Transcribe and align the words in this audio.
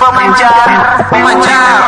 Pemancar, 0.00 0.68
pemancar. 1.08 1.80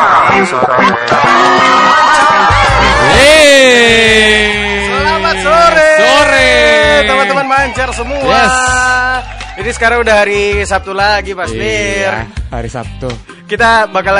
Selamat 4.89 5.37
sore. 5.37 5.89
Sore. 6.01 6.51
Teman-teman 7.05 7.45
mancar 7.45 7.89
semua. 7.93 8.25
Yes. 8.25 8.53
Ini 9.53 9.69
sekarang 9.69 10.01
udah 10.01 10.15
hari 10.17 10.65
Sabtu 10.65 10.97
lagi, 10.97 11.37
Mas 11.37 11.53
Bir. 11.53 11.61
Iya, 11.61 12.25
hari 12.49 12.69
Sabtu. 12.73 13.09
Kita 13.45 13.85
bakal 13.85 14.17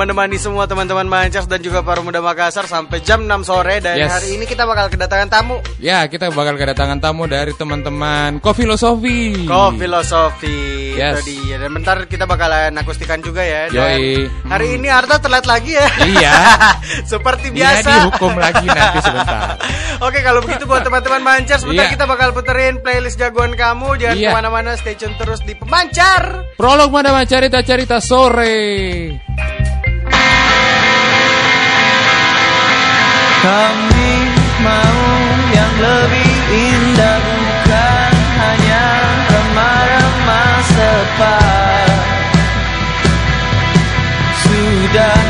menemani 0.00 0.40
semua 0.40 0.64
teman-teman 0.64 1.04
Mancers 1.04 1.44
dan 1.44 1.60
juga 1.60 1.84
para 1.84 2.00
muda 2.00 2.18
Makassar 2.18 2.64
sampai 2.64 3.04
jam 3.04 3.20
6 3.20 3.44
sore 3.44 3.78
dan 3.78 4.00
Yes. 4.00 4.08
hari 4.08 4.28
ini 4.32 4.44
kita 4.44 4.64
bakal 4.64 4.88
kedatangan 4.88 5.28
tamu. 5.28 5.60
Ya, 5.76 6.08
kita 6.08 6.32
bakal 6.32 6.56
kedatangan 6.56 6.96
tamu 6.98 7.28
dari 7.28 7.52
teman-teman 7.52 8.40
Kofilosofi. 8.40 9.44
Ko 9.44 9.76
filosofi 9.76 10.96
Yes. 10.96 11.20
itu 11.20 11.36
dia. 11.44 11.56
Dan 11.58 11.76
bentar 11.76 12.00
kita 12.04 12.24
bakalan 12.24 12.72
akustikan 12.72 13.20
juga 13.20 13.44
ya. 13.44 13.68
Dan 13.68 13.76
Yoi. 14.00 14.24
hari 14.48 14.80
ini 14.80 14.88
Arta 14.88 15.20
telat 15.20 15.44
lagi 15.44 15.76
ya. 15.76 15.84
Iya. 16.00 16.32
Seperti 17.12 17.52
Dia 17.52 17.76
biasa. 17.76 17.90
dihukum 18.08 18.32
lagi 18.34 18.66
nanti 18.66 18.98
sebentar. 19.04 19.60
Oke 20.08 20.24
kalau 20.24 20.40
begitu 20.40 20.64
buat 20.64 20.80
teman-teman 20.80 21.20
Mancers 21.20 21.60
Sebentar 21.60 21.84
Iya. 21.84 21.92
kita 21.92 22.08
bakal 22.08 22.32
puterin 22.32 22.80
playlist 22.80 23.20
jagoan 23.20 23.52
kamu 23.52 24.00
Jangan 24.00 24.16
Iya. 24.16 24.32
ke 24.32 24.36
mana-mana 24.40 24.70
stay 24.80 24.96
tune 24.96 25.12
terus 25.20 25.44
di 25.44 25.52
Pemancar 25.52 26.48
Prolog 26.56 26.88
mana 26.88 27.20
cerita-cerita 27.22 28.00
sore. 28.00 29.20
Kami 33.40 34.16
mau 34.60 35.00
yang 35.48 35.74
lebih 35.80 36.34
indah 36.52 37.16
bukan 37.24 38.12
hanya 38.36 38.84
remah-remah 39.32 40.56
sepa 40.68 41.40
Sudahlah 44.44 45.29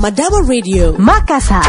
Madama 0.00 0.40
Radio 0.48 0.96
Makassar. 0.96 1.60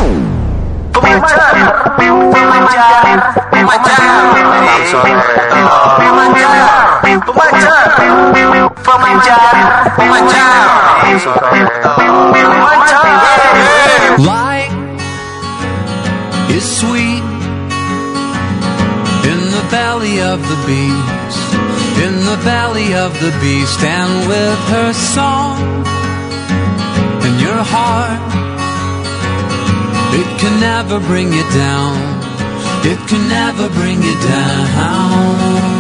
Light 14.18 14.72
is 16.50 16.64
sweet 16.80 17.24
in 19.28 19.40
the 19.52 19.66
valley 19.70 20.22
of 20.22 20.40
the 20.48 20.56
beast, 20.66 21.54
in 22.00 22.16
the 22.26 22.38
valley 22.44 22.94
of 22.94 23.12
the 23.20 23.32
beast, 23.42 23.84
and 23.84 24.30
with 24.30 24.60
her 24.70 24.94
song 24.94 25.91
heart. 27.74 28.20
It 30.20 30.28
can 30.42 30.60
never 30.60 31.00
bring 31.00 31.32
you 31.32 31.46
down. 31.66 31.96
It 32.92 33.00
can 33.10 33.24
never 33.30 33.70
bring 33.80 34.02
you 34.02 34.16
down. 34.34 35.72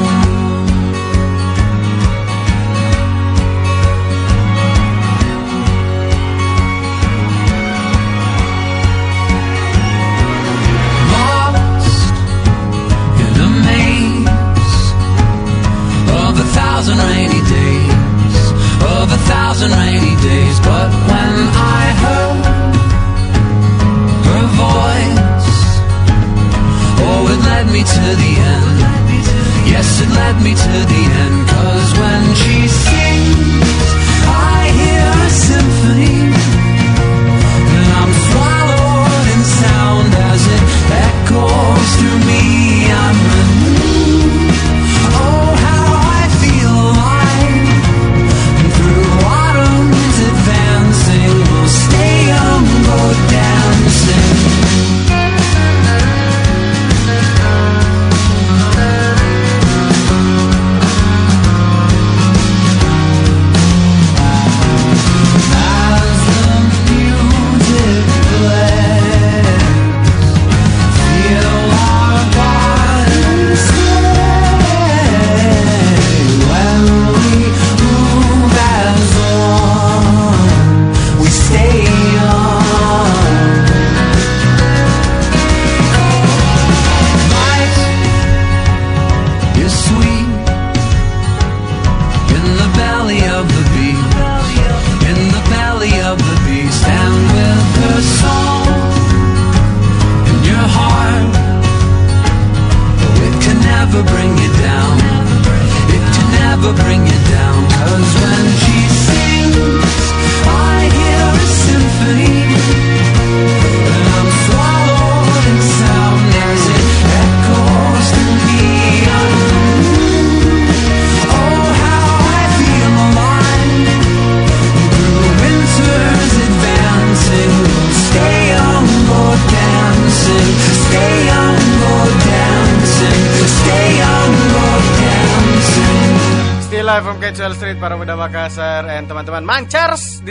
Of 16.23 16.39
a 16.39 16.47
thousand 16.59 16.97
rainy 16.97 17.41
days, 17.57 18.41
of 18.95 19.07
a 19.11 19.21
thousand 19.31 19.71
rainy 19.71 20.15
days, 20.29 20.57
but 20.61 21.10
me 27.71 27.83
to 27.83 28.05
the 28.23 28.31
end. 28.53 28.79
Yes, 29.71 30.01
it 30.01 30.09
led 30.09 30.35
me 30.43 30.53
to 30.53 30.73
the 30.91 31.03
end. 31.23 31.47
Cause 31.47 31.91
when 31.99 32.23
she 32.35 32.67
sings, 32.67 33.87
I 34.27 34.67
hear 34.79 35.07
a 35.25 35.29
symphony. 35.29 36.70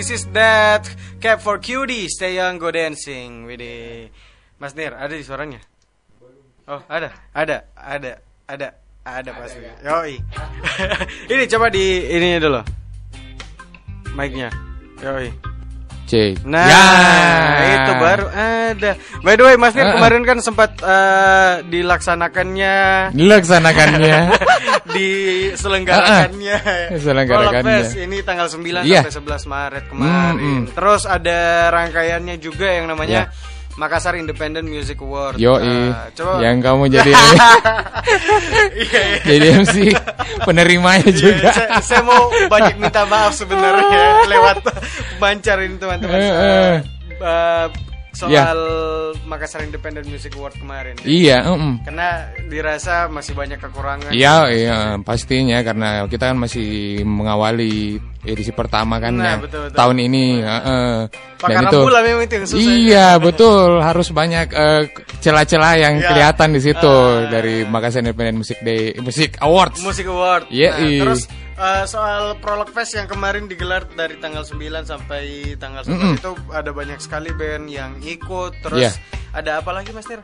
This 0.01 0.25
is 0.25 0.25
that 0.33 0.89
Cap 1.21 1.45
for 1.45 1.61
Cutie, 1.61 2.09
Stay 2.09 2.41
Young 2.41 2.57
Go 2.57 2.73
Dancing. 2.73 3.45
Widih. 3.45 4.09
Mas 4.57 4.73
Nir, 4.73 4.97
ada 4.97 5.13
di 5.13 5.21
suaranya? 5.21 5.61
Oh, 6.65 6.81
ada, 6.89 7.13
ada, 7.37 7.69
ada, 7.77 8.25
ada, 8.49 8.81
ada 9.05 9.31
pasti. 9.37 9.61
Yoi. 9.61 10.17
ini 11.37 11.45
coba 11.53 11.69
di 11.69 12.17
ini 12.17 12.41
dulu. 12.41 12.65
Mic-nya. 14.17 14.49
Yoi. 15.05 15.60
Cek. 16.11 16.43
Nah, 16.43 16.67
Ya. 16.67 16.85
itu 17.71 17.93
baru 17.97 18.27
ada. 18.27 18.91
By 19.23 19.35
the 19.35 19.45
way, 19.47 19.55
Mas 19.55 19.73
Nir 19.73 19.87
ah. 19.87 19.95
kemarin 19.95 20.27
kan 20.27 20.43
sempat 20.43 20.75
eh, 20.77 21.63
dilaksanakannya 21.65 22.77
Dilaksanakannya. 23.15 24.17
diselenggarakannya. 24.97 26.57
Diselenggarakannya. 26.91 27.63
Prolog 27.63 27.87
Fest 27.87 27.95
ini 27.97 28.17
tanggal 28.21 28.47
9 28.51 28.83
Iya. 28.83 29.07
sampai 29.07 29.15
11 29.39 29.47
Maret 29.47 29.85
kemarin. 29.87 30.35
Mm, 30.35 30.35
mm. 30.37 30.61
Terus 30.75 31.03
ada 31.07 31.39
rangkaiannya 31.71 32.37
juga 32.37 32.67
yang 32.67 32.91
namanya 32.91 33.31
Ya. 33.31 33.59
Makassar 33.73 34.15
Independent 34.15 34.67
Music 34.67 34.99
Award. 34.99 35.39
Yo, 35.39 35.55
Nah, 35.57 36.11
coba 36.13 36.43
yang 36.43 36.59
kamu 36.59 36.91
jadi 36.91 37.13
Iya, 38.75 39.01
iya. 39.01 39.23
jadi 39.23 39.47
MC 39.63 39.75
penerimanya 40.43 41.07
Iya, 41.07 41.15
juga. 41.15 41.51
saya, 41.53 41.69
saya 41.81 42.03
mau 42.03 42.23
banyak 42.47 42.77
minta 42.77 43.07
maaf 43.07 43.33
sebenarnya 43.33 44.05
lewat 44.33 44.57
bancar 45.17 45.57
ini 45.61 45.77
teman-teman. 45.77 46.19
Eh. 46.19 46.77
eh, 47.21 47.67
soal 48.11 48.31
Ya. 48.31 48.53
Makassar 49.25 49.63
Independent 49.63 50.05
Music 50.05 50.35
Award 50.35 50.59
kemarin. 50.59 50.99
Iya, 51.07 51.47
mm-mm. 51.47 51.87
Karena 51.87 52.27
dirasa 52.51 53.07
masih 53.07 53.33
banyak 53.33 53.63
kekurangan. 53.63 54.11
Iya, 54.11 54.51
iya, 54.51 54.79
pastinya 55.01 55.63
karena 55.63 56.05
kita 56.05 56.35
kan 56.35 56.39
masih 56.39 57.01
mengawali 57.07 58.03
edisi 58.23 58.51
pertama 58.51 58.97
kan 58.97 59.13
Nah, 59.13 59.25
ya, 59.27 59.35
betul, 59.39 59.61
betul. 59.65 59.77
tahun 59.77 59.97
ini. 60.03 60.25
heeh. 60.39 60.93
Pakai 61.37 61.55
Dan 61.55 61.63
itu 61.63 61.73
rambu 61.75 61.89
lah 61.89 62.03
memang 62.03 62.23
itu 62.23 62.35
yang 62.35 62.47
susah. 62.47 62.61
Iya, 62.61 63.09
betul. 63.27 63.69
Harus 63.79 64.09
banyak 64.11 64.47
eh, 64.49 64.83
celah-celah 65.19 65.73
yang 65.75 65.95
Iya. 65.97 66.07
kelihatan 66.07 66.49
di 66.51 66.61
situ 66.61 66.85
Ah. 66.87 67.29
dari 67.29 67.65
Makassar 67.65 68.01
Independent 68.01 68.37
Music 68.39 68.59
Day, 68.61 68.93
Music 68.97 69.41
Awards. 69.41 69.81
Music 69.81 70.05
Award. 70.05 70.49
Iya, 70.49 70.71
Nah, 70.75 71.01
terus 71.01 71.21
eh, 71.57 71.85
soal 71.85 72.37
Prolog 72.37 72.69
Fest 72.69 72.93
yang 72.95 73.05
kemarin 73.07 73.45
digelar 73.45 73.85
dari 73.87 74.17
tanggal 74.17 74.43
9 74.43 74.57
sampai 74.83 75.23
tanggal 75.57 75.81
11 75.83 75.93
Mm-mm. 75.93 76.15
itu 76.15 76.31
ada 76.51 76.71
banyak 76.71 76.99
sekali 76.99 77.31
band 77.31 77.67
yang 77.67 77.97
ikut. 77.99 78.53
Terus 78.61 78.81
Iya. 78.81 78.93
ada 79.33 79.61
apa 79.61 79.71
lagi 79.71 79.91
Mas 79.91 80.05
Tir? 80.05 80.21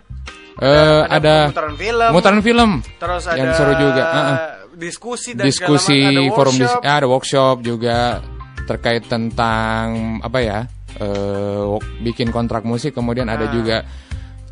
Eh, 0.57 1.03
ada 1.07 1.49
pemutaran 1.49 1.77
film. 1.77 2.09
pemutaran 2.09 2.41
film. 2.41 2.71
Terus 2.97 3.23
ada 3.25 3.37
yang 3.37 3.53
seru 3.53 3.73
juga. 3.75 4.05
heeh. 4.07 4.37
Diskusi 4.77 5.33
dan 5.33 5.49
diskusi 5.49 5.97
macam. 5.99 6.37
forum 6.37 6.55
dis 6.55 6.69
ah, 6.77 7.01
ada 7.01 7.09
workshop 7.09 7.65
juga 7.65 8.21
terkait 8.69 9.09
tentang 9.09 10.19
apa 10.21 10.39
ya 10.39 10.59
eh, 10.97 11.63
wok- 11.65 12.03
bikin 12.03 12.29
kontrak 12.29 12.63
musik 12.63 12.93
kemudian 12.93 13.27
Ah. 13.27 13.35
ada 13.35 13.49
juga 13.49 13.83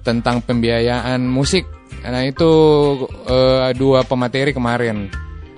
tentang 0.00 0.40
pembiayaan 0.40 1.20
musik 1.22 1.68
nah 2.02 2.20
itu 2.20 2.50
eh, 3.24 3.70
dua 3.74 4.02
pemateri 4.02 4.50
kemarin 4.50 5.08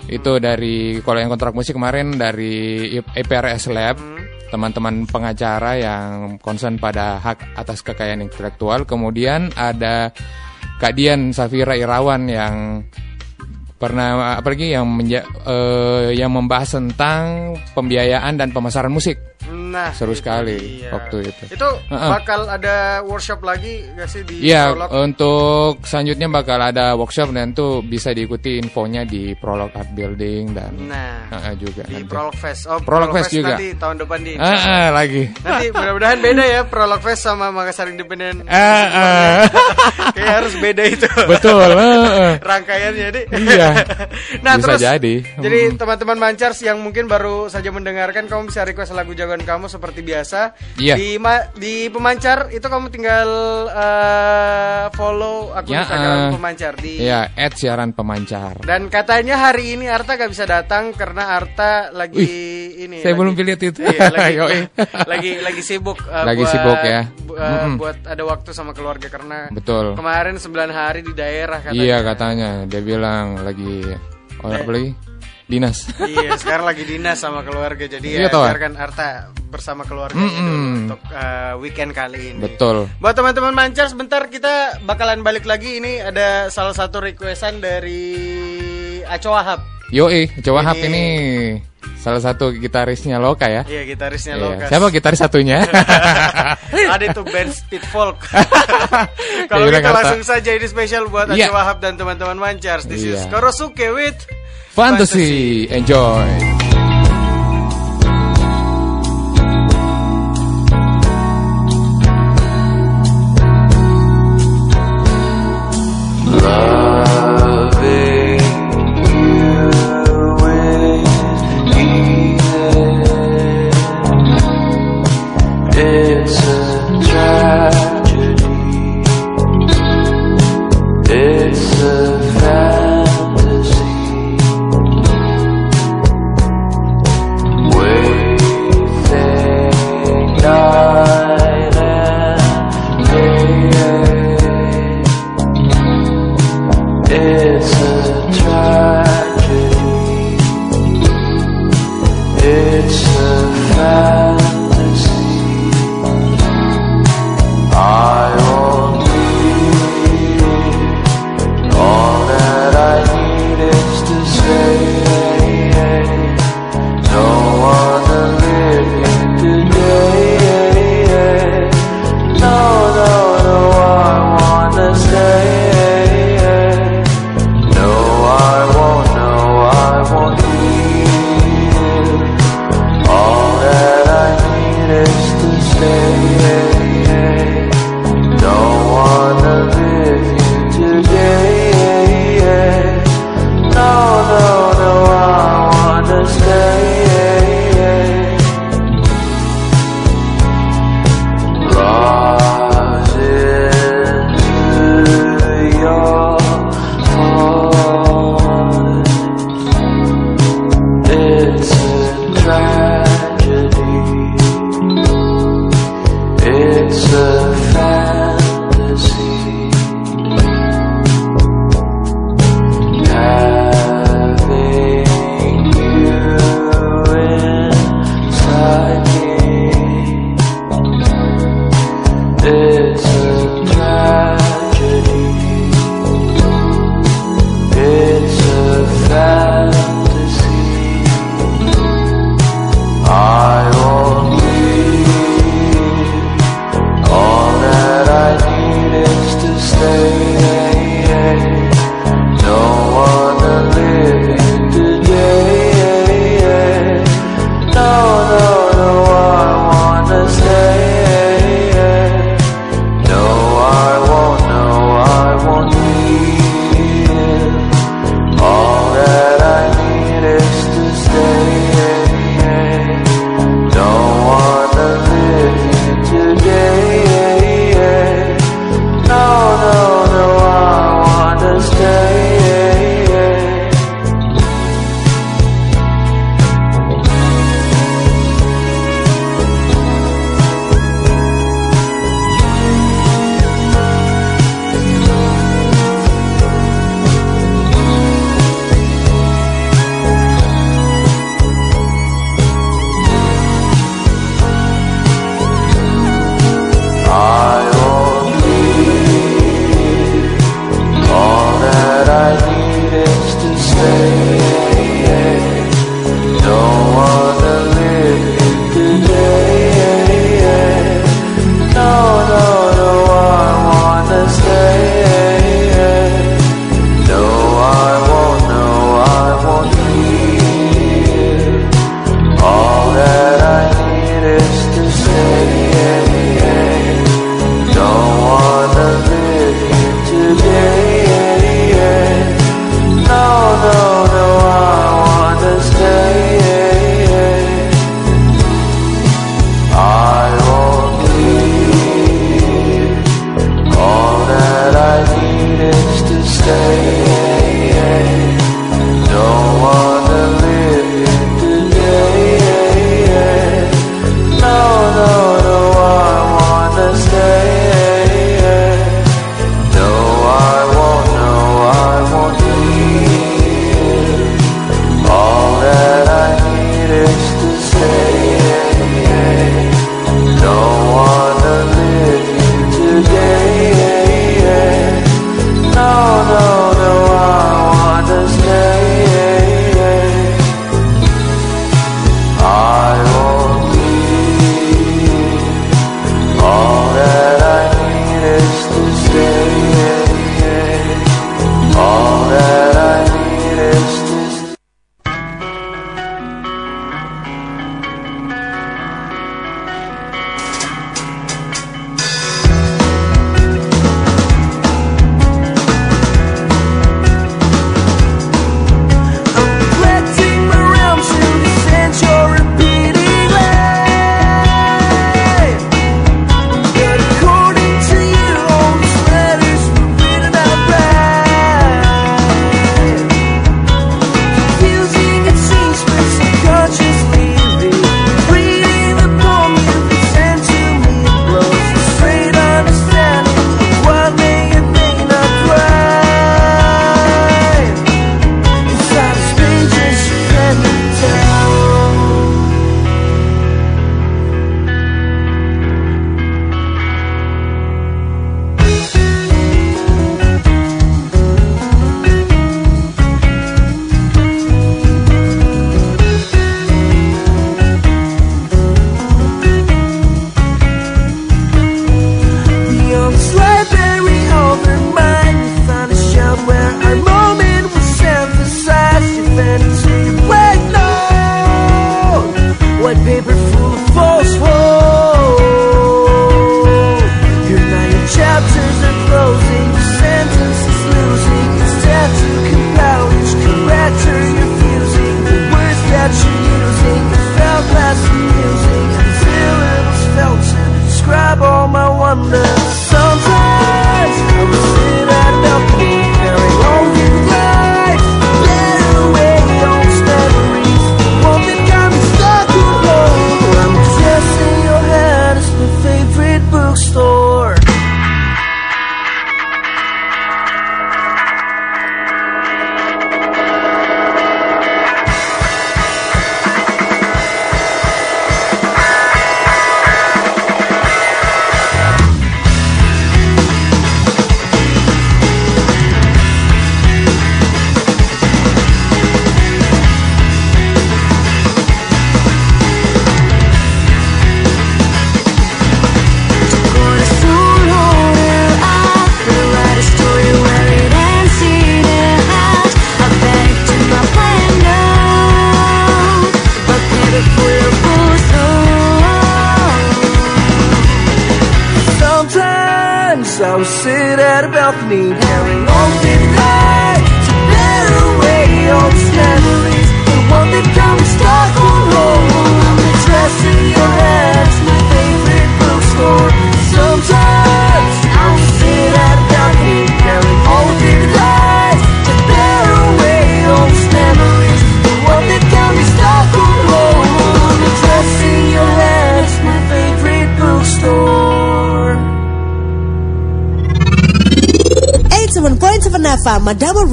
itu 0.07 0.39
dari 0.39 0.99
kalau 1.01 1.19
yang 1.19 1.29
kontrak 1.29 1.51
musik 1.51 1.75
kemarin 1.75 2.15
dari 2.15 2.87
EPRS 2.95 3.71
Lab 3.71 3.97
Hmm. 3.97 4.23
teman-teman 4.47 5.03
pengacara 5.05 5.75
yang 5.75 6.09
concern 6.39 6.79
pada 6.79 7.19
hak 7.19 7.59
atas 7.59 7.83
kekayaan 7.83 8.23
intelektual 8.23 8.83
kemudian 8.83 9.51
ada 9.53 10.15
Kak 10.79 10.95
Dian 10.95 11.35
Safira 11.35 11.75
Irawan 11.75 12.31
yang 12.31 12.87
pernah 13.77 14.37
apalagi 14.41 14.73
yang 14.73 14.89
menja- 14.89 15.29
eh, 15.45 16.17
yang 16.17 16.33
membahas 16.33 16.81
tentang 16.81 17.55
pembiayaan 17.77 18.41
dan 18.41 18.51
pemasaran 18.53 18.93
musik. 18.93 19.21
Nah, 19.77 19.93
Seru 19.93 20.11
itu 20.11 20.25
sekali 20.25 20.57
dia. 20.81 20.89
waktu 20.89 21.17
itu. 21.27 21.43
Itu 21.53 21.69
Heeh. 21.87 22.11
bakal 22.11 22.49
ada 22.49 22.77
workshop 23.03 23.45
lagi 23.45 23.85
gak 23.93 24.09
sih 24.09 24.25
di 24.25 24.41
Iya, 24.43 24.73
Prolog? 24.73 24.89
untuk 24.97 25.85
selanjutnya 25.85 26.29
bakal 26.33 26.59
ada 26.59 26.97
workshop 26.97 27.29
dan 27.31 27.53
itu 27.53 27.85
bisa 27.85 28.11
diikuti 28.11 28.57
infonya 28.57 29.05
di 29.05 29.37
Prolog 29.37 29.69
Art 29.71 29.93
Building 29.93 30.57
dan 30.57 30.73
Nah, 30.83 31.29
Heeh, 31.29 31.53
juga 31.59 31.85
di 31.85 32.01
nanti. 32.01 32.09
Prolog 32.09 32.33
Fest. 32.35 32.65
Oh, 32.65 32.81
Prolog 32.81 33.13
Fest 33.13 33.31
juga. 33.31 33.53
nanti 33.53 33.77
tahun 33.77 33.97
depan 33.99 34.19
di 34.19 34.33
ah, 34.35 34.89
lagi. 34.91 35.29
Nanti 35.39 35.67
mudah-mudahan 35.71 36.19
beda 36.19 36.45
ya 36.47 36.61
Prolog 36.65 37.01
Fest 37.01 37.23
sama 37.23 37.53
Makassar 37.53 37.87
Independent. 37.87 38.49
Ah, 38.49 38.57
ah. 38.89 39.39
Kayak 40.17 40.33
harus 40.41 40.55
beda 40.57 40.83
itu. 40.87 41.05
Betul. 41.27 41.69
heeh. 41.69 42.33
Rangkaiannya 42.49 43.07
deh. 43.13 43.25
Iya. 43.29 43.69
nah, 44.45 44.57
Bisa 44.57 44.63
terus 44.65 44.81
jadi. 44.81 45.15
Jadi 45.37 45.59
Hmm. 45.59 45.77
teman-teman 45.77 46.17
Mancars 46.17 46.61
yang 46.61 46.79
mungkin 46.79 47.05
baru 47.05 47.49
saja 47.49 47.69
mendengarkan 47.69 48.25
kamu 48.25 48.47
bisa 48.47 48.63
request 48.63 48.95
lagu 48.95 49.13
jagoan 49.13 49.43
kamu 49.43 49.66
seperti 49.67 50.01
biasa. 50.01 50.55
Iya. 50.77 50.95
Di 50.95 51.17
di 51.57 51.75
pemancar 51.87 52.49
itu 52.49 52.63
kamu 52.63 52.89
tinggal 52.89 53.29
eh, 53.69 54.85
follow 54.93 55.53
akun 55.53 55.71
Ya, 55.71 55.83
Instagram 55.83 56.17
eh, 56.17 56.31
pemancar 56.33 56.73
di 56.75 56.93
Iya, 56.99 57.21
at 57.31 57.53
siaran 57.55 57.91
pemancar. 57.91 58.55
dan 58.63 58.87
katanya 58.87 59.37
hari 59.41 59.73
ini 59.73 59.87
Arta 59.87 60.15
gak 60.15 60.29
bisa 60.29 60.45
datang 60.45 60.93
karena 60.93 61.33
Arta 61.33 61.91
lagi 61.91 62.27
ini. 62.79 63.01
saya 63.01 63.13
lagi- 63.13 63.19
belum 63.19 63.33
lihat 63.37 63.61
itu. 63.63 63.81
Iya, 63.81 64.09
lagi, 64.15 64.37
lagi 65.13 65.31
lagi 65.41 65.63
sibuk. 65.63 65.99
eh, 66.03 66.25
Lagi 66.25 66.43
buat- 66.43 66.53
sibuk 66.53 66.81
ya. 66.81 67.03
bu- 67.21 67.37
eh, 67.37 67.45
Mm-mm. 67.47 67.73
Buat 67.77 67.99
ada 68.05 68.23
waktu 68.23 68.51
sama 68.51 68.73
keluarga 68.73 69.07
karena 69.07 69.49
Betul. 69.49 69.95
kemarin 69.95 70.37
9 70.37 70.49
hari 70.71 71.01
di 71.03 71.13
daerah 71.13 71.59
katanya. 71.61 71.77
Iya 71.79 71.97
katanya, 72.01 72.51
dia 72.65 72.81
bilang 72.81 73.39
lagi 73.39 73.83
oh, 74.41 74.51
apa 74.51 74.71
lagi? 74.71 74.91
Dinas. 75.47 75.87
Iya, 75.97 76.35
sekarang 76.35 76.67
lagi 76.67 76.83
dinas 76.83 77.17
sama 77.17 77.41
keluarga. 77.41 77.87
Jadi 77.87 78.19
Iya, 78.19 78.27
ya 78.27 78.29
tahu. 78.29 78.43
biarkan 78.45 78.73
Arta 78.75 79.09
bersama 79.47 79.87
keluarganya 79.87 80.27
Mm-mm. 80.27 80.43
dulu 80.43 80.59
untuk 80.83 81.01
eh, 81.07 81.55
weekend 81.57 81.91
kali 81.93 82.35
ini. 82.35 82.43
Betul. 82.43 82.91
Buat 82.99 83.15
teman-teman 83.15 83.55
mancar 83.55 83.87
sebentar 83.87 84.27
kita 84.27 84.83
bakalan 84.83 85.23
balik 85.23 85.47
lagi 85.47 85.79
ini 85.79 85.99
ada 85.99 86.51
salah 86.51 86.75
satu 86.75 86.99
requestan 86.99 87.59
dari 87.59 88.11
Aco 89.03 89.31
Wahab. 89.31 89.63
Yoi, 89.89 90.27
Coba 90.43 90.61
Wahab 90.61 90.77
Ini- 90.77 90.91
ini 90.91 91.05
salah 91.97 92.19
satu 92.19 92.51
gitarisnya 92.51 93.23
Loka 93.23 93.47
ya. 93.47 93.63
Iya, 93.63 93.87
gitarisnya 93.87 94.35
Iya. 94.35 94.43
Lokas. 94.43 94.67
Siapa 94.67 94.87
gitaris 94.91 95.21
satunya? 95.21 95.63
ada 96.95 97.05
itu 97.07 97.23
band 97.23 97.55
Speed 97.55 97.87
Folk. 97.87 98.19
Kalau 99.51 99.65
kita 99.65 99.79
kata. 99.81 99.95
langsung 99.95 100.23
saja 100.23 100.51
ini 100.51 100.67
spesial 100.67 101.07
buat. 101.07 101.31
Aceh 101.31 101.51
Wahab 101.51 101.79
dan 101.79 101.95
teman-teman 101.95 102.35
Mancars. 102.35 102.87
This 102.87 103.03
is 103.05 103.23
Iya. 103.23 103.31
Korosuke 103.31 103.95
with 103.95 104.19
Fantasy, 104.77 105.67
enjoy. 105.71 106.66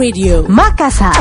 Radio. 0.04 0.44
Makassar. 0.50 1.16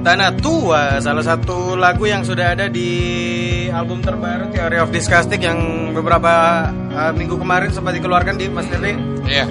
Tanah 0.00 0.32
Tua 0.34 0.96
Salah 0.98 1.20
satu 1.20 1.76
lagu 1.76 2.08
yang 2.08 2.24
sudah 2.24 2.56
ada 2.56 2.66
di 2.66 2.88
album 3.68 4.00
terbaru 4.00 4.48
Theory 4.48 4.80
of 4.80 4.88
Disgusting 4.88 5.40
Yang 5.40 5.58
beberapa 5.92 6.32
uh, 6.72 7.12
minggu 7.12 7.36
kemarin 7.36 7.68
sempat 7.68 7.92
dikeluarkan 7.94 8.34
di 8.34 8.48
Mas 8.48 8.64
Nirli 8.66 8.96
Iya. 9.28 9.44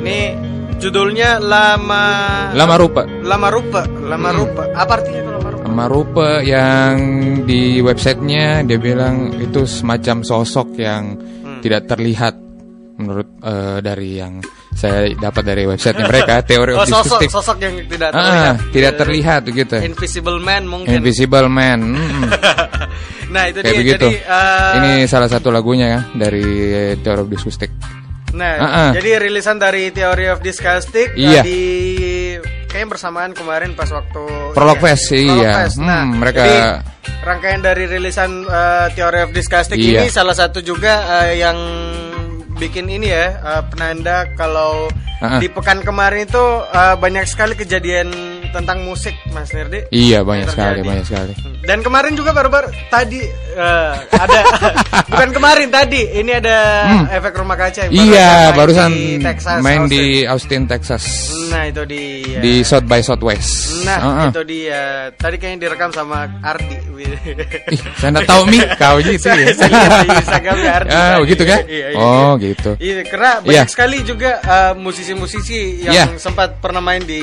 Ini 0.00 0.18
judulnya 0.78 1.42
Lama 1.42 2.04
Lama 2.54 2.74
rupa. 2.78 3.02
Lama 3.04 3.48
Rupa 3.50 3.82
Lama 4.06 4.28
Hmm. 4.30 4.38
Rupa 4.38 4.62
Apa 4.72 4.92
artinya 4.96 5.20
itu 5.20 5.30
Lama 5.30 5.48
Rupa? 5.50 5.64
Lama 5.66 5.86
rupa 5.86 6.28
yang 6.40 6.94
di 7.44 7.78
websitenya 7.78 8.62
dia 8.62 8.78
bilang 8.78 9.34
itu 9.36 9.66
semacam 9.66 10.22
sosok 10.22 10.78
yang 10.78 11.18
Hmm. 11.40 11.60
tidak 11.60 11.90
terlihat 11.90 12.34
menurut 12.96 13.28
eh, 13.40 13.78
dari 13.80 14.16
yang 14.16 14.38
saya 14.70 15.10
dapat 15.12 15.42
dari 15.44 15.62
websitenya 15.66 16.06
mereka 16.06 16.40
teori 16.48 16.72
Oh 16.72 16.80
of 16.80 16.88
sosok, 16.88 17.20
sosok 17.26 17.56
yang 17.58 17.74
tidak 17.84 18.10
Ah, 18.10 18.16
terlihat 18.16 18.54
tidak 18.70 18.92
Eh, 18.92 18.98
terlihat 18.98 19.42
gitu. 19.46 19.76
Invisible 19.76 20.38
Man 20.38 20.62
mungkin 20.64 20.94
Invisible 20.94 21.48
Man. 21.48 21.80
mm. 21.98 22.22
Nah 23.30 23.46
itu 23.46 23.58
Kayak 23.60 23.70
dia 23.70 23.80
begitu. 23.80 24.06
Jadi 24.08 24.18
uh, 24.26 24.72
Ini 24.76 24.92
salah 25.06 25.26
satu 25.26 25.48
lagunya 25.48 25.86
ya 25.88 26.00
dari 26.12 26.42
Theory 26.98 27.20
of 27.20 27.28
Disgusting. 27.28 27.70
Nah, 28.30 28.54
Ah, 28.56 28.66
ah. 28.70 28.90
jadi 28.94 29.18
rilisan 29.20 29.58
dari 29.58 29.90
Theory 29.90 30.30
of 30.30 30.38
Disgusting 30.38 31.14
Iya. 31.14 31.42
di 31.42 31.60
kayak 32.66 32.86
bersamaan 32.88 33.34
kemarin 33.34 33.74
pas 33.74 33.90
waktu 33.90 34.22
Prolog 34.54 34.78
iya, 34.78 34.84
Fest, 34.86 35.10
iya. 35.10 35.52
Fest. 35.60 35.78
Nah, 35.78 36.06
Hmm, 36.06 36.22
mereka- 36.22 36.46
jadi 36.46 36.58
rangkaian 37.20 37.58
dari 37.58 37.84
rilisan 37.84 38.30
eh, 38.42 38.86
Theory 38.94 39.20
of 39.20 39.30
Disgusting 39.30 39.76
Iya. 39.76 40.00
ini 40.00 40.08
salah 40.08 40.32
satu 40.32 40.62
juga 40.62 40.94
eh, 41.26 41.42
yang 41.42 41.58
bikin 42.60 42.92
ini 42.92 43.08
ya 43.08 43.40
eh, 43.40 43.62
penanda 43.72 44.28
kalau 44.36 44.92
Ah, 45.20 45.36
ah. 45.36 45.40
di 45.40 45.52
pekan 45.52 45.84
kemarin 45.84 46.24
itu 46.24 46.44
eh, 46.72 46.96
banyak 46.96 47.28
sekali 47.28 47.52
kejadian 47.52 48.08
tentang 48.50 48.82
musik 48.82 49.14
Mas 49.28 49.50
Nirdi. 49.50 49.86
Iya 49.88 50.20
banyak 50.20 50.48
sekali, 50.48 50.80
banyak 50.80 51.04
sekali. 51.04 51.32
Dan 51.60 51.80
kemarin 51.80 52.12
juga 52.12 52.30
baru-baru 52.30 52.66
tadi 52.86 53.20
eh, 53.52 53.92
ada 54.10 54.38
bukan 55.10 55.30
kemarin 55.30 55.68
tadi 55.68 56.02
ini 56.14 56.32
ada 56.32 56.56
efek 57.10 57.34
rumah 57.36 57.54
kaca 57.54 57.86
yang 57.86 57.92
Hmm. 57.92 58.06
Iya, 58.06 58.30
main 58.30 58.56
barusan 58.56 58.90
di 58.90 59.06
Texas, 59.20 59.58
main 59.60 59.80
Austin. 59.80 59.92
di 59.92 60.02
Austin, 60.24 60.62
Texas. 60.64 61.04
Nah 61.48 61.62
itu 61.64 61.82
dia. 61.84 62.38
Di 62.38 62.52
South 62.60 62.84
by 62.84 63.00
Southwest. 63.00 63.50
Nah 63.82 63.98
Heeh. 63.98 64.28
itu 64.28 64.42
dia. 64.44 64.82
Tadi 65.12 65.36
kayaknya 65.36 65.58
direkam 65.64 65.90
sama 65.90 66.26
Ardi. 66.40 66.78
Ih, 67.00 67.16
saya 67.96 68.12
nggak 68.12 68.26
tahu 68.26 68.42
mi 68.44 68.60
kau 68.80 68.96
gitu 68.98 69.24
ya. 69.26 69.50
di 69.50 70.08
Instagramnya 70.12 70.70
Ardi 70.74 70.90
Ah, 70.90 70.98
tadi. 71.10 71.20
begitu 71.22 71.42
kan? 71.44 71.60
Iya, 71.64 71.86
iya, 71.88 71.96
Oh, 71.96 72.34
iya. 72.34 72.42
gitu. 72.44 72.70
Iya, 72.76 72.94
karena 73.04 73.30
banyak 73.40 73.52
Iya. 73.56 73.62
sekali 73.66 73.98
juga 74.02 74.30
eh, 74.38 74.72
musisi-musisi 74.76 75.60
yang 75.82 75.94
Iya. 75.94 76.04
sempat 76.16 76.60
pernah 76.60 76.80
main 76.80 77.00
di 77.00 77.22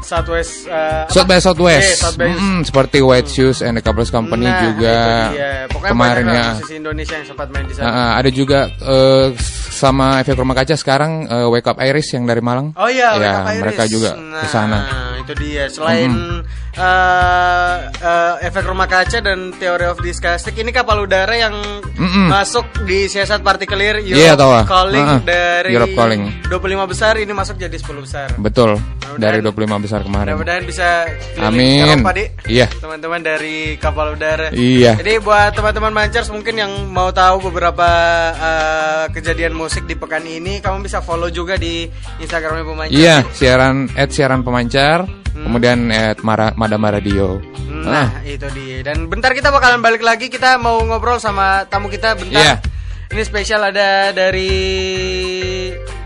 Southwest. 0.00 0.43
Eh, 0.64 1.04
South 1.10 1.26
by? 1.26 1.38
Southwest. 1.38 1.88
Eh, 1.88 1.96
South 1.98 2.16
by- 2.16 2.32
Mm, 2.34 2.60
seperti 2.62 2.98
White 3.00 3.28
Shoes 3.28 3.58
and 3.60 3.76
the 3.76 3.82
Couples 3.82 4.08
Company 4.08 4.46
Nah, 4.46 4.60
juga 4.62 4.96
kemarin 5.84 6.26
ya. 6.26 6.46
Indonesia 6.70 7.14
yang 7.16 7.26
sempat 7.26 7.48
main 7.50 7.64
di 7.66 7.74
sana. 7.74 7.86
Ah, 7.88 8.10
ada 8.18 8.30
juga 8.30 8.68
eh, 8.70 9.26
sama 9.74 10.22
efek 10.22 10.38
rumah 10.38 10.54
kaca 10.54 10.74
sekarang 10.74 11.26
eh, 11.26 11.46
Wake 11.50 11.66
Up 11.66 11.78
Iris 11.78 12.14
yang 12.14 12.24
dari 12.24 12.40
Malang. 12.40 12.72
Oh 12.76 12.86
iya, 12.86 13.14
Wake 13.16 13.24
ya, 13.24 13.32
Up 13.34 13.46
Iris. 13.48 13.62
mereka 13.62 13.82
juga 13.86 14.10
nah, 14.14 14.40
ke 14.40 14.46
sana. 14.46 14.78
Itu 15.24 15.32
dia. 15.34 15.64
Selain 15.66 16.12
eh, 16.74 17.76
eh, 17.96 18.34
efek 18.44 18.64
rumah 18.64 18.84
kaca 18.84 19.18
dan 19.18 19.50
Theory 19.52 19.86
of 19.86 19.98
Disgusting, 19.98 20.54
ini 20.54 20.70
kapal 20.70 21.00
udara 21.00 21.32
yang 21.32 21.54
Mm-mm. 21.94 22.28
masuk 22.28 22.66
di 22.84 23.06
siasat 23.06 23.40
partikelir 23.40 24.00
Europe 24.00 24.20
Iya, 24.20 24.32
tahu 24.34 24.52
ah. 24.52 24.64
Calling 24.64 25.06
Ah, 25.06 25.16
ah. 25.16 25.20
dari 25.20 25.70
Europe 25.72 25.94
Calling. 25.94 26.22
25 26.46 26.52
besar 26.86 27.16
ini 27.16 27.32
masuk 27.32 27.56
jadi 27.56 27.74
10 27.74 28.00
besar. 28.00 28.28
Betul. 28.36 28.76
Dari 29.14 29.38
Mudah-mudahan- 29.38 29.78
25 29.78 29.78
besar 29.80 30.00
kemarin. 30.02 30.34
Mudah-mudahan 30.34 30.64
bisa 30.66 30.88
Amin. 31.38 31.86
Eropa, 31.86 32.10
Dik. 32.12 32.28
Iya. 32.50 32.66
Teman-teman 32.74 33.20
dari 33.22 33.56
kapal 33.78 34.12
udara. 34.12 34.50
Iya. 34.50 34.98
Jadi 34.98 35.12
buat 35.18 35.54
teman-teman 35.54 35.92
Mancers 35.94 36.28
mungkin 36.28 36.58
yang 36.58 36.72
mau 36.90 37.14
tahu 37.14 37.46
beberapa 37.46 37.86
eh, 38.34 39.04
kejadian 39.14 39.54
musik 39.54 39.86
di 39.86 39.94
pekan 39.94 40.26
ini, 40.26 40.58
kamu 40.58 40.82
bisa 40.82 40.98
follow 40.98 41.30
juga 41.30 41.54
di 41.54 41.86
Instagramnya 42.18 42.66
Pemancar. 42.66 42.90
Iya, 42.92 43.16
siaran 43.30 43.86
at 43.94 44.10
siaran 44.10 44.42
pemancar, 44.42 45.06
Hmm. 45.34 45.50
kemudian 45.50 45.90
at 45.90 46.22
Mara, 46.22 46.54
Madama 46.54 46.94
Radio. 46.94 47.42
Nah, 47.66 48.22
itu 48.22 48.46
dia. 48.54 48.86
Dan 48.86 49.10
bentar 49.10 49.34
kita 49.34 49.50
bakalan 49.50 49.82
balik 49.82 50.00
lagi. 50.00 50.30
Kita 50.30 50.56
mau 50.62 50.78
ngobrol 50.86 51.18
sama 51.18 51.66
tamu 51.66 51.90
kita 51.90 52.14
bentar. 52.14 52.38
Iya. 52.38 52.54
Ini 53.10 53.22
spesial 53.26 53.60
ada 53.68 54.14
dari 54.14 54.54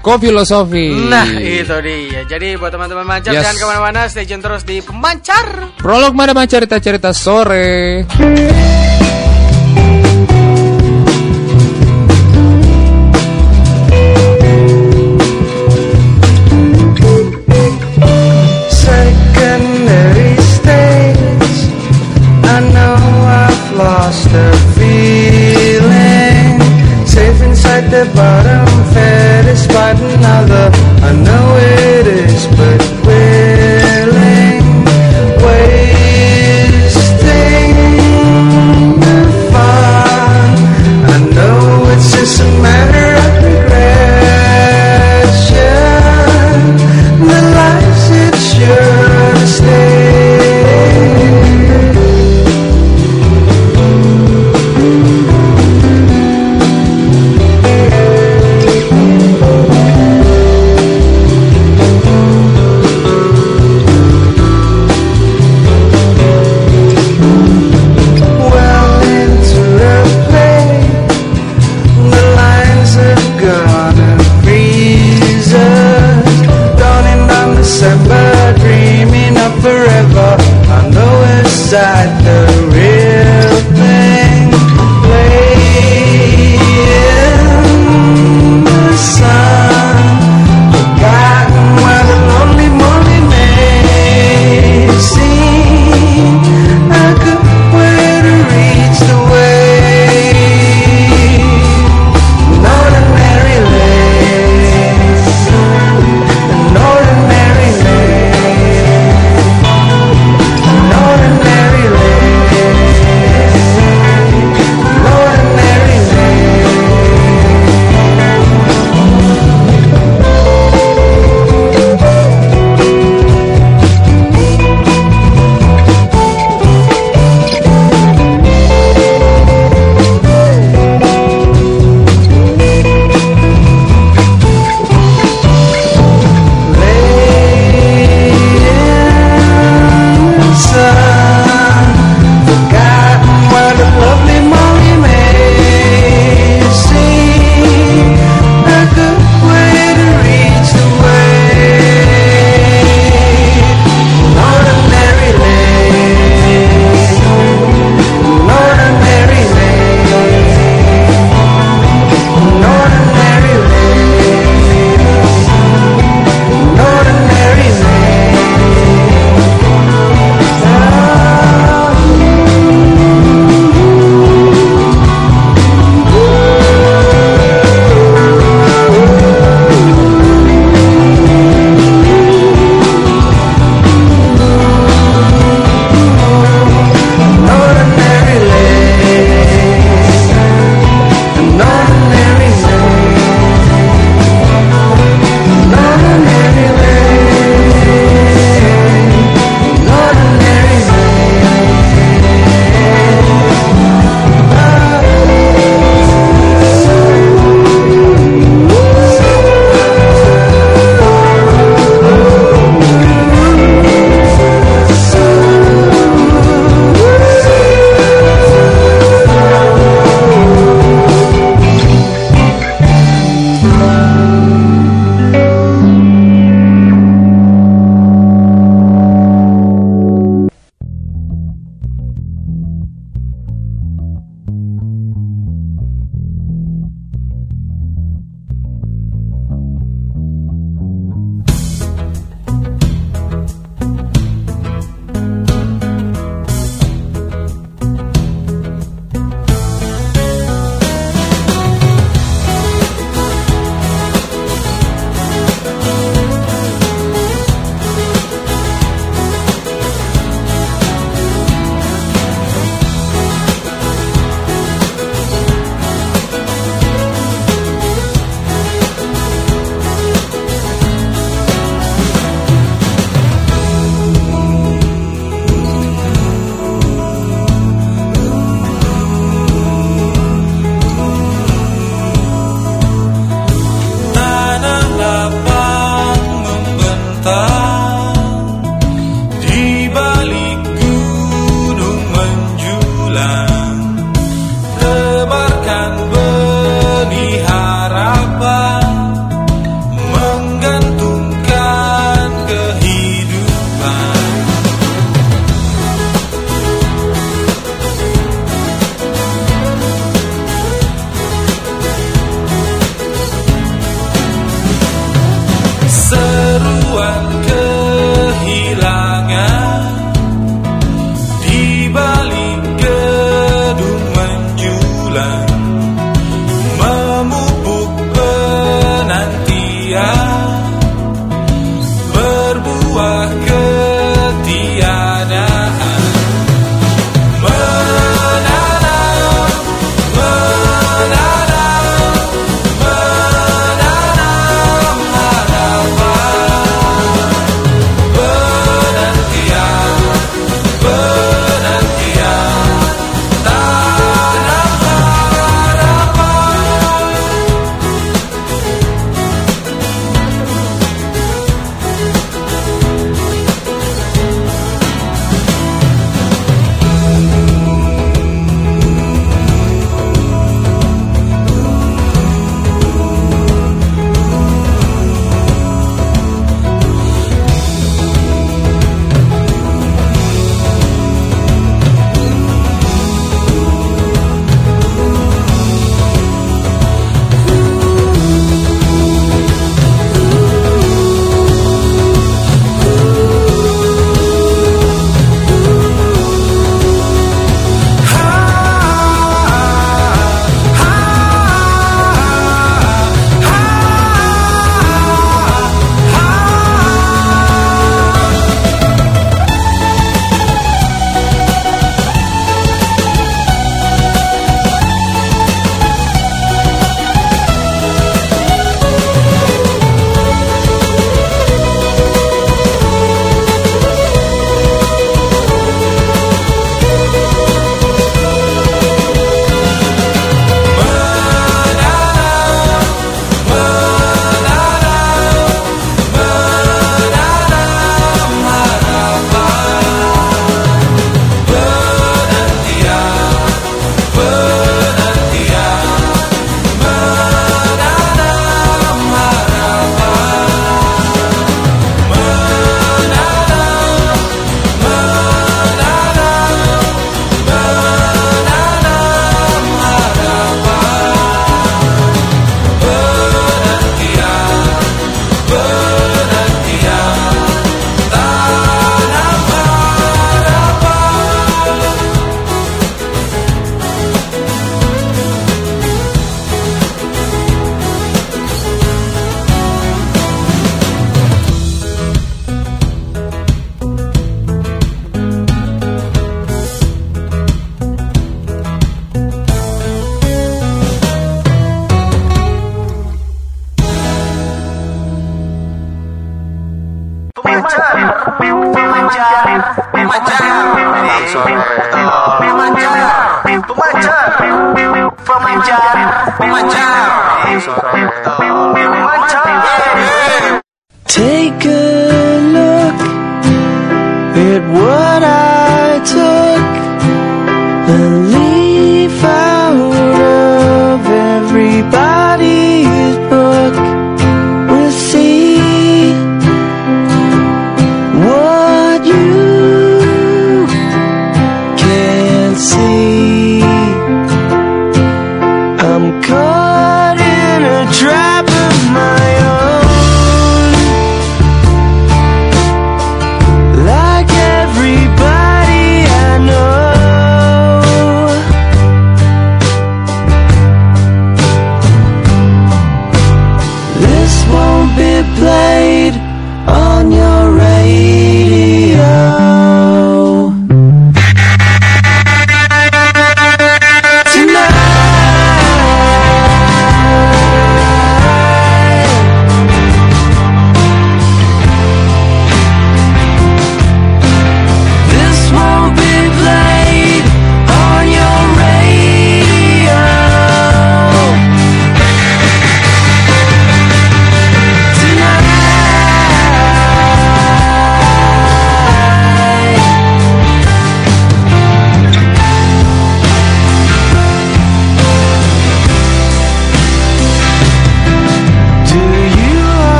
Ko 0.00 0.14
filosofi. 0.22 0.94
Nah, 1.10 1.26
itu 1.42 1.76
dia. 1.82 2.22
Jadi 2.22 2.54
buat 2.54 2.70
teman-teman 2.70 3.02
Mancar 3.02 3.34
Yes. 3.34 3.42
jangan 3.42 3.56
ke 3.58 3.66
mana-mana, 3.66 4.00
stay 4.06 4.22
tune 4.22 4.38
terus 4.38 4.62
di 4.62 4.78
Pemancar. 4.78 5.74
Prolog 5.82 6.14
Madama 6.14 6.46
cerita-cerita 6.46 7.10
sore. 7.10 8.06
Lost 24.06 24.28
a 24.32 24.52
feeling. 24.76 26.60
Safe 27.04 27.40
inside 27.42 27.86
the 27.90 28.04
bottom, 28.14 28.66
fed 28.92 29.44
despite 29.46 29.98
another. 29.98 30.70
I 31.08 31.12
know 31.26 31.46
it 31.58 32.06
is, 32.06 32.46
but 32.58 32.95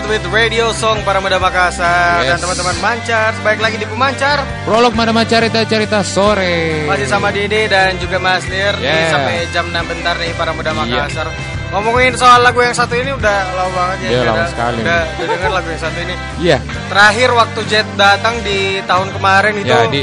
Jet 0.00 0.08
with 0.08 0.24
Radio 0.32 0.72
Song 0.72 0.96
para 1.04 1.20
muda 1.20 1.36
Makassar 1.36 2.24
Yes. 2.24 2.32
dan 2.32 2.38
teman-teman 2.40 2.72
Mancar. 2.80 3.36
Baik 3.44 3.60
lagi 3.60 3.76
di 3.76 3.84
Pemancar 3.84 4.40
Prolog 4.64 4.96
Madama 4.96 5.28
Cerita-cerita 5.28 6.00
sore. 6.00 6.88
masih 6.88 7.04
sama 7.04 7.28
Dede 7.28 7.68
dan 7.68 8.00
juga 8.00 8.16
Mas 8.16 8.40
Nir 8.48 8.72
Ini 8.76 8.88
Yeah. 8.88 9.12
sampai 9.12 9.36
jam 9.52 9.68
6 9.68 9.84
bentar 9.84 10.16
nih 10.16 10.32
para 10.32 10.56
muda 10.56 10.72
Iya. 10.72 11.04
Makassar. 11.04 11.28
Ngomongin 11.68 12.16
soal 12.16 12.40
lagu 12.40 12.64
yang 12.64 12.72
satu 12.72 12.96
ini 12.96 13.12
udah 13.12 13.38
lama 13.52 13.72
banget 13.76 13.98
ya. 14.00 14.08
Iya, 14.08 14.16
Udah- 14.16 14.32
lama 14.32 14.46
sekali 14.48 14.78
Udah, 14.80 15.02
udah 15.04 15.26
denger 15.28 15.50
lagu 15.52 15.68
yang 15.68 15.82
satu 15.84 15.98
ini. 16.00 16.14
Iya. 16.40 16.58
Terakhir 16.88 17.28
waktu 17.36 17.60
Jet 17.68 17.88
datang 18.00 18.34
di 18.40 18.58
tahun 18.88 19.08
kemarin 19.12 19.52
itu 19.52 19.68
Ya 19.68 19.84
di 19.84 20.02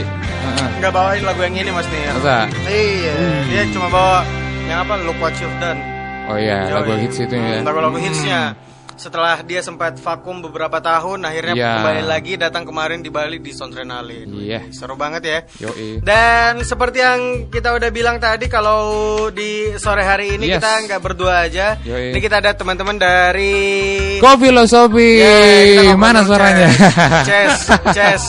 nggak 0.78 0.92
bawain 0.94 1.24
lagu 1.26 1.42
yang 1.42 1.56
ini 1.58 1.72
Mas 1.74 1.90
Nir. 1.90 2.14
Masa? 2.14 2.46
Iya, 2.70 3.14
dia 3.50 3.64
cuma 3.74 3.90
bawa 3.90 4.22
yang 4.70 4.86
apa? 4.86 4.94
Look 5.02 5.18
What 5.18 5.34
You've 5.42 5.58
Done. 5.58 5.82
Oh 6.30 6.38
iya, 6.38 6.70
lagu 6.70 6.94
Yoi. 6.94 7.02
hits 7.02 7.18
itu 7.18 7.34
ya. 7.34 7.58
Hmm, 7.58 7.66
Lagu-lagu 7.66 7.98
hitsnya. 7.98 8.54
Setelah 8.98 9.46
dia 9.46 9.62
sempat 9.62 9.94
vakum 10.02 10.42
beberapa 10.42 10.82
tahun, 10.82 11.22
akhirnya 11.22 11.54
Iya. 11.54 11.70
kembali 11.78 12.04
lagi 12.04 12.34
datang 12.34 12.66
kemarin 12.66 13.06
di 13.06 13.14
Bali 13.14 13.38
di 13.38 13.54
Sontrenalin. 13.54 14.26
Iya. 14.34 14.74
Seru 14.74 14.98
banget 14.98 15.22
ya. 15.22 15.40
Yoi. 15.62 16.02
Dan 16.02 16.66
seperti 16.66 17.06
yang 17.06 17.22
kita 17.48 17.78
udah 17.78 17.94
bilang 17.94 18.18
tadi, 18.18 18.50
kalau 18.50 18.82
di 19.30 19.70
sore 19.78 20.02
hari 20.02 20.34
ini 20.36 20.50
Yes. 20.50 20.58
kita 20.58 20.70
nggak 20.90 21.02
berdua 21.06 21.46
aja. 21.46 21.78
Yoi. 21.80 22.10
Ini 22.10 22.20
kita 22.20 22.42
ada 22.42 22.58
teman-teman 22.58 22.98
dari. 22.98 24.18
Kok 24.18 24.36
filosofi? 24.36 25.22
Kita 25.22 25.94
ngobrol 25.94 26.02
Mana 26.02 26.20
suaranya? 26.26 26.68
Ces, 27.22 27.54
Ces. 27.94 28.24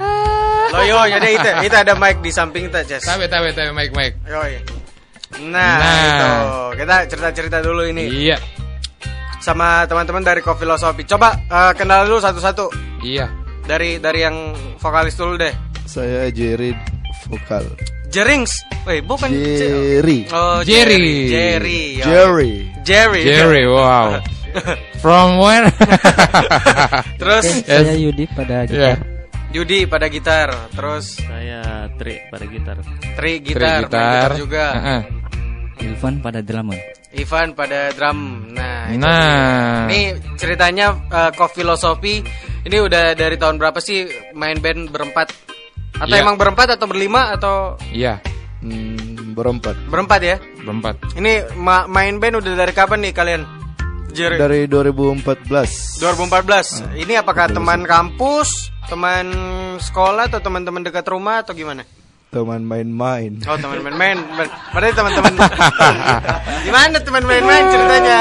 Loyo, 0.74 0.98
jadi 1.08 1.28
itu, 1.30 1.50
itu 1.66 1.76
ada 1.78 1.94
mic 1.94 2.18
di 2.18 2.30
samping 2.30 2.66
kita, 2.66 2.82
Ces. 2.82 3.06
Tabe 3.06 3.30
tabe 3.30 3.54
tabe 3.54 3.70
mic 3.70 3.94
mic. 3.94 4.18
Yoi. 4.26 4.58
Nah, 5.46 5.78
Nah. 5.78 6.02
itu. 6.02 6.30
Kita 6.82 6.94
cerita-cerita 7.06 7.58
dulu 7.62 7.86
ini 7.86 8.10
Iya. 8.26 8.38
Sama 9.40 9.88
teman-teman 9.88 10.22
dari 10.22 10.44
Kofilosofi. 10.44 11.02
Coba 11.08 11.34
eh, 11.48 11.72
kenal 11.74 12.06
dulu 12.06 12.20
satu-satu. 12.20 12.68
Iya. 13.02 13.26
Dari 13.64 13.96
dari 13.98 14.20
yang 14.22 14.52
vokalis 14.78 15.16
dulu 15.16 15.40
deh. 15.40 15.52
Saya 15.88 16.28
Jerry 16.30 16.76
vokal. 17.26 17.64
Jerings. 18.10 18.50
Weh, 18.86 18.98
bukan 19.06 19.30
Jerry. 19.30 20.26
Oh, 20.34 20.60
Jerry. 20.66 21.30
Jerry. 21.30 22.02
ya. 22.02 22.04
Jerry. 22.04 22.52
Jerry. 22.82 23.22
Jerry, 23.22 23.64
wow. 23.74 24.18
From 24.98 25.38
where? 25.38 25.70
Terus 27.22 27.46
Saya 27.62 27.94
Yudi 27.94 28.26
pada 28.34 28.66
Iya. 28.66 28.98
gitar. 28.98 28.98
Yudi 29.50 29.78
pada 29.90 30.06
gitar, 30.06 30.48
terus 30.70 31.18
Saya 31.18 31.90
Tri 31.98 32.22
pada 32.30 32.46
gitar. 32.46 32.76
Tri 33.18 33.42
Tri 33.42 33.46
gitar, 33.50 33.82
gitar 33.90 34.30
juga. 34.38 34.64
Heeh. 34.78 35.02
Ilvan 35.90 36.22
pada 36.22 36.38
drummer. 36.38 36.78
Ivan 37.10 37.58
pada 37.58 37.90
drum. 37.90 38.18
Nah, 38.54 38.69
Nah. 38.96 39.86
dia. 39.86 39.90
Ini 39.90 40.00
ceritanya 40.34 40.86
uh, 41.08 41.30
Kofilosofi 41.30 42.22
ini 42.60 42.76
udah 42.76 43.12
dari 43.12 43.36
tahun 43.36 43.56
berapa 43.56 43.78
sih 43.78 44.04
main 44.32 44.58
band 44.58 44.88
berempat? 44.88 45.32
Atau 45.96 46.16
Iya. 46.16 46.22
emang 46.24 46.36
berempat 46.36 46.76
atau 46.76 46.86
berlima 46.86 47.34
atau 47.34 47.76
Iya, 47.90 48.20
Hmm, 48.60 49.32
berempat. 49.32 49.76
berempat 49.88 50.20
ya? 50.20 50.36
berempat. 50.58 50.96
Ini 51.14 51.56
ma- 51.56 51.84
main 51.84 52.16
band 52.16 52.40
udah 52.40 52.52
dari 52.54 52.72
kapan 52.72 53.04
nih 53.04 53.12
kalian? 53.12 53.42
Jerry. 54.10 54.36
Dari 54.36 54.60
2014. 54.66 56.02
2014. 56.02 56.82
Ini 56.98 57.22
apakah 57.22 57.46
teman 57.46 57.86
kampus, 57.86 58.72
teman 58.90 59.30
sekolah 59.78 60.26
atau 60.26 60.42
teman-teman 60.42 60.82
dekat 60.82 61.06
rumah 61.06 61.46
atau 61.46 61.54
gimana? 61.54 61.86
Teman 62.30 62.62
main-main. 62.62 63.42
Oh 63.42 63.58
teman 63.58 63.82
main-main, 63.82 64.14
Ber- 64.38 64.54
berarti 64.70 64.94
teman-teman. 64.94 65.34
Gimana 66.66 66.96
teman 66.96 67.24
main-main 67.26 67.64
ceritanya? 67.66 68.20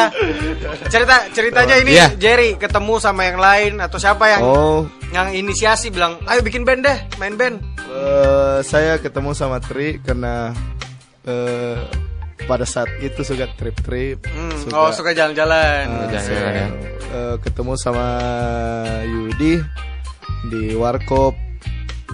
Cerita 0.90 1.16
ceritanya 1.30 1.76
ini 1.78 1.94
Iya. 1.94 2.08
Jerry 2.18 2.58
ketemu 2.58 2.98
sama 2.98 3.30
yang 3.30 3.38
lain 3.38 3.78
atau 3.78 4.02
siapa 4.02 4.26
yang 4.28 4.42
Oh, 4.42 4.90
yang 5.14 5.30
inisiasi 5.30 5.94
bilang, 5.94 6.18
ayo 6.26 6.42
bikin 6.42 6.66
band 6.66 6.82
deh, 6.82 6.98
main 7.22 7.38
band. 7.38 7.62
eh, 7.86 8.58
saya 8.62 8.98
ketemu 8.98 9.34
sama 9.34 9.62
Tri 9.62 10.02
karena 10.02 10.58
eh, 11.22 11.78
pada 12.46 12.66
saat 12.66 12.90
itu 13.00 13.22
suka 13.22 13.46
trip-trip. 13.54 14.26
Hmm, 14.26 14.74
oh 14.74 14.90
suka 14.90 15.14
jalan-jalan. 15.14 16.10
ya. 16.10 16.66
eh, 17.14 17.36
ketemu 17.46 17.78
sama 17.78 18.06
Yudi 19.06 19.62
di 20.50 20.74
warkop. 20.74 21.38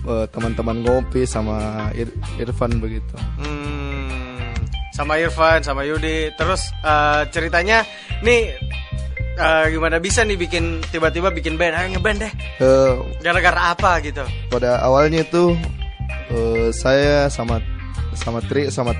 Eh, 0.06 0.26
teman-teman 0.30 0.82
ngopi 0.82 1.26
sama 1.26 1.89
Ir- 1.91 2.14
Irfan 2.38 2.78
begitu. 2.78 3.14
Hmm, 3.41 4.53
sama 4.91 5.18
Irfan, 5.18 5.62
sama 5.62 5.84
Yudi. 5.84 6.32
Terus 6.34 6.62
eh, 6.82 7.22
ceritanya, 7.30 7.84
nih 8.22 8.53
eh, 9.36 9.66
gimana 9.70 9.97
bisa 9.97 10.22
nih 10.22 10.38
bikin 10.38 10.80
tiba-tiba 10.88 11.30
bikin 11.30 11.58
band, 11.58 11.76
ayo 11.76 11.88
ngeband 11.93 12.20
deh. 12.24 12.32
Eh, 12.62 12.93
Gara-gara 13.20 13.74
apa 13.74 13.99
gitu? 13.99 14.24
pada 14.47 14.80
awalnya 14.80 15.22
itu 15.22 15.51
eh, 16.32 16.70
saya 16.72 17.28
sama 17.28 17.60
sama 18.16 18.39
Tri 18.39 18.72
sama 18.72 18.95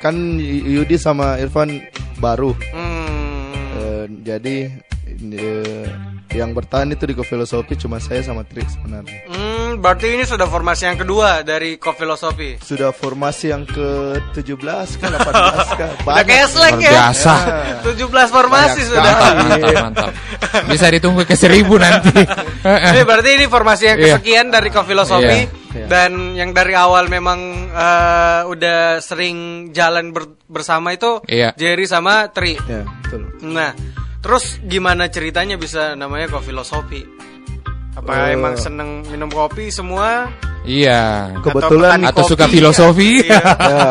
kan 0.00 0.12
Yudi 0.40 0.96
sama 0.96 1.36
Irfan 1.36 1.80
baru 2.20 2.52
Hmm, 2.72 3.52
Eh, 3.80 4.04
jadi 4.20 4.68
yang 6.30 6.50
bertahan 6.50 6.86
itu 6.88 7.04
di 7.04 7.14
Filosofi 7.16 7.74
cuma 7.74 7.98
saya 7.98 8.22
sama 8.22 8.42
Tri 8.42 8.62
sebenarnya 8.62 9.26
hmm, 9.26 9.78
berarti 9.78 10.14
ini 10.14 10.22
sudah 10.22 10.46
formasi 10.46 10.86
yang 10.86 10.94
kedua 10.96 11.42
dari 11.42 11.74
Kofilosofi. 11.74 12.58
sudah 12.60 12.90
formasi 12.90 13.50
yang 13.50 13.64
ke 13.64 14.14
17 14.32 14.54
ke 15.00 15.06
18 15.06 15.18
kan 15.74 15.90
Udah 16.00 16.22
kayak 16.22 16.46
slang 16.48 16.76
Luar 16.76 16.84
ya. 16.84 16.90
biasa. 17.10 17.34
17 17.90 18.06
formasi 18.30 18.80
Banyak 18.80 18.86
sudah. 18.86 19.02
Mantap, 19.02 19.32
mantap, 19.36 19.74
mantap. 19.80 20.10
Bisa 20.66 20.86
ditunggu 20.88 21.22
ke 21.22 21.34
seribu 21.34 21.74
nanti. 21.76 22.12
Ini 22.90 23.00
berarti 23.02 23.30
ini 23.32 23.46
formasi 23.46 23.82
yang 23.86 23.96
Iya. 23.96 24.06
kesekian 24.18 24.46
dari 24.50 24.68
Kofilosofi 24.68 25.40
Iya. 25.70 25.86
dan 25.86 26.10
yang 26.34 26.50
dari 26.50 26.74
awal 26.74 27.06
memang 27.06 27.38
eh, 27.70 28.40
udah 28.44 28.98
sering 28.98 29.36
jalan 29.70 30.10
ber- 30.10 30.38
bersama 30.44 30.90
itu 30.90 31.22
Iya. 31.24 31.54
Jerry 31.54 31.86
sama 31.86 32.28
Tri. 32.28 32.58
ya 32.60 32.82
betul 33.00 33.22
Nah, 33.46 33.70
terus 34.20 34.60
gimana 34.64 35.08
ceritanya 35.08 35.56
bisa 35.56 35.96
namanya 35.96 36.28
Kofilosofi? 36.28 37.19
Apa 38.00 38.12
Eh. 38.26 38.34
emang 38.34 38.56
seneng 38.56 39.04
minum 39.06 39.28
kopi 39.28 39.68
semua? 39.68 40.32
Iya. 40.60 41.32
Kebetulan- 41.40 42.00
Atau 42.02 42.20
kopi? 42.20 42.30
suka 42.32 42.44
filosofi? 42.46 43.24
Iya. 43.24 43.40
ya, 43.72 43.88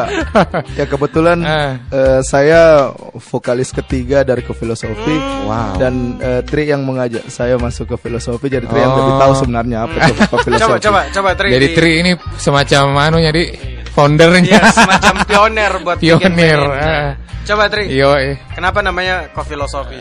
ya 0.76 0.86
kebetulan 0.86 1.38
Eh. 1.41 1.72
eh, 1.89 2.20
saya 2.22 2.93
vokalis 3.16 3.70
ketiga 3.72 4.22
dari 4.22 4.41
ke 4.41 4.49
filosofi 4.51 5.18
Wow. 5.45 5.78
dan 5.78 5.93
eh, 6.20 6.41
Tri 6.41 6.66
yang 6.66 6.82
mengajak 6.84 7.26
saya 7.28 7.57
masuk 7.57 7.89
ke 7.89 7.97
filosofi 7.99 8.49
jadi 8.49 8.66
Tri 8.66 8.80
yang 8.80 8.93
Oh. 8.93 8.97
lebih 8.99 9.14
tahu 9.18 9.34
sebenarnya 9.36 9.78
apa 9.86 9.97
itu 10.10 10.22
ke 10.24 10.38
filosofi 10.43 10.62
Coba 10.64 10.78
coba 10.80 11.01
coba 11.10 11.30
Tri. 11.34 11.49
Jadi 11.51 11.68
di- 11.68 11.76
Tri 11.76 11.91
ini 11.99 12.12
semacam 12.36 12.84
anu 12.99 13.18
jadi 13.18 13.43
foundernya. 13.89 14.41
Iya, 14.45 14.62
semacam 14.70 15.14
pioner 15.26 15.72
buat 15.82 15.97
band. 15.97 16.62
eh. 16.78 17.10
Coba 17.45 17.66
Tri. 17.66 17.89
Yo. 17.89 18.14
Kenapa 18.53 18.86
namanya 18.86 19.26
Kofilosofi? 19.34 19.97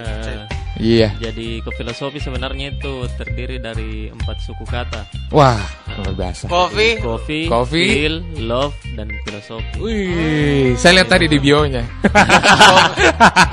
Iya. 0.78 1.10
Jadi 1.18 1.58
filosofi 1.68 2.18
sebenarnya 2.18 2.70
itu 2.72 2.92
terdiri 3.14 3.58
dari 3.58 4.06
empat 4.08 4.38
suku 4.40 4.62
kata. 4.62 5.02
Wah, 5.28 5.58
luar 5.92 6.14
biasa. 6.14 6.46
Kopi. 6.46 6.98
Coffee, 6.98 7.44
Coffee. 7.46 7.88
feel, 7.88 8.14
love, 8.40 8.72
dan 8.94 9.10
filosofi. 9.22 9.74
Wih, 9.76 10.72
saya 10.74 11.02
lihat 11.02 11.10
tadi 11.10 11.26
di 11.26 11.36
bionya. 11.36 11.82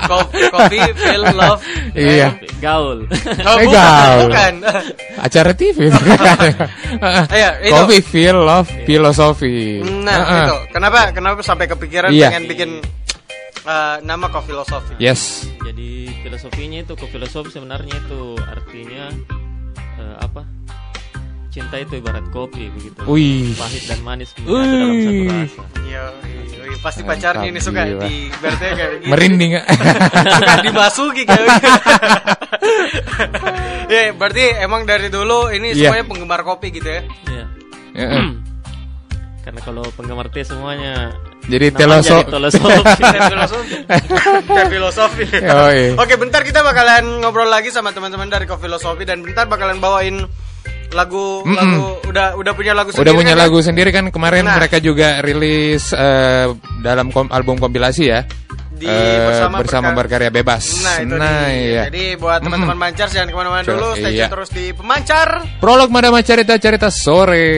Kopi, 0.06 0.40
kopi, 0.48 0.78
feel, 0.94 1.22
love. 1.32 1.60
iya. 1.92 2.30
Gaul. 2.56 3.04
Oh, 3.42 3.56
Eh, 3.58 3.66
bukan, 3.66 3.74
gaul. 3.74 4.20
bukan. 4.30 4.52
Acara 5.18 5.52
TV. 5.52 5.78
Iya. 7.28 7.50
Coffee, 7.68 8.00
feel, 8.00 8.38
love, 8.38 8.68
filosofi. 8.86 9.82
Nah, 9.82 10.14
Heeh. 10.16 10.46
itu. 10.46 10.56
Kenapa 10.72 10.98
kenapa 11.10 11.40
sampai 11.42 11.66
kepikiran 11.66 12.08
Iya. 12.08 12.30
pengen 12.30 12.44
bikin 12.48 12.70
eh, 13.66 13.96
nama 14.00 14.26
Kofilosofi? 14.28 14.94
Yes. 14.96 15.50
Jadi 15.60 16.08
filosofinya 16.22 16.78
itu, 16.80 16.94
filosofi 16.96 17.50
sebenarnya 17.50 17.94
itu 17.96 18.38
artinya 18.38 19.04
eh, 19.98 20.16
apa? 20.22 20.42
Cinta 21.50 21.80
itu 21.80 21.96
ibarat 21.96 22.28
kopi 22.30 22.68
begitu. 22.68 23.00
Wih. 23.08 23.56
Pahit 23.56 23.88
dan 23.88 24.00
manis 24.04 24.28
menyatu 24.36 24.60
dalam 24.60 24.96
satu 25.00 25.22
rasa. 25.24 25.62
Iya, 25.88 26.02
iya, 26.28 26.42
iya. 26.68 26.76
pasti 26.84 27.00
pacarnya 27.00 27.48
ini 27.48 27.60
suka 27.64 27.80
gila. 27.82 28.04
di 28.04 28.28
berarti 28.28 28.64
kayak 28.76 28.92
gitu. 29.00 29.08
Merinding 29.08 29.52
suka 30.36 30.54
dimasuki 30.60 31.22
kayak 31.24 31.44
gitu. 31.56 31.70
Ya, 33.86 34.10
berarti 34.12 34.44
emang 34.60 34.82
dari 34.84 35.08
dulu 35.08 35.48
ini 35.48 35.72
Iya. 35.72 35.88
semuanya 35.88 36.04
penggemar 36.04 36.44
kopi 36.44 36.74
gitu 36.74 36.84
ya. 36.90 37.00
Iya. 37.24 37.44
Heeh. 37.96 38.26
Karena 39.46 39.60
kalau 39.62 39.82
penggemar 39.94 40.26
teh 40.26 40.42
semuanya 40.42 41.14
Jadi 41.46 41.70
namanya 41.70 41.78
teloso. 41.78 42.16
jadi 42.18 42.30
filosofi. 44.74 45.24
Oke, 45.94 46.14
bentar 46.16 46.40
kita 46.42 46.60
bakalan 46.60 47.22
ngobrol 47.22 47.46
lagi 47.46 47.70
sama 47.70 47.90
teman-teman 47.90 48.26
dari 48.26 48.44
Kofilosofi 48.44 49.02
dan 49.02 49.22
bentar 49.22 49.46
bakalan 49.46 49.78
bawain 49.78 50.22
lagu 50.90 51.42
Mm-mm. 51.42 51.52
lagu 51.52 51.82
udah 52.06 52.26
udah 52.34 52.52
punya 52.52 52.72
lagu 52.72 52.88
Udah 52.90 52.96
sendiri 52.96 53.16
punya 53.16 53.28
kan 53.28 53.36
ya? 53.36 53.42
lagu 53.42 53.56
sendiri 53.60 53.88
kan 53.90 54.04
kemarin 54.08 54.44
Nah. 54.44 54.54
mereka 54.56 54.76
juga 54.78 55.18
rilis 55.20 55.90
eh, 55.90 56.46
dalam 56.80 57.10
kom- 57.10 57.30
album 57.30 57.56
kompilasi 57.56 58.02
ya. 58.04 58.20
di 58.68 58.84
Eh, 58.84 59.18
bersama, 59.24 59.56
bersama 59.56 59.88
Berkar- 59.88 59.96
berkarya 60.20 60.30
bebas. 60.30 60.62
Nah, 60.84 60.96
itu 61.00 61.14
Nah, 61.16 61.48
dia. 61.48 61.48
iya. 61.48 61.82
Jadi 61.88 62.02
buat 62.20 62.38
teman-teman 62.44 62.76
mancar 62.76 63.08
jangan 63.08 63.28
ke 63.30 63.34
mana-mana 63.34 63.62
dulu, 63.64 63.88
stay 63.96 64.12
iya. 64.12 64.28
terus 64.28 64.48
di 64.52 64.68
pemancar. 64.70 65.28
Prolog 65.64 65.88
Madama 65.88 66.20
Cerita 66.20 66.60
Cerita 66.60 66.92
Sore. 66.92 67.48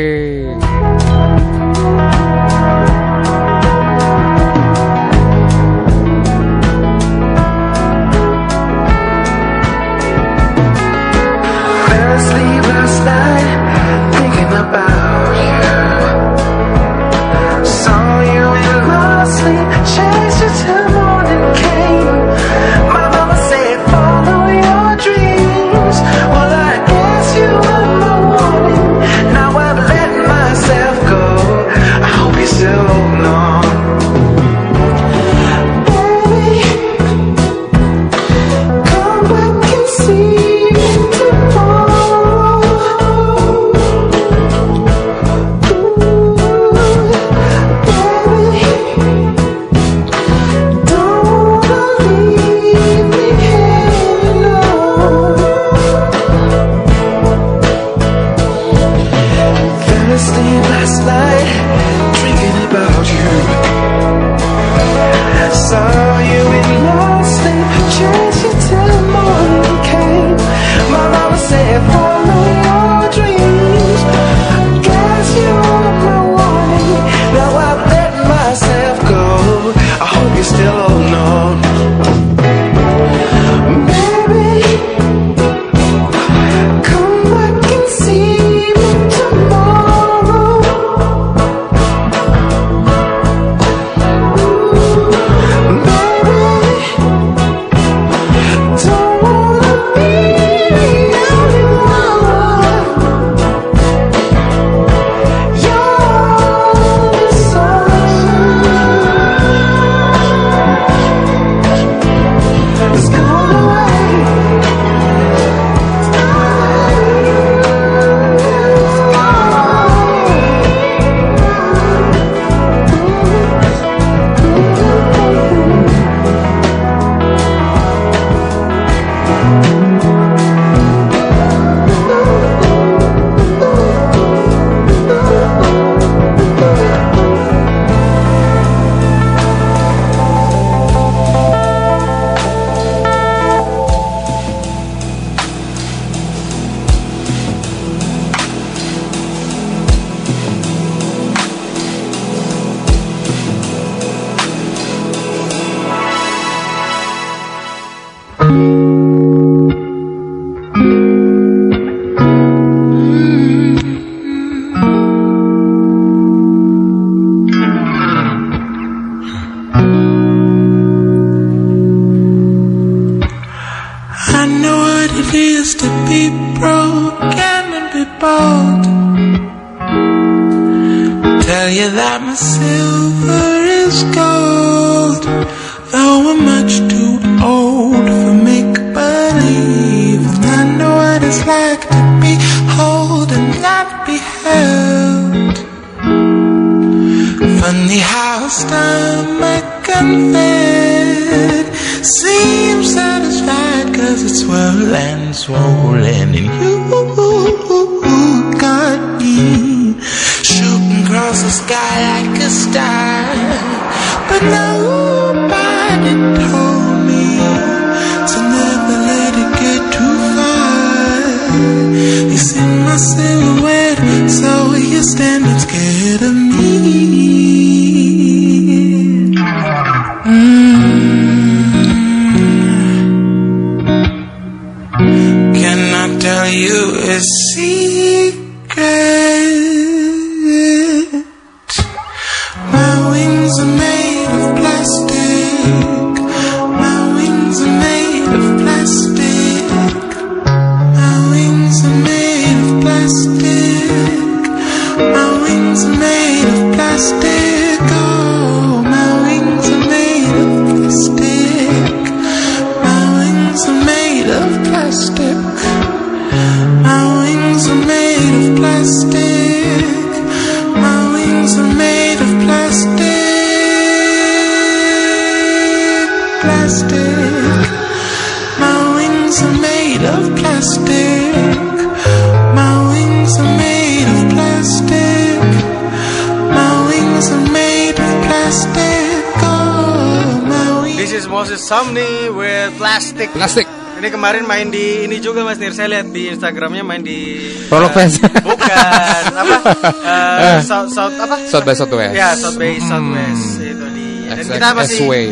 Kemarin 294.19 294.45
main 294.45 294.67
di 294.67 295.07
ini 295.07 295.23
juga 295.23 295.47
Mas 295.47 295.63
Nir. 295.63 295.71
Saya 295.71 295.87
lihat 295.95 296.11
di 296.11 296.27
Instagramnya 296.27 296.83
main 296.83 297.07
di 297.07 297.39
Prolog 297.71 297.95
eh, 297.95 298.03
Fest. 298.03 298.19
Bukan 298.43 299.23
apa? 299.47 299.57
Eh, 300.03 300.59
South, 300.67 300.91
South 300.91 301.15
apa? 301.15 301.39
South 301.47 301.63
by 301.63 301.75
Southwest. 301.79 302.15
Ya, 302.19 302.35
South 302.35 302.59
by 302.59 302.75
Southwest 302.83 303.63
itu 303.63 303.87
di. 303.95 304.07
Dan 304.27 304.43
kita 304.43 304.69
masih 304.75 305.07
Way. 305.07 305.29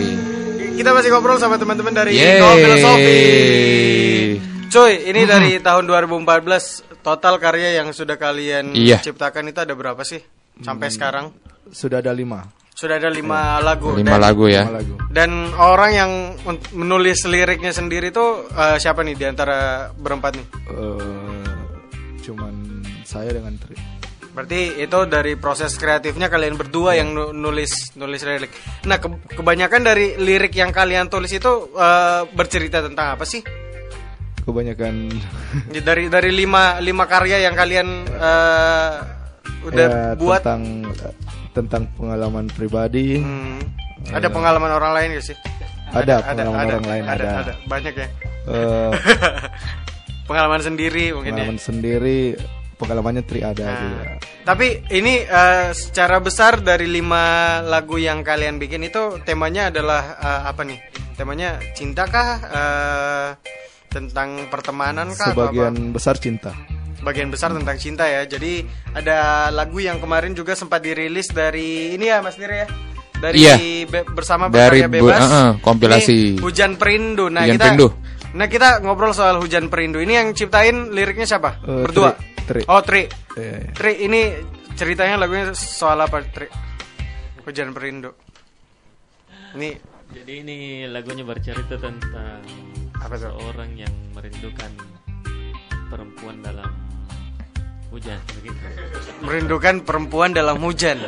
kita 0.78 0.90
masih 0.94 1.08
ngobrol 1.10 1.36
sama 1.42 1.58
teman-teman 1.58 1.90
dari 1.90 2.14
Yeay. 2.14 2.38
Go 2.38 2.48
Filosofi. 2.54 3.20
Cuy, 4.66 4.92
ini 5.08 5.20
dari 5.26 5.58
tahun 5.58 5.84
2014 5.90 7.02
total 7.02 7.42
karya 7.42 7.82
yang 7.82 7.90
sudah 7.90 8.14
kalian 8.14 8.70
Iya. 8.70 9.02
ciptakan 9.02 9.50
itu 9.50 9.58
ada 9.62 9.74
berapa 9.74 10.02
sih 10.06 10.22
sampai 10.62 10.94
sekarang? 10.94 11.34
Sudah 11.74 11.98
ada 11.98 12.14
lima. 12.14 12.46
Sudah 12.76 13.00
ada 13.00 13.08
lima 13.08 13.56
lagu. 13.58 13.96
Lima 13.96 14.14
Dan- 14.14 14.22
lagu 14.22 14.44
ya. 14.46 14.68
Dan 15.08 15.48
orang 15.56 15.90
yang 15.90 16.10
men- 16.44 16.60
menulis 16.76 17.24
liriknya 17.24 17.72
sendiri 17.72 18.12
tuh 18.12 18.44
eh, 18.52 18.76
siapa 18.76 19.00
nih 19.00 19.16
di 19.16 19.24
antara 19.24 19.88
berempat 19.90 20.36
nih? 20.36 20.46
Eh, 20.68 21.48
cuman 22.20 22.54
saya 23.02 23.32
dengan 23.32 23.56
Tri. 23.56 23.80
Berarti 24.36 24.76
itu 24.76 24.98
dari 25.08 25.32
proses 25.34 25.72
kreatifnya 25.74 26.28
kalian 26.28 26.60
berdua 26.60 26.92
yang 26.92 27.16
nu- 27.16 27.32
nulis 27.32 27.96
nulis 27.96 28.20
lirik. 28.20 28.52
Nah, 28.84 29.00
ke- 29.00 29.24
kebanyakan 29.32 29.80
dari 29.80 30.12
lirik 30.20 30.52
yang 30.52 30.68
kalian 30.68 31.08
tulis 31.08 31.32
itu 31.32 31.72
eh, 31.72 32.28
bercerita 32.28 32.84
tentang 32.84 33.16
apa 33.16 33.24
sih? 33.24 33.40
Kebanyakan 34.44 35.16
Ya, 35.72 35.80
Dari 35.80 36.06
dari 36.06 36.28
lima 36.28 36.76
lima 36.78 37.08
karya 37.08 37.40
yang 37.40 37.56
kalian 37.56 37.88
eh, 38.04 38.90
udah 39.64 39.88
ya, 39.88 40.14
buat 40.14 40.44
tentang 40.44 40.84
tentang 41.56 41.88
pengalaman 41.96 42.52
pribadi. 42.52 43.16
Hmm. 43.16 43.56
ada 44.12 44.28
pengalaman 44.28 44.70
orang 44.76 44.92
lain 44.92 45.08
gak 45.16 45.26
sih? 45.32 45.36
Ada 45.90 46.20
pengalaman 46.20 46.66
orang 46.76 46.86
lain, 46.86 47.02
ada, 47.08 47.14
ada. 47.16 47.28
ada. 47.40 47.54
banyak 47.64 47.94
ya. 47.96 48.08
Eh, 48.46 48.90
pengalaman 50.28 50.60
sendiri 50.60 51.16
mungkin 51.16 51.32
ya. 51.32 51.48
pengalaman 51.48 51.58
sendiri, 51.58 52.18
pengalamannya 52.76 53.22
Tri 53.24 53.40
ada 53.40 53.64
Nah, 53.64 53.78
juga. 53.80 54.02
Tapi 54.44 54.66
ini 54.92 55.24
eh, 55.24 55.68
secara 55.72 56.20
besar 56.20 56.60
dari 56.60 56.86
lima 56.86 57.58
lagu 57.64 57.96
yang 57.96 58.20
kalian 58.20 58.60
bikin 58.60 58.84
itu 58.86 59.18
temanya 59.24 59.72
adalah 59.72 60.02
eh, 60.20 60.42
apa 60.52 60.62
nih? 60.62 60.78
Temanya 61.16 61.58
cinta 61.72 62.04
kah? 62.04 62.30
Eh, 62.44 63.28
tentang 63.88 64.44
pertemanan 64.52 65.08
kah? 65.16 65.32
Sebagian 65.32 65.96
besar 65.96 66.20
cinta. 66.20 66.52
Bagian 67.06 67.30
besar 67.30 67.54
tentang 67.54 67.78
cinta 67.78 68.02
ya. 68.02 68.26
Jadi 68.26 68.66
ada 68.90 69.46
lagu 69.48 69.78
yang 69.78 70.02
kemarin 70.02 70.34
juga 70.34 70.52
sempat 70.52 70.82
dirilis 70.82 71.30
dari 71.30 71.94
ini 71.94 72.10
ya 72.10 72.18
Mas 72.18 72.34
Nir 72.34 72.50
ya. 72.50 72.66
Dari 73.16 73.36
Iya. 73.38 73.54
Be- 73.86 74.04
bersama 74.10 74.50
Dari 74.50 74.82
berkarya 74.82 74.88
bu- 74.90 74.94
bebas. 75.06 75.20
uh-uh, 75.22 75.50
kompilasi. 75.62 76.34
Ini 76.36 76.42
Hujan 76.42 76.74
Perindu. 76.74 77.30
Nah, 77.30 77.46
Hujan 77.46 77.54
kita 77.54 77.64
Perindu. 77.70 77.88
Nah, 78.36 78.46
kita 78.50 78.68
ngobrol 78.82 79.14
soal 79.14 79.38
Hujan 79.38 79.70
Perindu. 79.70 80.02
Ini 80.02 80.12
yang 80.20 80.28
ciptain 80.34 80.92
liriknya 80.92 81.24
siapa? 81.24 81.62
Eh, 81.62 81.86
Berdua. 81.86 82.12
Tri. 82.44 82.60
Tri. 82.60 82.62
Oh, 82.68 82.82
Tri. 82.84 83.08
Eh, 83.38 83.72
Tri, 83.72 84.04
ini 84.04 84.34
ceritanya 84.74 85.16
lagunya 85.16 85.54
soal 85.54 85.96
apa, 85.96 86.20
Tri? 86.26 86.44
Hujan 87.40 87.72
Perindu. 87.72 88.10
Ini 89.54 89.70
Jadi 90.06 90.32
ini 90.38 90.56
lagunya 90.86 91.24
bercerita 91.24 91.74
tentang 91.76 92.38
Apa 93.00 93.16
tuh? 93.16 93.26
seorang 93.32 93.72
yang 93.74 93.90
merindukan 94.12 94.70
perempuan 95.88 96.38
dalam 96.40 96.68
hujan 97.96 98.18
begitu. 98.36 98.60
merindukan 99.24 99.74
perempuan 99.82 100.30
dalam 100.30 100.60
hujan. 100.60 101.00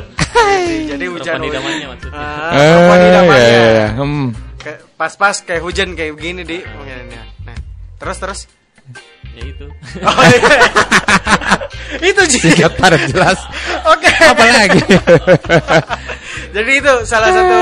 Jadi 0.89 1.05
hujan 1.05 1.37
Perempuan 1.37 1.53
idamannya 1.53 1.87
maksudnya. 1.87 2.17
Ah, 2.17 2.51
Eh, 2.51 2.57
perempuan 2.57 2.99
idamannya. 3.05 3.45
ya, 3.47 3.61
ya, 3.61 3.71
ya. 3.71 3.87
Hmm. 3.95 4.27
Kayak 4.59 4.79
Pas-pas 4.97 5.35
kayak 5.39 5.61
hujan 5.63 5.89
kayak 5.95 6.13
begini 6.17 6.41
di. 6.43 6.57
Nah, 7.45 7.55
terus 7.95 8.17
terus. 8.19 8.39
Ya 9.35 9.43
itu. 9.45 9.65
Oh, 10.05 10.23
iya. 10.23 10.55
itu. 12.01 12.21
Singkat 12.29 12.73
padat 12.77 13.01
jelas. 13.09 13.39
Oke. 13.83 14.09
Apa 14.09 14.43
lagi? 14.45 14.81
Jadi 16.55 16.71
itu 16.81 16.93
salah 17.05 17.29
satu 17.29 17.59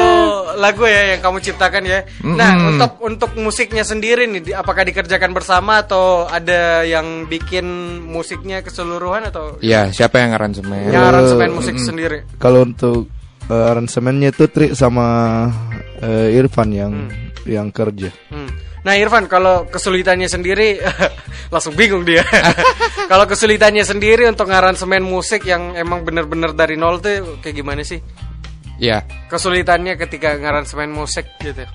lagu 0.59 0.84
ya 0.84 1.15
yang 1.15 1.22
kamu 1.22 1.39
ciptakan 1.39 1.84
ya. 1.84 1.99
Nah, 2.24 2.51
Mm-mm. 2.55 2.70
untuk 2.76 2.91
untuk 3.03 3.32
musiknya 3.36 3.84
sendiri 3.84 4.28
nih 4.28 4.41
di- 4.43 4.55
apakah 4.55 4.84
dikerjakan 4.84 5.32
bersama 5.32 5.84
atau 5.84 6.24
ada 6.24 6.84
yang 6.84 7.28
bikin 7.28 7.63
musiknya 8.03 8.63
keseluruhan 8.63 9.28
atau 9.28 9.59
Iya, 9.59 9.91
siapa 9.91 10.20
yang 10.20 10.36
aransemen? 10.36 10.91
yang 10.91 11.03
aransemen 11.03 11.51
musik 11.51 11.76
sendiri? 11.80 12.24
Kalau 12.39 12.63
untuk 12.63 13.07
eh, 13.47 13.65
aransemennya 13.72 14.32
itu 14.32 14.47
Tri 14.47 14.72
sama 14.72 15.07
eh, 15.99 16.36
Irfan 16.36 16.70
yang 16.72 16.93
yang 17.43 17.72
kerja. 17.72 18.11
Hmm. 18.32 18.51
Nah 18.86 18.93
Irfan 18.95 19.25
kalau 19.25 19.65
kesulitannya 19.67 20.30
sendiri 20.30 20.78
langsung 21.53 21.73
bingung 21.73 22.05
dia. 22.05 22.23
kalau 23.11 23.25
kesulitannya 23.25 23.84
sendiri 23.84 24.28
untuk 24.30 24.47
ngaransemen 24.47 25.01
musik 25.03 25.43
yang 25.43 25.73
emang 25.75 26.05
bener-bener 26.05 26.53
dari 26.53 26.78
nol 26.78 26.99
tuh 26.99 27.39
kayak 27.41 27.55
gimana 27.57 27.82
sih? 27.82 27.99
Iya. 28.78 29.01
Kesulitannya 29.28 29.97
ketika 29.97 30.38
ngaransemen 30.38 30.93
musik 30.93 31.25
gitu. 31.41 31.65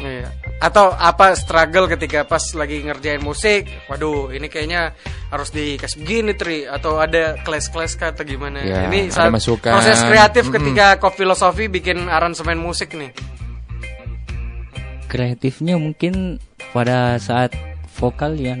Iya. 0.00 0.28
Atau 0.60 0.92
apa 0.92 1.32
struggle 1.38 1.86
ketika 1.88 2.26
pas 2.26 2.42
lagi 2.52 2.82
ngerjain 2.82 3.22
musik? 3.22 3.68
Waduh, 3.88 4.32
ini 4.34 4.50
kayaknya 4.50 4.92
harus 5.30 5.48
dikasih 5.50 5.98
begini 6.04 6.32
tri 6.36 6.68
atau 6.68 6.98
ada 7.00 7.38
kelas-kelas 7.40 7.96
kah 7.96 8.10
atau 8.12 8.24
gimana? 8.26 8.60
Ya, 8.60 8.90
ini 8.90 9.08
saat- 9.08 9.32
masukan. 9.32 9.72
proses 9.72 10.00
kreatif 10.04 10.50
Mm-mm. 10.50 10.56
ketika 10.60 10.86
kok 10.98 11.14
filosofi 11.16 11.68
bikin 11.68 12.10
aransemen 12.10 12.58
musik 12.58 12.92
nih. 12.92 13.12
Kreatifnya 15.14 15.78
mungkin 15.78 16.42
pada 16.74 17.14
saat 17.16 17.54
vokal 17.94 18.34
yang 18.34 18.58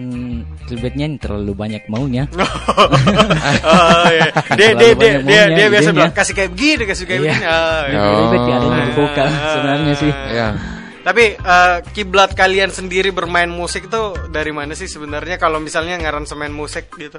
ribetnya 0.70 1.10
ini 1.10 1.18
terlalu 1.18 1.58
banyak 1.58 1.82
maunya. 1.90 2.30
oh, 3.66 4.06
iya. 4.06 4.30
Dia 4.58 4.70
dia 4.78 4.94
dia 4.94 5.14
dia, 5.20 5.42
dia 5.50 5.66
biasa 5.66 5.90
bilang 5.90 6.14
kasih 6.14 6.34
kayak 6.38 6.50
begini, 6.54 6.82
kasih 6.86 7.04
kayak 7.04 7.18
Iya. 7.18 7.34
begini. 7.34 7.46
Oh, 7.50 7.82
iya. 7.82 8.00
Ribet 8.14 8.42
ya 8.46 8.54
adanya 8.54 8.78
di 8.80 8.92
vokal 8.94 9.26
sebenarnya 9.26 9.94
sih. 9.98 10.12
Ya. 10.30 10.48
Tapi 11.02 11.24
eh, 11.34 11.76
kiblat 11.90 12.30
kalian 12.32 12.70
sendiri 12.70 13.10
bermain 13.10 13.50
musik 13.50 13.90
itu 13.90 14.02
dari 14.30 14.54
mana 14.54 14.72
sih 14.72 14.86
sebenarnya 14.86 15.36
kalau 15.36 15.58
misalnya 15.58 15.98
ngaransemen 15.98 16.54
musik 16.54 16.86
gitu? 16.94 17.18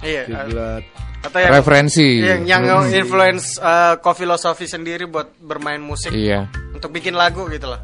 Iya. 0.00 0.22
eh, 0.24 0.32
Kiblat. 0.32 0.82
atau 1.28 1.38
yang 1.42 1.52
Referensi. 1.52 2.08
yang, 2.22 2.40
yang 2.46 2.62
influence 2.88 3.60
eh, 3.60 4.00
filosofi 4.00 4.64
sendiri 4.64 5.04
buat 5.04 5.36
bermain 5.38 5.78
musik 5.78 6.08
Iya. 6.10 6.48
Untuk 6.76 6.92
bikin 6.92 7.16
lagu 7.16 7.48
gitu 7.48 7.66
lah. 7.66 7.80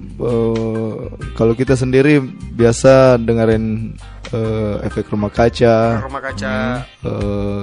Eh, 0.00 0.96
kalau 1.36 1.52
kita 1.52 1.76
sendiri 1.76 2.20
biasa 2.54 3.20
dengerin 3.20 3.96
eh, 4.30 4.74
efek 4.84 5.12
rumah 5.12 5.28
kaca, 5.28 6.00
Rumah 6.04 6.22
kaca, 6.22 6.56
eh, 7.04 7.62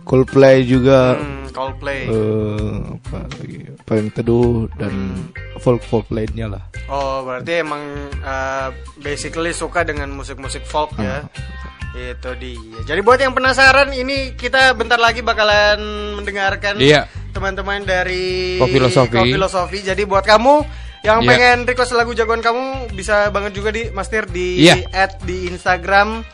Coldplay 0.00 0.64
juga, 0.64 1.20
hmm, 1.20 1.52
Coldplay. 1.52 2.08
eh, 2.08 2.76
apa 3.04 3.18
lagi, 3.36 3.58
Payung 3.84 4.10
Teduh 4.12 4.64
dan 4.80 4.92
folk 5.60 5.84
folk 5.84 6.08
lainnya 6.08 6.48
lah. 6.48 6.64
Oh, 6.88 7.20
berarti 7.20 7.60
emang 7.60 7.84
uh, 8.24 8.72
basically 9.04 9.52
suka 9.52 9.84
dengan 9.84 10.08
musik-musik 10.08 10.64
folk 10.64 10.88
ya. 10.96 11.28
Itu 11.92 12.32
dia. 12.40 12.56
Jadi 12.88 13.00
buat 13.04 13.20
yang 13.20 13.36
penasaran 13.36 13.92
ini 13.92 14.32
kita 14.32 14.72
bentar 14.72 14.96
lagi 14.96 15.20
bakalan 15.20 15.76
mendengarkan 16.16 16.80
Iya. 16.80 17.04
Teman-teman 17.38 17.86
dari 17.86 18.58
Kofilosofi. 18.58 19.14
Kofilosofi. 19.14 19.78
Jadi 19.86 20.02
buat 20.02 20.26
kamu 20.26 20.66
yang 21.06 21.22
Iya. 21.22 21.28
pengen 21.30 21.58
request 21.64 21.94
lagu 21.94 22.10
jagoan 22.10 22.42
kamu 22.42 22.90
bisa 22.92 23.30
banget 23.30 23.54
juga 23.54 23.70
di 23.70 23.86
Mas 23.94 24.10
Tir 24.10 24.26
di 24.26 24.66
Iya. 24.66 24.82
add 24.90 25.22
di 25.22 25.46
Instagram 25.46 26.26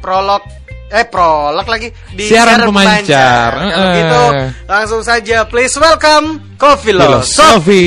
prolog 0.00 0.40
eh 0.86 1.02
prolog 1.04 1.66
lagi 1.66 1.90
di 2.14 2.24
Siaran 2.24 2.64
pemancar. 2.64 3.52
Kalau 3.52 3.84
Eh. 3.84 3.94
gitu 3.98 4.22
langsung 4.64 5.02
saja 5.02 5.44
please 5.44 5.76
welcome 5.76 6.40
Kofilosofi. 6.56 7.28
Filosofi. 7.28 7.86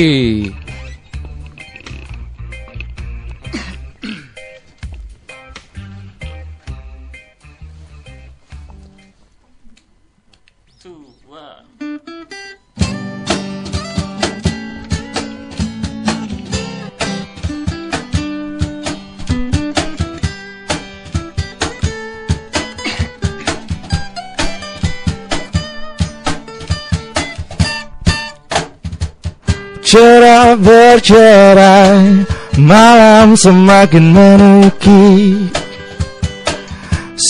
Cerah 30.40 30.56
bercerai 30.56 32.24
Malam 32.56 33.36
semakin 33.36 34.04
menukik 34.08 35.52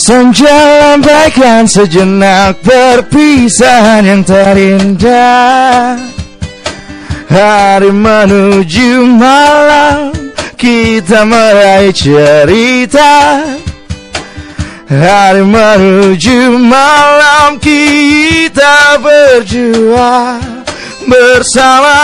Senja 0.07 0.55
lambaikan 0.79 1.67
sejenak 1.67 2.63
Perpisahan 2.63 4.07
yang 4.07 4.23
terindah. 4.23 5.99
Hari 7.27 7.91
menuju 7.91 9.03
malam 9.19 10.15
Kita 10.55 11.27
meraih 11.27 11.91
cerita. 11.91 13.43
Hari 14.87 15.43
menuju 15.43 16.63
malam 16.63 17.59
Kita 17.59 19.03
berjuang 19.03 20.61
bersama. 21.07 21.97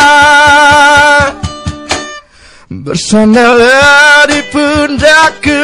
Bersandarlah 2.66 4.26
di 4.26 4.42
pundakku 4.50 5.62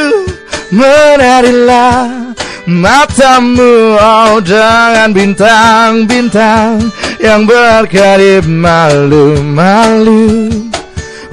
Menarilah 0.71 2.35
matamu. 2.71 3.99
Oh 3.99 4.39
dengan 4.39 5.11
bintang-bintang 5.11 6.79
Yang 7.19 7.43
berkedip 7.51 8.47
malu-malu. 8.47 10.27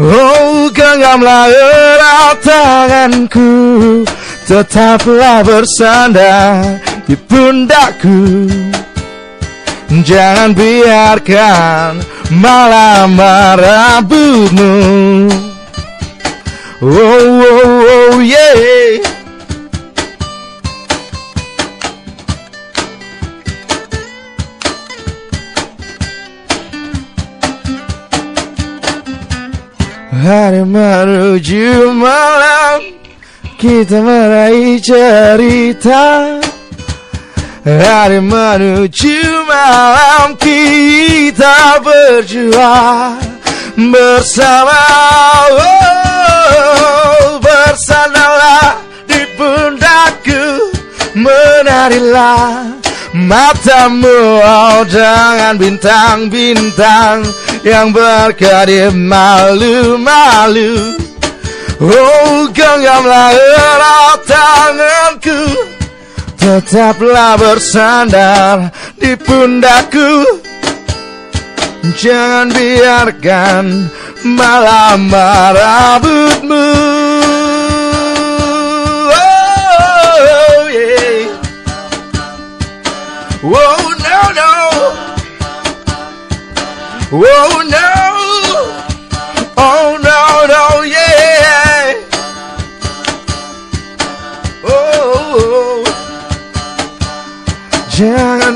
Oh 0.01 0.69
genggamlah 0.73 1.53
erat 1.53 2.37
tanganku 2.41 4.01
Tetaplah 4.49 5.45
bersandar 5.45 6.81
di 7.05 7.13
pundakku 7.13 8.21
Jangan 9.89 10.53
biarkan 10.53 11.97
malam 12.37 13.17
merabutmu 13.17 14.77
Oh, 16.77 16.85
oh, 16.85 18.13
oh, 18.13 18.21
yeah. 18.21 19.01
Hari 30.13 30.69
menuju 30.69 31.89
malam 31.97 32.93
Kita 33.57 34.05
meraih 34.05 34.77
cerita. 34.77 36.37
Hari 37.65 38.21
menuju 38.21 39.28
malam 39.49 40.37
kita 40.37 41.81
berjuang 41.81 43.17
bersama. 43.89 44.85
Oh, 45.49 47.41
Bersandarlah 47.41 48.77
di 49.09 49.25
pundakku 49.33 50.69
Menarilah 51.17 52.77
matamu. 53.17 54.45
Oh, 54.45 54.85
dengan 54.85 55.57
bintang-bintang 55.57 57.25
Yang 57.65 57.97
berkedip 57.97 58.93
malu-malu. 58.93 61.01
Oh 61.79 62.43
genggamlah 62.51 63.31
erat 63.31 64.19
tanganku 64.27 65.68
Tetaplah 66.39 67.35
bersandar 67.35 68.71
di 68.95 69.11
pundakku 69.19 70.39
Jangan 71.99 72.47
biarkan 72.55 73.91
malam 74.23 75.11
merabutmu 75.11 76.67
Oh 79.11 79.39
Oh 83.41 83.95
no 84.03 84.19
no. 84.35 84.51
Oh 87.11 87.63
no. 87.63 87.89
Oh 89.55 89.98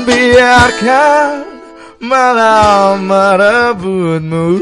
Biarkan 0.04 1.48
malam 2.04 3.08
merebutmu. 3.08 4.60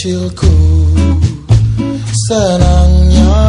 kecilku 0.00 0.56
senangnya 2.24 3.44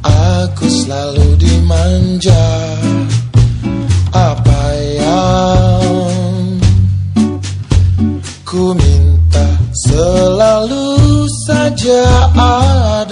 aku 0.00 0.64
selalu 0.64 1.36
dimanja 1.36 2.48
apa 4.16 4.64
yang 4.96 6.56
ku 8.48 8.72
minta 8.80 9.60
selalu 9.76 11.28
saja 11.44 12.32
ada. 12.32 13.11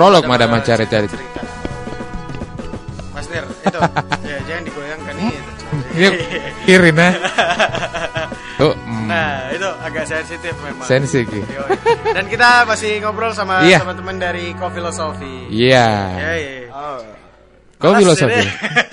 Prolog 0.00 0.24
Madam 0.24 0.48
Mancar 0.48 0.80
cerita. 0.88 1.12
Mas 3.12 3.28
Nir, 3.28 3.44
itu. 3.44 3.78
ya, 4.24 4.36
jangan 4.48 4.62
digoyangkan 4.64 5.14
itu. 5.20 5.52
Yuk, 5.92 6.12
kirin 6.64 6.96
ya. 6.96 7.10
Tuh, 8.56 8.72
mm, 8.80 9.04
Nah, 9.12 9.52
itu 9.52 9.68
agak 9.84 10.08
sensitif 10.08 10.56
memang. 10.64 10.88
sensitif. 10.88 11.44
Yoi. 11.44 11.76
Dan 12.16 12.32
kita 12.32 12.64
masih 12.64 13.04
ngobrol 13.04 13.36
sama 13.36 13.60
Iya. 13.60 13.84
teman-teman 13.84 14.16
dari 14.16 14.56
Kofilosofi. 14.56 15.52
Iya. 15.52 15.88
Iya, 16.16 16.32
iya. 16.32 16.60
Kau 17.76 17.92
Malas 17.92 18.00
filosofi. 18.00 18.44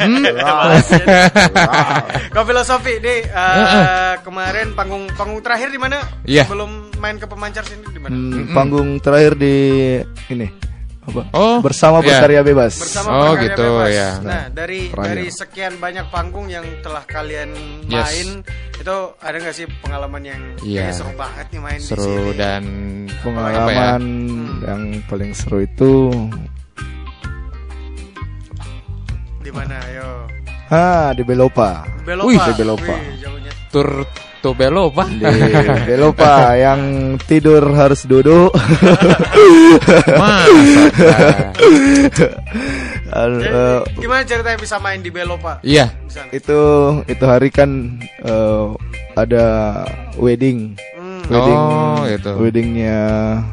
Hmm? 0.03 0.23
Kau 2.35 2.43
filosofi 2.43 2.99
nih 2.99 3.19
eh, 3.27 3.31
Heeh. 3.31 4.11
kemarin 4.27 4.75
panggung 4.75 5.07
panggung 5.15 5.39
terakhir 5.39 5.71
di 5.71 5.79
mana? 5.79 6.03
Iya. 6.23 6.43
Sebelum 6.43 6.91
main 6.99 7.15
ke 7.15 7.27
pemancar 7.27 7.63
sini 7.63 7.83
di 7.91 7.99
mana? 7.99 8.11
Hmm, 8.11 8.51
panggung 8.51 8.99
terakhir 8.99 9.35
di 9.35 9.55
ini 10.31 10.47
Oh, 11.31 11.57
bersama 11.59 11.99
iya. 11.99 12.07
berkarya 12.11 12.41
bebas. 12.41 12.73
Bersama 12.75 13.09
Oh, 13.09 13.21
Berkarya 13.31 13.43
gitu, 13.47 13.65
Bebas. 13.67 13.89
ya. 13.91 14.09
Nah, 14.19 14.43
dari 14.47 14.79
dari 14.89 15.25
sekian 15.27 15.73
banyak 15.75 16.05
panggung 16.07 16.47
yang 16.47 16.65
telah 16.79 17.03
kalian 17.03 17.49
Yes. 17.85 18.03
main, 18.03 18.27
itu 18.75 18.95
ada 19.17 19.35
nggak 19.35 19.55
sih 19.55 19.65
pengalaman 19.79 20.21
yang 20.21 20.41
Iya. 20.59 20.81
kayak 20.83 20.95
seru 20.95 21.11
banget 21.13 21.45
nih 21.49 21.61
main 21.61 21.79
di 21.79 21.85
Seru 21.85 22.05
sini? 22.27 22.33
dan 22.35 22.63
Pengalaman 23.17 24.01
ya? 24.61 24.67
yang 24.67 24.81
paling 25.05 25.31
seru 25.31 25.57
itu 25.59 25.93
Di 29.39 29.51
mana? 29.51 29.75
Ayo. 29.81 30.09
ah 30.67 31.15
di 31.15 31.23
Belopa. 31.23 31.87
Belopa. 32.03 32.27
Wih, 32.27 32.35
di 32.37 32.53
Belopa. 32.55 32.93
Wih, 32.93 33.15
jauhnya. 33.17 33.51
tur 33.69 34.03
tuh 34.39 34.53
belo 34.53 34.89
pak. 34.89 35.07
Di 35.09 35.25
Belopa 35.85 36.51
yang 36.65 36.81
tidur 37.23 37.63
harus 37.73 38.05
duduk. 38.05 38.51
Masa? 40.13 40.47
Jadi, 43.07 43.43
eh, 43.47 43.79
gimana 43.97 44.21
ceritanya 44.23 44.57
bisa 44.59 44.75
main 44.77 44.99
di 44.99 45.09
Belopa? 45.09 45.59
Iya. 45.63 45.89
Di 46.05 46.11
sana? 46.13 46.29
itu 46.31 46.59
itu 47.07 47.23
hari 47.23 47.49
kan 47.49 47.69
eh, 48.21 48.65
ada 49.15 49.45
wedding. 50.15 50.77
Hmm, 50.93 51.21
Wedding 51.27 51.59
Oh, 51.59 51.97
gitu. 52.07 52.31
weddingnya 52.39 52.99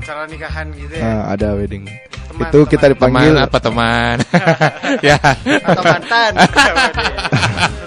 cara 0.07 0.29
nikahan 0.31 0.71
gitu 0.73 0.95
ya. 0.95 1.03
ah, 1.03 1.35
ada 1.35 1.59
wedding. 1.59 1.83
Teman, 2.31 2.51
itu 2.51 2.59
kita 2.67 2.87
teman. 2.87 2.93
dipanggil 2.95 3.33
Teman 3.35 3.47
apa 3.47 3.59
teman? 3.59 4.17
ya. 5.11 5.19
Atau 5.63 5.83
mantan. 5.83 6.33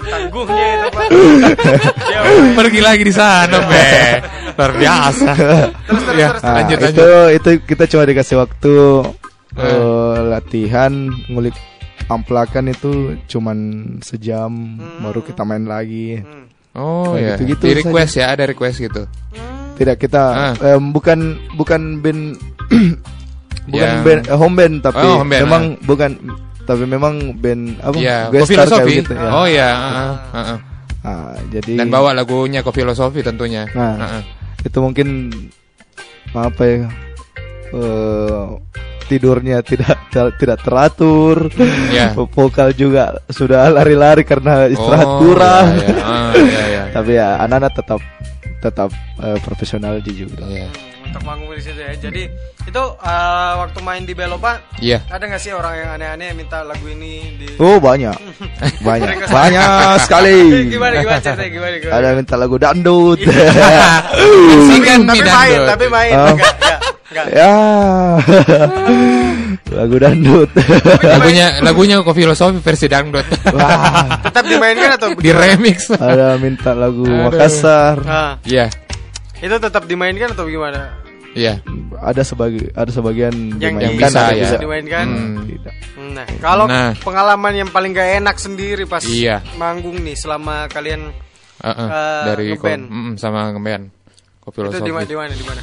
Tangguhnya 0.08 0.66
itu, 0.72 0.87
Pak. 0.87 0.87
Pergi 2.58 2.80
lagi 2.80 3.02
di 3.02 3.10
sana, 3.10 3.58
be. 3.62 3.88
Luar 4.54 4.72
biasa. 4.74 5.30
Terus, 5.34 6.02
terus, 6.02 6.16
ya, 6.16 6.28
terus, 6.32 6.42
Ah, 6.42 6.54
lanjut 6.56 6.78
itu 6.78 6.84
lanjut. 6.84 7.30
itu 7.32 7.50
kita 7.64 7.84
cuma 7.86 8.02
dikasih 8.04 8.36
waktu 8.36 8.74
Eh. 9.50 9.64
eh, 9.64 10.16
latihan 10.28 10.92
ngulik 11.26 11.54
amplakan 12.06 12.68
itu 12.68 12.90
cuman 13.26 13.58
sejam 14.00 14.50
baru 14.98 15.20
kita 15.20 15.42
main 15.42 15.64
lagi. 15.64 16.18
Hmm. 16.18 16.46
Oh 16.74 17.12
Kayak 17.12 17.22
ya. 17.22 17.30
gitu-gitu 17.34 17.64
Di 17.64 17.74
request 17.80 18.12
ya, 18.14 18.26
ada 18.28 18.44
request 18.44 18.76
gitu. 18.78 19.02
Tidak 19.74 19.96
kita 19.96 20.22
Ah. 20.52 20.74
em, 20.74 20.90
bukan 20.90 21.18
bukan 21.54 21.80
band 21.98 22.34
bukan 23.70 23.78
Yang- 23.88 24.02
band 24.02 24.22
eh, 24.24 24.36
home 24.36 24.54
band 24.54 24.74
tapi 24.80 25.02
Oh, 25.02 25.16
home 25.18 25.28
band, 25.28 25.42
memang 25.44 25.62
bukan 25.82 26.10
tapi 26.64 26.84
memang 26.84 27.14
band 27.34 27.80
apa 27.80 27.96
guest 28.28 28.44
star 28.44 28.66
filosofi. 28.66 28.84
kayak 28.84 28.98
gitu 29.00 29.12
ya. 29.14 29.28
Oh 29.30 29.46
ya, 29.46 29.68
heeh, 29.70 30.12
heeh. 30.34 30.58
Ah, 31.08 31.40
jadi 31.48 31.72
Dan 31.74 31.88
bawa 31.88 32.12
lagunya 32.12 32.60
ke 32.60 32.70
filosofi 32.70 33.24
tentunya. 33.24 33.64
Nah. 33.72 33.96
Heeh. 33.96 34.22
itu 34.58 34.78
mungkin 34.82 35.30
apa 36.34 36.62
ya 36.66 36.90
eh, 37.72 38.44
tidurnya 39.08 39.64
tidak 39.64 39.96
ter- 40.12 40.34
tidak 40.36 40.58
teratur 40.60 41.48
ya. 41.88 42.12
vokal 42.36 42.74
juga 42.76 43.22
sudah 43.30 43.72
lari-lari 43.72 44.26
karena 44.26 44.68
istirahat 44.68 45.08
Oh, 45.08 45.18
kurang 45.22 45.66
iya, 45.72 45.86
iya. 45.88 46.04
Ah, 46.04 46.32
iya, 46.34 46.62
iya. 46.68 46.82
tapi 46.98 47.10
ya 47.16 47.28
anak-anak 47.40 47.72
tetap 47.72 48.00
tetap 48.58 48.90
eh, 49.22 49.38
profesional 49.40 50.02
juga 50.02 50.44
Iya. 50.44 50.68
Untuk 51.08 51.22
manggung 51.22 51.50
di 51.50 51.62
situ 51.62 51.76
ya. 51.76 51.92
Jadi 51.94 52.22
itu 52.62 52.82
eh, 53.00 53.52
waktu 53.56 53.78
main 53.80 54.02
di 54.02 54.12
Belopa 54.12 54.60
Iya. 54.76 55.00
ada 55.08 55.24
nggak 55.24 55.40
sih 55.40 55.50
orang 55.50 55.72
yang 55.74 55.90
aneh-aneh 55.90 56.30
minta 56.32 56.60
lagu 56.60 56.84
ini 56.84 57.32
di 57.34 57.48
oh 57.56 57.80
banyak 57.80 58.12
banyak 58.86 59.24
banyak 59.24 59.68
sekali 59.98 60.36
gimana 60.76 61.00
gimana 61.00 61.16
ceritanya 61.18 61.48
gimana 61.48 61.74
gimana? 61.78 61.96
ada 61.96 62.08
minta 62.12 62.34
lagu 62.36 62.56
dangdut 62.56 63.18
Singkan 64.68 64.98
tapi 65.08 65.16
mi 65.16 65.24
main, 65.24 65.32
dangdut. 65.48 65.66
tapi 65.66 65.86
main 65.88 66.12
Oh. 66.12 66.28
enggak, 66.28 66.54
enggak, 66.54 66.78
enggak. 67.08 67.26
ya 67.32 67.52
lagu 69.70 69.96
dangdut 69.96 70.50
lagunya 71.00 71.46
lagunya 71.60 71.94
kok 71.98 72.12
filosofi 72.12 72.58
versi 72.58 72.86
dangdut. 72.86 73.24
Wah, 73.48 74.20
Tetap 74.20 74.44
dimainkan 74.44 74.90
atau 74.94 75.08
Di 75.14 75.30
remix. 75.30 75.88
ada 75.90 76.36
minta 76.36 76.72
lagu 76.72 77.00
Aduh. 77.02 77.28
Makassar 77.28 77.96
Nah, 78.02 78.32
Iya. 78.44 78.68
itu 79.38 79.56
tetap 79.56 79.84
dimainkan 79.84 80.32
atau 80.32 80.44
gimana? 80.44 80.97
Iya. 81.38 81.54
ada 81.96 82.22
sebagi 82.22 82.70
ada 82.72 82.90
sebagian 82.90 83.34
Yang 83.56 83.74
dimainkan, 83.78 84.10
bisa, 84.10 84.20
ada 84.20 84.34
ya. 84.34 84.42
bisa 84.42 84.56
dimainkan. 84.58 85.06
Hmm. 85.06 85.36
tidak. 85.46 85.74
Nah, 86.08 86.26
kalau 86.38 86.66
Nah. 86.66 86.92
pengalaman 86.98 87.52
yang 87.54 87.70
paling 87.70 87.90
gak 87.92 88.10
enak 88.18 88.36
sendiri 88.36 88.84
pas 88.84 89.02
Iya. 89.02 89.38
manggung 89.54 89.98
nih 89.98 90.14
selama 90.14 90.66
kalian 90.66 91.14
Heeh, 91.58 91.88
Eh, 91.90 92.22
dari 92.24 92.46
ko, 92.54 92.66
ngeband. 92.66 92.84
mm, 92.86 93.12
sama 93.16 93.50
ngeband. 93.50 93.84
Kok 94.40 94.50
itu 94.54 94.80
di 94.80 94.92
mana 94.92 95.04
di 95.04 95.16
mana 95.16 95.32
di 95.32 95.44
mana? 95.44 95.62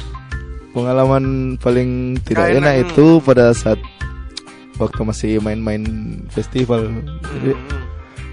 pengalaman 0.70 1.24
paling 1.56 1.90
tidak 2.20 2.42
Gak 2.42 2.52
enak, 2.52 2.60
enak 2.60 2.74
hmm. 2.74 2.84
itu 2.84 3.06
pada 3.24 3.44
saat 3.50 3.80
waktu 4.76 5.00
masih 5.02 5.32
main-main 5.40 5.82
festival 6.28 6.92
Jadi, 7.24 7.56
Hmm. 7.56 7.84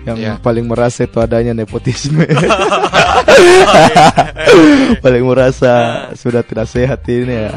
Yang 0.03 0.17
Iya. 0.17 0.33
paling 0.37 0.65
merasa 0.65 1.03
itu 1.03 1.17
adanya 1.17 1.51
nepotisme 1.53 2.23
paling 4.99 5.23
merasa 5.23 5.73
sudah 6.13 6.41
tidak 6.41 6.67
sehat 6.67 7.03
ini 7.05 7.47
ya 7.47 7.51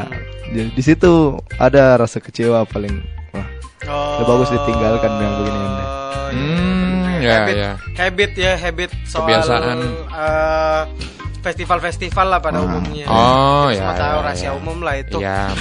jadi 0.47 0.69
di 0.71 0.79
situ 0.81 1.11
ada 1.57 1.97
rasa 1.97 2.17
kecewa 2.17 2.63
paling 2.63 3.03
wah 3.31 3.47
Oh. 3.79 4.19
Udah 4.19 4.25
bagus 4.27 4.49
ditinggalkan 4.51 5.11
yang 5.15 5.33
begini 5.37 5.59
ini. 5.61 5.83
Hmm, 6.27 7.07
ya, 7.23 7.35
habit, 7.39 7.55
ya. 7.55 7.71
habit 7.95 8.31
ya 8.35 8.53
habit 8.57 8.89
soal 9.05 9.21
Kebiasaan. 9.23 9.77
eh, 10.11 10.81
festival-festival 11.47 12.27
lah 12.27 12.39
pada 12.39 12.57
Ah. 12.57 12.61
umumnya. 12.61 13.05
Oh, 13.07 13.67
ya, 13.67 13.75
semua 13.79 13.93
tahu 13.95 14.13
ya, 14.13 14.23
rahasia 14.23 14.43
ya. 14.43 14.51
umum 14.53 14.77
lah 14.79 14.95
itu. 14.95 15.17
Iya. 15.17 15.47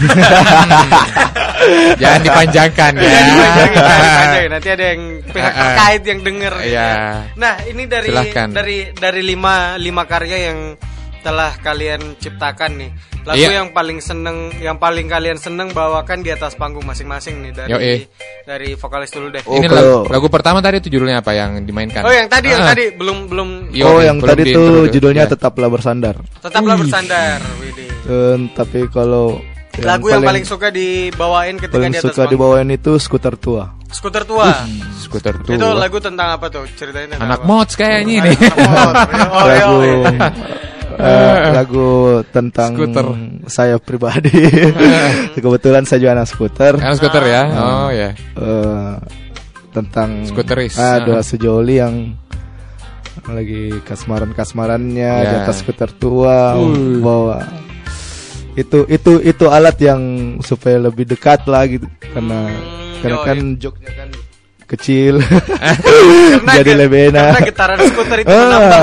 Jangan 1.96 2.20
dipanjangkan 2.22 2.92
ya. 2.94 3.02
Jangan 3.02 3.26
dipanjangin, 3.26 3.76
jangan 3.76 4.02
dipanjangin. 4.02 4.50
nanti 4.50 4.68
ada 4.68 4.84
yang 4.86 5.02
pihak 5.26 5.46
Ah, 5.46 5.48
ah. 5.48 5.60
terkait 5.62 6.02
yang 6.04 6.20
denger. 6.22 6.54
gitu 6.56 6.68
Iya. 6.68 6.88
ya. 6.88 7.12
Nah 7.34 7.54
ini 7.64 7.82
dari 7.86 8.08
Silahkan. 8.08 8.48
dari 8.50 8.78
dari 8.92 9.22
lima 9.22 9.54
lima 9.76 10.02
karya 10.04 10.38
yang 10.50 10.58
telah 11.26 11.58
kalian 11.58 12.14
ciptakan 12.16 12.70
nih. 12.78 12.90
Lagu 13.26 13.42
Iya. 13.42 13.58
yang 13.58 13.74
paling 13.74 13.98
seneng, 13.98 14.54
yang 14.56 14.78
paling 14.78 15.04
kalian 15.04 15.34
seneng 15.34 15.74
bawakan 15.74 16.22
di 16.22 16.30
atas 16.30 16.54
panggung 16.54 16.86
masing-masing 16.86 17.42
nih 17.42 17.50
dari 17.52 17.70
Yoi. 17.72 17.96
dari 18.44 18.68
vokalis 18.72 19.10
dulu 19.10 19.26
deh. 19.28 19.42
Oh, 19.42 19.58
Ini 19.58 19.66
lagu, 19.66 20.06
lagu 20.06 20.26
pertama 20.28 20.62
tadi 20.62 20.78
itu 20.78 20.86
judulnya 20.88 21.18
apa 21.18 21.34
yang 21.34 21.58
dimainkan? 21.60 22.00
Oh 22.00 22.14
yang 22.14 22.30
tadi 22.30 22.46
yang 22.48 22.62
Ah. 22.62 22.70
tadi 22.70 22.94
belum 22.94 23.26
belum 23.26 23.48
oh 23.74 23.98
yang 23.98 24.16
belum 24.16 24.30
tadi 24.30 24.42
di 24.44 24.54
tuh 24.54 24.86
judulnya 24.86 25.26
Iya. 25.26 25.32
tetaplah 25.34 25.66
bersandar 25.66 26.14
tetaplah 26.38 26.78
bersandar. 26.78 27.42
Widih. 27.58 27.90
Eh, 28.06 28.36
tapi 28.54 28.86
kalau 28.86 29.42
Lagu 29.76 30.08
yang 30.08 30.24
paling 30.24 30.40
suka 30.40 30.70
dibawain 30.70 31.58
ketika 31.58 31.76
paling 31.76 31.92
di 31.92 31.98
atas 31.98 32.08
suka 32.08 32.24
panggung. 32.24 32.32
dibawain 32.32 32.68
itu 32.70 32.92
skuter 32.96 33.34
tua 33.34 33.74
Skuter 33.86 34.22
tua. 34.22 34.50
Skuter 34.98 35.34
tua. 35.38 35.54
Itu 35.54 35.66
lagu 35.72 35.98
tentang 35.98 36.34
apa 36.34 36.50
tuh? 36.50 36.66
Ceritain 36.74 37.06
tentang 37.06 37.22
Anak 37.22 37.38
apa? 37.38 37.46
mods 37.46 37.74
kayaknya 37.74 38.18
Anak- 38.18 38.34
ini. 38.34 38.34
Oh, 39.30 39.46
iya, 39.46 39.62
lagu 39.62 39.76
iya. 40.98 41.50
eh, 41.50 41.52
lagu 41.54 41.88
tentang 42.28 42.70
Skuter. 42.74 43.06
saya 43.46 43.76
pribadi. 43.76 44.32
Kebetulan 45.36 45.84
saya 45.84 45.98
juga 46.00 46.12
anak 46.16 46.28
skuter. 46.28 46.74
Anak 46.76 46.96
skuter 46.96 47.24
ya. 47.24 47.42
Oh 47.52 47.88
ya. 47.88 48.10
Eh, 48.16 48.92
tentang 49.70 50.24
Skuteris. 50.24 50.72
ada 50.74 51.20
Ah. 51.20 51.22
sejoli 51.22 51.76
yang 51.76 52.16
lagi 53.26 53.76
kasmaran-kasmarannya 53.82 55.12
Ya. 55.18 55.24
di 55.24 55.34
atas 55.42 55.60
skuter 55.60 55.90
tua 55.90 56.56
Uh. 56.56 57.00
bawa 57.00 57.42
itu 58.54 58.88
itu 58.88 59.20
itu 59.20 59.44
alat 59.46 59.76
yang 59.78 60.00
supaya 60.40 60.80
lebih 60.80 61.04
dekat 61.04 61.44
lah 61.44 61.68
gitu 61.68 61.84
karena 62.00 62.48
karena 63.00 63.18
kan 63.20 63.38
joknya 63.60 63.90
kan 63.92 64.08
kecil 64.66 65.22
jadi 66.58 66.72
lebih 66.74 67.14
enak 67.14 67.38
karena 67.38 67.46
getaran 67.46 67.78
skuter 67.86 68.18
itu 68.22 68.30
menambah 68.30 68.80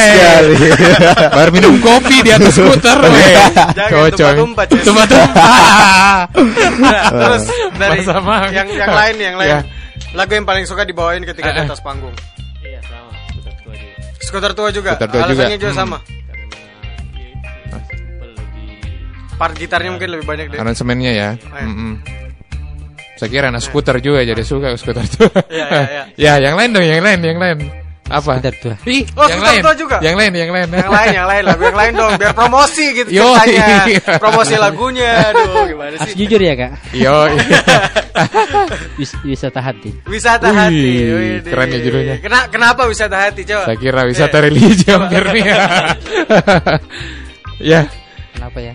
sekali 0.00 0.54
baru 1.28 1.50
minum 1.52 1.74
kopi 1.84 2.16
di 2.24 2.30
atas 2.32 2.52
skuter 2.56 2.98
cocok 3.76 4.34
cuma 4.80 5.02
tumpat 5.04 6.26
terus 7.12 7.44
dari 7.76 8.00
yang 8.56 8.68
yang 8.72 8.92
lain 8.92 9.16
yang 9.20 9.36
lain 9.36 9.60
lagu 10.16 10.32
yang 10.32 10.46
paling 10.48 10.64
suka 10.64 10.88
dibawain 10.88 11.20
ketika 11.22 11.52
di 11.52 11.60
atas 11.68 11.84
panggung 11.84 12.14
iya 12.64 12.80
sama 12.88 13.12
skuter 14.24 14.52
tua 14.56 14.68
juga 14.72 14.96
skuter 14.96 15.08
tua 15.12 15.22
juga 15.28 15.42
alasannya 15.44 15.58
juga, 15.60 15.76
sama 15.76 15.98
Part 19.34 19.58
gitarnya 19.58 19.90
mungkin 19.90 20.14
lebih 20.14 20.26
banyak 20.30 20.46
deh. 20.54 20.58
Aransemennya 20.62 21.10
ya. 21.10 21.30
Kira 23.26 23.48
anak 23.48 23.62
skuter 23.62 23.96
juga 23.98 24.20
jadi 24.22 24.42
suka 24.42 24.72
skuter 24.76 25.04
tua. 25.06 25.28
Iya, 25.52 25.66
iya, 25.66 25.82
iya. 25.86 26.02
ya, 26.16 26.32
yang 26.50 26.54
lain 26.54 26.70
dong, 26.72 26.84
yang 26.84 27.02
lain, 27.02 27.18
yang 27.20 27.38
lain. 27.38 27.58
Apa? 28.04 28.36
Skuter 28.36 28.54
tua. 28.60 28.74
Ih, 28.84 29.00
Oh, 29.16 29.24
yang 29.24 29.40
skuter 29.40 29.48
lain. 29.48 29.62
tua 29.64 29.74
juga? 29.74 29.96
Yang 30.04 30.16
lain, 30.20 30.32
yang 30.36 30.50
lain. 30.52 30.68
Yang 30.68 30.92
lain, 30.92 31.10
yang 31.16 31.26
lain, 31.26 31.42
lagu 31.48 31.62
yang 31.64 31.78
lain 31.80 31.92
dong, 31.96 32.12
biar 32.20 32.32
promosi 32.36 32.84
gitu 32.92 33.08
Yo, 33.08 33.26
ceritanya. 33.40 33.76
iya. 33.88 34.04
Promosi 34.20 34.54
lagunya, 34.60 35.10
aduh 35.32 35.64
gimana 35.64 35.96
Harus 35.96 36.12
sih? 36.12 36.14
jujur 36.20 36.40
ya 36.40 36.52
kak. 36.54 36.72
Yo. 36.92 37.16
Wis- 39.00 39.18
wisata 39.24 39.58
hati. 39.58 39.90
Wisata 40.04 40.52
Wih, 40.52 40.58
hati. 40.60 40.84
Widih. 41.00 41.50
keren 41.50 41.68
ya 41.72 41.78
judulnya. 41.80 42.14
Kena- 42.20 42.48
kenapa 42.52 42.82
wisata 42.86 43.16
hati, 43.16 43.40
coba? 43.42 43.64
Saya 43.72 43.78
kira 43.80 44.00
wisata 44.04 44.36
Eh, 44.38 44.42
religi 44.46 44.84
hampir 44.86 45.24
nih. 45.32 45.44
ya, 47.60 47.80
Kenapa 48.34 48.58
ya? 48.60 48.74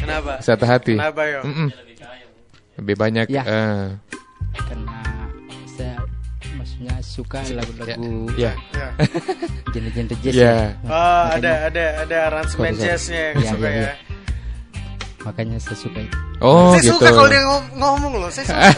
Kenapa? 0.00 0.32
wisata 0.42 0.64
hati. 0.66 0.94
Kenapa, 0.98 1.22
yo? 1.24 1.40
Mm-mm. 1.46 1.68
Lebih 2.76 2.94
banyak 2.96 3.26
Ya. 3.28 3.42
eh, 3.44 3.84
Karena 4.54 4.98
saya 5.68 5.96
maksudnya 6.54 6.94
suka 7.00 7.40
lagu-lagu 7.48 8.30
ya. 8.34 8.52
Ya. 8.72 8.88
genre-genre 9.72 10.14
jazz 10.20 10.34
Ya. 10.34 10.42
ya. 10.44 10.54
Oh, 10.84 11.24
ada 11.32 11.52
ada 11.68 11.84
ada 12.02 12.16
aransemen 12.28 12.72
suka. 12.72 12.84
jazznya 12.84 13.22
yang 13.30 13.36
Iya, 13.36 13.50
suka 13.50 13.66
iya, 13.66 13.74
ya. 13.74 13.80
iya. 13.80 13.92
Makanya 15.24 15.56
saya 15.56 15.76
suka 15.78 15.98
itu. 16.00 16.16
Oh, 16.38 16.72
saya 16.72 16.80
gitu. 16.84 16.92
suka 16.96 17.08
kalau 17.10 17.26
dia 17.26 17.40
ngom- 17.40 17.72
ngomong 17.74 18.12
loh, 18.20 18.28
saya 18.28 18.44
suka. 18.44 18.60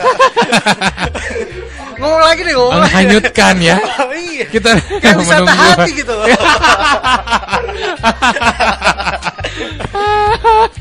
ngomong 1.98 2.20
lagi 2.22 2.40
deh 2.42 2.54
ngomong. 2.54 2.72
lagi. 2.78 2.86
Menghanyutkan 2.86 3.54
ya. 3.58 3.76
Iya. 4.36 4.52
Kita 4.52 4.68
Kayak 5.00 5.16
wisata 5.16 5.48
menunggu. 5.48 5.64
hati 5.80 5.90
gitu 5.96 6.12
loh. 6.12 6.28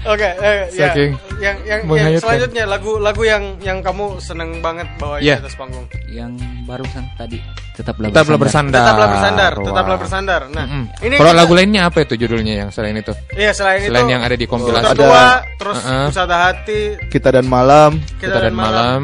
Oke, 0.06 0.28
eh, 0.28 0.68
ya. 0.76 0.92
Yang 0.92 1.16
yang, 1.40 1.58
yang 1.64 1.80
menghanyutkan. 1.88 2.22
selanjutnya 2.22 2.64
lagu-lagu 2.68 3.22
yang 3.24 3.44
yang 3.60 3.80
kamu 3.80 4.20
seneng 4.20 4.60
banget 4.60 4.88
bawain 5.00 5.24
Iya. 5.24 5.36
di 5.40 5.42
atas 5.48 5.56
panggung. 5.56 5.86
Yang 6.08 6.32
barusan 6.68 7.04
tadi 7.16 7.40
tetaplah 7.76 8.08
Tetaplah 8.08 8.40
bersandar. 8.40 8.82
Tetaplah 8.82 9.08
bersandar, 9.10 9.52
Wah. 9.54 9.66
tetaplah 9.68 9.98
bersandar. 10.00 10.42
Nah, 10.50 10.66
Mm-mm. 10.66 10.84
ini 11.04 11.16
Kalau 11.16 11.30
kita- 11.30 11.42
lagu 11.44 11.54
lainnya 11.54 11.82
apa 11.84 11.98
itu 12.02 12.14
judulnya 12.16 12.54
yang 12.58 12.70
selain 12.72 12.96
itu? 12.96 13.12
Iya, 13.32 13.52
selain, 13.52 13.84
Selain 13.84 14.02
itu 14.02 14.12
yang 14.12 14.24
ada 14.24 14.34
di 14.34 14.46
kompilasi. 14.46 14.86
Ada- 14.88 14.98
tua, 14.98 15.24
terus 15.60 15.78
Uh-uh. 15.78 16.06
wisata 16.08 16.38
hati, 16.42 16.82
Kita 17.08 17.30
dan 17.30 17.46
malam, 17.46 17.92
Kita 18.16 18.38
dan 18.40 18.54
malam, 18.56 19.00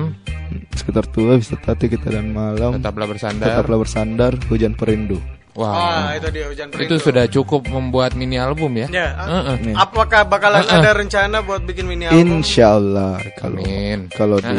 sekitar 0.72 1.06
tua 1.06 1.36
bisa 1.36 1.56
tati 1.56 1.86
kita 1.86 2.08
dan 2.10 2.32
malam. 2.32 2.80
tetaplah 2.80 3.06
bersandar. 3.06 3.46
Tetaplah 3.52 3.78
bersandar, 3.78 4.32
hujan 4.48 4.74
perindu. 4.74 5.20
Wah. 5.52 5.68
Ah, 5.68 6.10
itu 6.16 6.32
dia 6.32 6.48
hujan 6.48 6.68
itu 6.68 6.76
perindu. 6.80 6.96
sudah 6.96 7.26
cukup 7.28 7.68
membuat 7.68 8.16
mini 8.16 8.40
album 8.40 8.72
ya? 8.74 8.88
Ya, 8.88 9.08
Uh-uh. 9.20 9.60
Nih. 9.60 9.76
apakah 9.76 10.24
bakalan 10.24 10.64
Uh-uh. 10.64 10.80
ada 10.80 10.96
rencana 10.96 11.44
buat 11.44 11.60
bikin 11.62 11.86
mini 11.86 12.08
album? 12.08 12.40
Insya 12.40 12.80
Allah 12.80 13.20
kalau 13.36 13.60
Amin. 13.60 14.08
kalau 14.10 14.40
Uh-uh. 14.40 14.56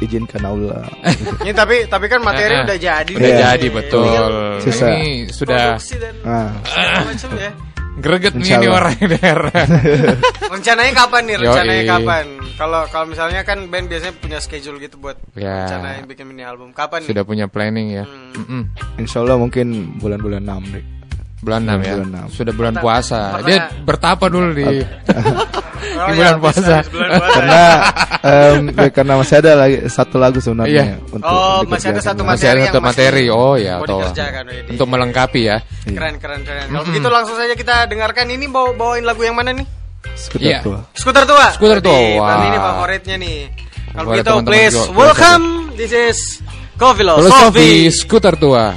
diizinkan 0.00 0.40
Allah. 0.42 0.88
Ini 1.44 1.52
tapi 1.60 1.84
tapi 1.86 2.08
kan 2.08 2.20
materi 2.20 2.56
Uh-uh. 2.56 2.64
udah 2.64 2.78
jadi. 2.78 3.12
Udah 3.12 3.28
nih. 3.28 3.38
jadi 3.38 3.66
betul. 3.68 4.00
Tinggal 4.02 4.28
Sisa. 4.60 4.86
Ini 4.88 5.08
sudah 5.28 5.76
produksi 5.76 5.96
dan 5.96 6.14
segala 6.64 7.00
macam 7.04 7.30
ya. 7.36 7.50
Greget 7.98 8.34
nih 8.34 8.54
ini 8.54 8.68
orang 8.68 8.94
daerah. 8.94 9.50
Rencananya 10.54 10.92
kapan 10.94 11.22
nih? 11.26 11.34
Yoi. 11.34 11.42
Rencananya 11.42 11.84
kapan? 11.88 12.24
Kalau 12.54 12.80
kalau 12.86 13.06
misalnya 13.08 13.40
kan 13.42 13.58
band 13.66 13.88
biasanya 13.88 14.14
punya 14.14 14.38
schedule 14.38 14.76
gitu 14.78 15.00
buat 15.00 15.16
Ya. 15.32 15.64
rencanain 15.64 16.04
bikin 16.04 16.28
mini 16.28 16.44
album. 16.44 16.70
Kapan 16.70 17.02
nih? 17.02 17.08
sudah 17.08 17.24
punya 17.24 17.46
planning 17.48 17.96
ya. 17.96 18.04
Hmm. 18.04 18.36
Mm-mm. 18.36 18.62
Insya 18.96 19.24
Allah 19.24 19.34
mungkin 19.34 19.96
bulan-bulan 19.96 20.44
6 20.44 20.74
deh. 20.76 20.84
Bulan 21.40 21.60
6 21.64 21.80
ya. 21.80 21.94
Bulan 21.96 22.08
enam. 22.12 22.26
Sudah 22.28 22.52
bulan 22.52 22.74
puasa. 22.76 23.20
perta- 23.34 23.48
Dia 23.48 23.58
bertapa 23.80 24.24
dulu 24.28 24.48
di 24.52 24.64
Oh, 25.90 26.12
di 26.12 26.12
ya, 26.12 26.12
bulan 26.12 26.34
habis- 26.36 26.42
puasa. 26.44 26.76
bulan 26.92 27.08
puasa. 27.16 27.32
Karena 27.32 27.62
ya, 28.76 28.88
karena 28.92 29.12
masih 29.16 29.36
ada 29.40 29.52
lagi 29.56 29.76
satu 29.88 30.16
lagu 30.20 30.38
sebenarnya 30.38 30.84
Iya. 30.84 30.96
untuk 31.08 31.24
Oh, 31.26 31.60
masih 31.64 31.88
ada 31.90 32.00
satu 32.04 32.20
Masih 32.22 32.46
ada 32.46 32.60
materi 32.60 32.68
satu 32.68 32.80
materi. 32.84 33.24
masih 33.24 33.40
Oh 33.40 33.54
ya, 33.56 33.74
Widih. 33.80 34.68
Untuk 34.68 34.86
melengkapi 34.86 35.40
ya. 35.40 35.56
Keren 35.88 36.14
keren 36.20 36.40
keren. 36.44 36.66
Kalau 36.68 36.84
begitu 36.84 37.08
langsung 37.08 37.36
saja 37.36 37.54
kita 37.56 37.88
dengarkan 37.88 38.28
ini 38.28 38.44
bawa 38.44 38.76
bawain 38.76 39.04
lagu 39.04 39.24
yang 39.24 39.32
mana 39.34 39.56
nih? 39.56 39.64
Sekitar 40.12 40.44
Iya. 40.44 40.58
tua. 40.60 40.78
Skuter 40.92 41.24
tua. 41.24 41.46
Skuter 41.56 41.80
tua, 41.80 41.96
berarti 41.96 42.46
ini 42.46 42.58
favoritnya 42.60 43.16
nih. 43.16 43.38
Kalau 43.90 44.06
begitu 44.12 44.32
please 44.44 44.76
welcome. 44.92 45.44
This 45.74 45.92
is 45.92 46.18
Coffee 46.76 47.04
Filosofi 47.04 47.88
skuter 47.88 48.36
tua. 48.36 48.76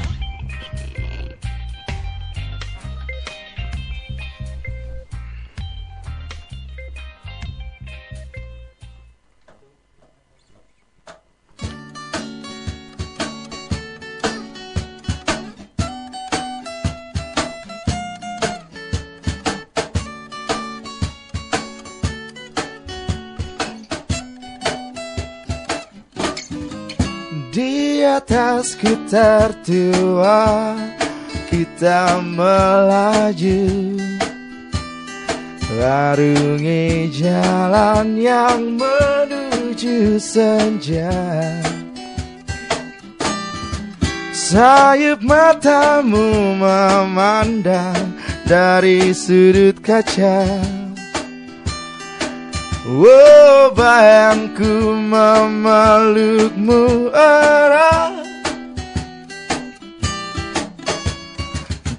Di 28.13 28.21
atas 28.21 28.77
gitar 28.77 29.49
tua 29.65 30.77
kita 31.49 32.21
melaju. 32.21 33.65
Larungi 35.81 37.09
jalan 37.09 38.13
yang 38.13 38.77
menuju 38.77 40.21
senja. 40.21 41.09
Sayup 44.29 45.25
matamu 45.25 46.53
memandang 46.61 48.13
dari 48.45 49.09
sudut 49.17 49.81
kaca 49.81 50.61
Oh 52.83 53.71
bayangku 53.71 54.91
memelukmu 55.07 57.07
erat. 57.15 58.27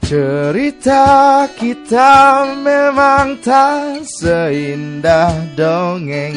Cerita 0.04 1.48
kita 1.56 2.44
memang 2.60 3.40
tak 3.40 4.04
seindah 4.04 5.32
dongeng. 5.56 6.36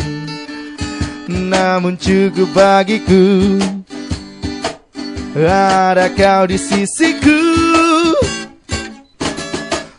Namun 1.28 2.00
cukup 2.00 2.48
bagiku 2.56 3.60
Ada 5.36 6.08
kau 6.16 6.48
di 6.48 6.56
sisiku. 6.56 7.44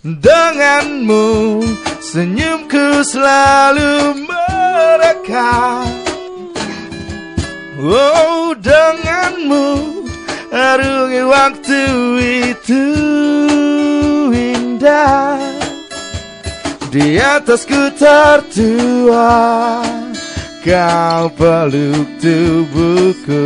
Denganmu 0.01 1.29
senyumku 2.09 3.05
selalu 3.05 4.25
merekam 4.25 5.85
Oh 7.77 8.57
denganmu 8.57 9.69
arungi 10.49 11.23
waktu 11.29 11.83
itu 12.49 12.85
indah. 14.33 15.37
Di 16.89 17.21
atasku 17.21 17.93
tertua 18.01 19.85
Kau 20.65 21.29
peluk 21.37 22.09
tubuhku. 22.19 23.45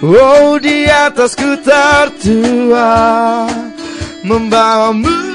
Oh 0.00 0.56
di 0.56 0.88
atasku 0.88 1.60
tertua 1.60 2.90
Membawamu 4.24 5.25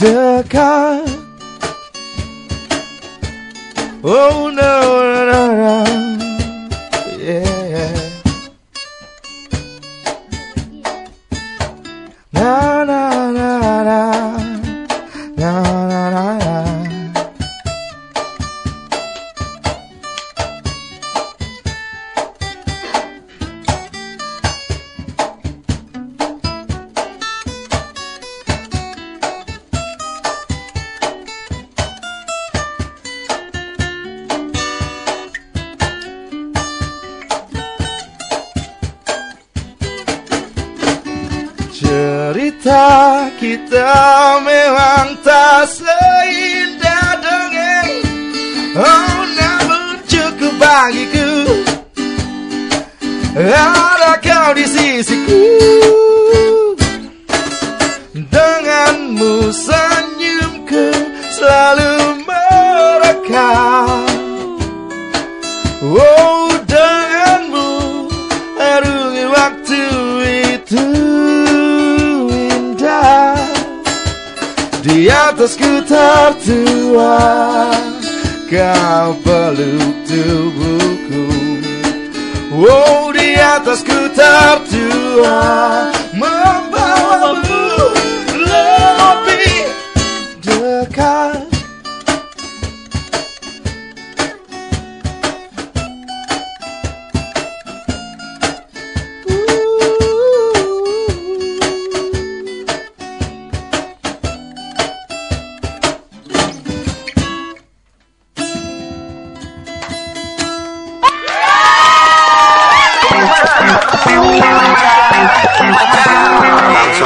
dekat. 0.00 1.04
Oh 4.02 4.48
no 4.48 4.74
no 5.04 5.20
no 5.28 5.42
no. 5.60 5.76
Yeah 7.20 7.59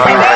Waktu 0.05 0.34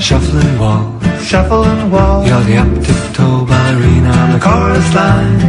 Shuffling 0.00 0.58
wall, 0.58 1.00
shuffling 1.22 1.90
wall. 1.90 2.26
You're 2.26 2.42
the 2.42 2.56
up 2.56 2.84
tiptoe 2.84 3.46
ballerina 3.46 4.10
on 4.10 4.32
the 4.32 4.40
chorus 4.46 4.94
line. 4.94 5.40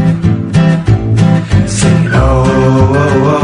Sing 1.67 2.07
oh 2.13 2.45
oh 2.45 3.39
oh. 3.39 3.42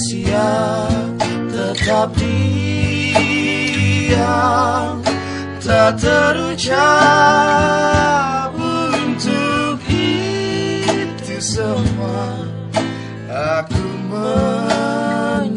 Rahasia 0.00 0.88
tetap 1.52 2.08
diam. 2.16 3.20
Tak 5.60 6.00
terucap 6.00 6.88
untuk 8.56 9.76
itu 9.92 11.36
semua. 11.36 12.48
Aku 13.28 13.84
mencarimu 14.08 15.50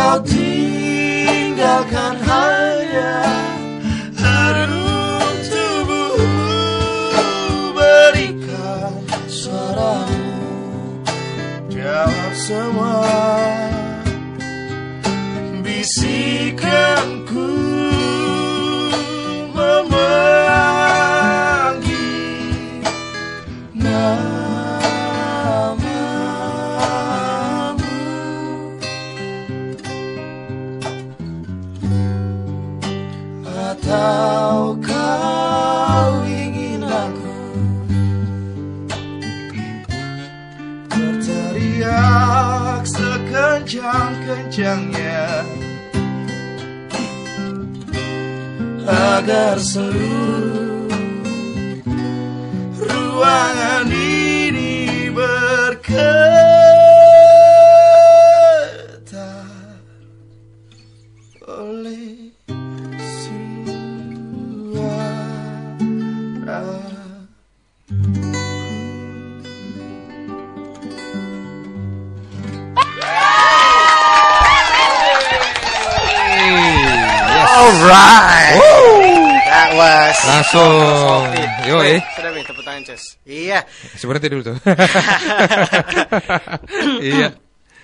Yang 0.00 0.39
agar 49.20 49.60
seluruh 49.60 50.29
Langsung. 80.40 81.20
Yo, 81.68 81.76
eh. 81.84 82.00
Sudah 82.16 82.32
nih 82.32 82.44
tepuk 82.48 82.64
tangan, 82.64 82.82
Ces. 82.82 83.20
Iya. 83.22 83.60
Sebenarnya 83.92 84.28
dulu 84.32 84.42
tuh. 84.42 84.56
iya. 87.04 87.28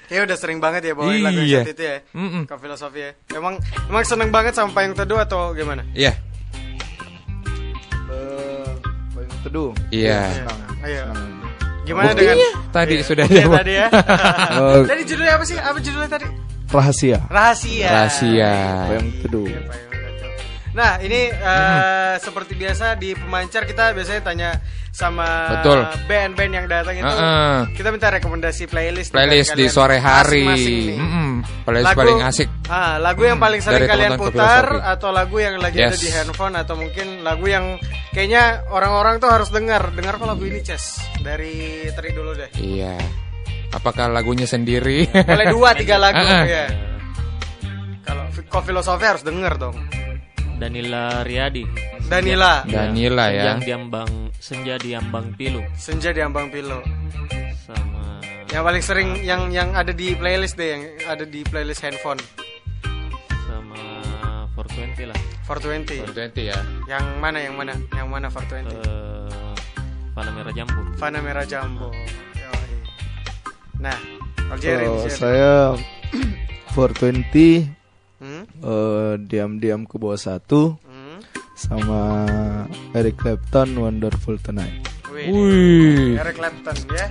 Kayak 0.06 0.22
udah 0.24 0.36
sering 0.38 0.56
banget 0.56 0.86
ya 0.86 0.92
bawain 0.94 1.18
lagu 1.20 1.42
Iya. 1.42 1.66
itu 1.66 1.82
ya. 1.82 1.96
Mm-mm. 2.14 2.46
Ke 2.46 2.54
filosofi 2.56 3.00
ya. 3.02 3.10
Emang 3.34 3.58
emang 3.90 4.02
seneng 4.02 4.30
banget 4.30 4.54
sama 4.54 4.72
payung 4.72 4.94
teduh 4.94 5.18
atau 5.18 5.52
gimana? 5.52 5.82
Iya. 5.92 6.14
Payung 9.12 9.40
teduh. 9.44 9.70
Iya. 9.90 10.30
Ayo. 10.80 11.04
Gimana 11.84 12.10
Buktinya 12.10 12.34
dengan 12.34 12.70
tadi 12.72 12.94
Iya, 12.94 13.04
sudah 13.04 13.24
buktinya 13.26 13.44
jawab. 13.44 13.58
tadi 13.60 13.72
ya. 13.74 13.86
Oh. 14.62 14.82
tadi 14.86 15.02
judulnya 15.04 15.32
apa 15.36 15.44
sih? 15.44 15.58
Apa 15.58 15.78
judulnya 15.78 16.08
tadi? 16.08 16.26
Rahasia. 16.66 17.18
Rahasia. 17.28 17.88
Rahasia. 17.92 18.52
Payung 18.88 19.08
teduh. 19.22 19.46
Nah, 20.76 21.00
ini 21.00 21.32
eh, 21.32 22.14
seperti 22.20 22.52
biasa 22.52 22.94
di 22.94 23.16
pemancar 23.16 23.64
kita 23.64 23.96
biasanya 23.96 24.20
tanya 24.20 24.50
sama 24.92 25.24
band-band 26.04 26.52
yang 26.52 26.66
datang 26.68 26.96
itu. 26.96 27.08
Heeh. 27.08 27.56
Kita 27.72 27.88
minta 27.88 28.08
rekomendasi 28.08 28.64
playlist 28.64 29.08
Playlist 29.08 29.52
di 29.52 29.68
sore 29.68 29.96
hari. 29.96 30.44
Playlist 31.64 31.88
Lagu- 31.92 32.00
paling 32.00 32.18
asik. 32.20 32.48
Ah, 32.68 32.96
lagu 32.96 33.24
yang 33.24 33.36
paling 33.36 33.60
sering 33.60 33.84
Dari 33.84 33.88
kalian 33.88 34.12
putar 34.16 34.64
atau 34.84 35.08
lagu 35.10 35.36
yang 35.36 35.56
lagi 35.56 35.80
ada 35.80 35.96
Yes. 35.96 36.00
di 36.00 36.12
handphone 36.12 36.56
atau 36.56 36.76
mungkin 36.76 37.24
lagu 37.24 37.44
yang 37.44 37.80
kayaknya 38.12 38.64
orang-orang 38.68 39.16
tuh 39.16 39.32
harus 39.32 39.48
dengar. 39.48 39.92
Dengar 39.92 40.16
kok 40.16 40.28
lagu 40.28 40.44
ini, 40.44 40.60
Ces. 40.60 41.00
Dari 41.20 41.88
Tri 41.92 42.12
dulu 42.12 42.32
deh. 42.32 42.52
Iya. 42.56 42.96
Apakah 43.72 44.08
lagunya 44.08 44.44
sendiri? 44.44 45.08
Boleh 45.08 45.46
dua 45.48 45.72
tiga 45.72 45.96
lagu 46.04 46.20
Ah, 46.20 46.40
ah. 46.40 46.44
ya. 46.44 46.64
Kalau 48.00 48.24
kok 48.28 48.62
filosofi 48.62 49.04
harus 49.04 49.24
denger 49.24 49.56
dong. 49.56 49.76
Danila 50.56 51.20
Riyadi. 51.20 51.64
Danila. 52.08 52.64
Danila 52.64 53.28
ya. 53.28 53.54
Senja 53.56 53.64
di 53.66 53.72
ambang 53.72 54.10
Senja 54.36 54.74
di 54.78 54.90
ambang 54.94 55.26
pilu. 55.36 55.60
Senja 55.76 56.10
di 56.14 56.20
Ambang 56.22 56.48
Pilo. 56.48 56.80
Sama 57.66 58.20
Yang 58.48 58.62
paling 58.62 58.84
sering 58.84 59.10
yang 59.20 59.50
yang 59.50 59.74
ada 59.74 59.90
di 59.90 60.14
playlist 60.14 60.54
deh, 60.54 60.68
yang 60.76 60.82
ada 61.04 61.24
di 61.26 61.40
playlist 61.42 61.82
handphone. 61.82 62.20
sama 63.44 63.80
420 64.54 65.10
lah. 65.12 65.18
420. 65.44 66.04
420 66.14 66.48
ya. 66.48 66.58
Yang 66.86 67.04
mana 67.20 67.38
yang 67.42 67.54
mana? 67.58 67.72
Yang 67.92 68.06
mana 68.08 68.26
420? 68.30 68.70
Eh, 68.72 69.54
Fana 70.14 70.30
Merah 70.32 70.52
Jambu. 70.54 70.80
Fana 70.96 71.18
Merah 71.20 71.44
Jambu. 71.44 71.88
Yoi. 72.32 72.76
Nah, 73.82 73.98
Kalau 74.46 74.56
Jerry. 74.62 74.88
saya 75.12 75.76
420 76.72 77.75
Hmm? 78.66 78.72
eh, 78.74 79.14
diam-diam 79.22 79.86
ke 79.86 79.94
bawah 79.96 80.18
satu 80.18 80.74
Hmm? 80.82 81.22
sama 81.54 82.26
Eric 82.92 83.16
Clapton 83.16 83.78
Wonderful 83.78 84.42
Tonight. 84.42 84.82
Wih. 85.08 85.30
Wih. 85.30 86.18
Eric 86.18 86.36
Clapton 86.36 86.76
ya. 86.92 87.06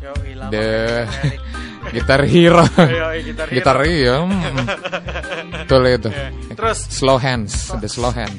Yo, 0.00 0.12
The 0.48 0.66
Eric. 1.08 1.40
gitar 1.96 2.22
hero. 2.24 2.64
Gitar 2.64 3.48
hero. 3.48 3.48
gitar 3.50 3.78
iya. 3.84 4.16
mm. 4.22 4.56
Betul 5.64 5.82
itu. 5.90 6.08
Iya. 6.08 6.28
Terus 6.54 6.78
Slow 6.88 7.18
hands, 7.18 7.72
the 7.80 7.88
slow 7.88 8.12
hand. 8.12 8.36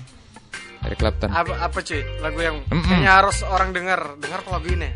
Eric 0.82 0.98
Clapton. 0.98 1.30
apa 1.30 1.54
apa 1.62 1.78
cuy? 1.84 2.02
Lagu 2.26 2.40
yang 2.42 2.58
Mm-mm. 2.66 2.82
kayaknya 2.82 3.12
harus 3.14 3.38
orang 3.46 3.70
dengar. 3.70 4.18
Dengar 4.18 4.42
lagu 4.50 4.66
ini. 4.66 4.90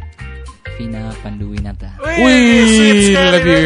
Vina 0.76 1.08
Panduwinata. 1.24 1.88
Wih, 2.04 2.68
sweet 2.68 2.98
sekali, 3.08 3.32
lebih 3.32 3.64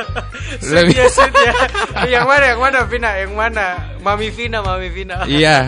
lebih- 0.76 0.96
ya, 0.96 1.06
sweet 1.08 1.32
ya. 1.34 1.52
yang 2.06 2.24
mana, 2.24 2.44
yang 2.46 2.60
mana 2.60 2.78
Vina? 2.84 3.10
Yang 3.16 3.32
mana? 3.32 3.66
Mami 3.98 4.28
Vina, 4.28 4.58
Mami 4.60 4.88
Vina. 4.88 5.24
Iya. 5.24 5.56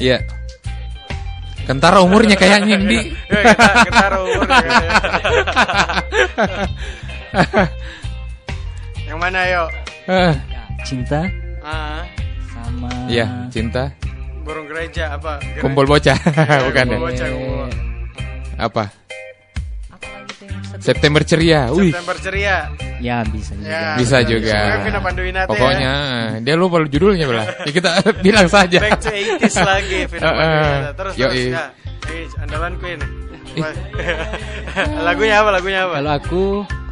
Iya. 0.00 0.16
Kentara 1.68 2.00
umurnya 2.00 2.32
kayaknya 2.34 2.80
di. 2.80 3.12
Ya, 3.28 3.52
kita, 3.52 3.68
kita 3.84 4.16
umur 4.16 4.44
kayaknya. 4.48 4.88
yang 9.04 9.18
mana 9.20 9.40
yo? 9.44 9.64
Cinta 10.82 11.28
Ah, 11.60 12.00
sama 12.48 12.88
Iya, 13.06 13.28
cinta. 13.52 13.92
burung 14.40 14.64
gereja 14.64 15.12
apa? 15.12 15.36
Gereja. 15.38 15.60
Kumpul 15.60 15.84
bocah, 15.84 16.16
Eh, 16.16 16.60
bukan 16.64 16.84
ya? 16.88 16.96
kumpul 16.96 17.04
bocah, 17.04 17.26
kumpul. 17.28 17.68
Apa? 18.56 18.84
September 20.80 21.22
ceria. 21.22 21.68
Wih, 21.70 21.92
September 21.92 22.16
ceria. 22.16 22.56
Ya 23.00 23.20
bisa 23.22 23.52
juga. 23.54 23.68
Ya, 23.68 23.96
bisa 23.96 24.18
juga. 24.24 24.58
Vina 24.80 25.00
Panduwinata 25.00 25.44
ya. 25.44 25.50
Pokoknya 25.52 25.92
dia 26.40 26.54
lupa 26.56 26.80
judulnya 26.84 27.24
belah. 27.24 27.46
Ya, 27.64 27.72
kita 27.72 27.90
bilang 28.26 28.48
saja. 28.48 28.80
Back 28.80 29.00
to 29.00 29.08
80s 29.08 29.56
lagi 29.60 29.98
Vina 30.08 30.20
Eh, 30.20 30.28
eh. 30.28 30.36
Panduwinata. 30.36 30.90
Terus 30.96 31.12
Yoi. 31.14 31.28
terus 31.28 31.44
ya. 31.44 31.64
Ini 32.10 32.42
andalanku 32.42 32.84
ini. 32.86 33.06
lagunya 35.06 35.34
apa? 35.42 35.48
Lagunya 35.52 35.80
apa? 35.86 35.94
Kalau 35.98 36.12
aku 36.12 36.42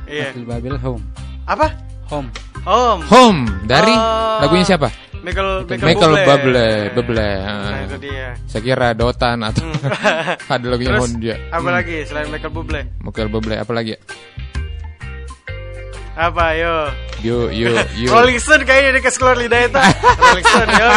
Iya. 0.08 0.32
Babil 0.40 0.74
Home. 0.80 1.04
Apa? 1.44 1.66
Home. 2.08 2.28
Home. 2.64 3.02
Home 3.12 3.40
dari 3.68 3.92
Oh. 3.92 4.40
lagunya 4.40 4.64
siapa? 4.64 4.88
Michael 5.18 5.50
Michael, 5.64 5.82
Michael 5.82 6.12
Bublé. 6.14 6.24
Bublé, 6.24 6.68
Bublé. 6.94 7.30
Nah, 7.36 7.50
ah. 7.50 7.84
itu 7.84 7.96
dia. 8.00 8.26
Saya 8.46 8.62
kira 8.62 8.88
Dotan 8.92 9.38
atau 9.42 9.66
ada 10.54 10.64
lagunya 10.64 10.94
Terus 10.94 11.02
Honda. 11.04 11.34
apa 11.48 11.58
Hmm. 11.60 11.74
lagi 11.74 11.96
selain 12.04 12.28
Michael 12.28 12.52
Bublé? 12.52 12.80
Michael 12.98 13.28
Bublé 13.28 13.54
apa 13.56 13.72
lagi? 13.72 13.92
ya? 13.92 14.00
Apa 16.18 16.44
yo? 16.52 16.74
Yo 17.20 17.38
yo 17.48 17.70
yo. 18.00 18.08
Rolling 18.10 18.38
Stone 18.38 18.62
kayaknya 18.62 18.98
dikasih 18.98 19.18
keluar 19.18 19.36
lidah 19.36 19.60
itu. 19.60 19.78
Rolling 20.22 20.46
Stone 20.46 20.70
yo. 20.72 20.88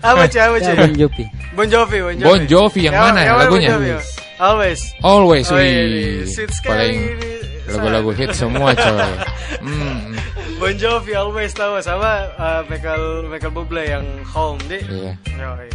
apa 0.00 0.22
cuy? 0.26 0.40
Apa 0.40 0.56
Ya, 0.56 0.62
cuy? 0.62 0.76
Bon 0.76 0.94
Jovi. 0.96 1.24
Bon 1.50 1.66
Jovi, 1.66 1.98
Bon 2.00 2.14
Jovi. 2.14 2.26
Bon 2.26 2.40
Jovi 2.46 2.80
yang 2.86 2.94
mana 2.94 3.20
Bon 3.24 3.38
lagunya? 3.38 3.70
Jovi, 3.74 3.88
yo? 3.88 4.00
Always. 4.40 4.80
Always 5.04 5.46
Oh, 5.52 5.58
iya, 5.58 5.82
wih. 5.84 6.24
iya. 6.24 6.24
Sweet 6.24 6.50
sekali 6.50 6.72
Paling 6.72 6.96
ini. 6.96 7.30
Lagu-lagu 7.72 8.10
hit 8.12 8.30
semua 8.32 8.70
coy. 8.76 9.10
Hmm. 9.58 10.14
Bon 10.56 10.72
Jovi 10.72 11.12
always 11.12 11.50
tahu 11.50 11.78
sama 11.78 12.10
uh, 12.34 12.62
Michael 12.66 13.04
Michael 13.26 13.50
Bublé 13.50 13.84
yang 13.88 14.04
Home 14.28 14.60
di. 14.62 14.78
Iya. 14.78 15.12
Yoi. 15.30 15.68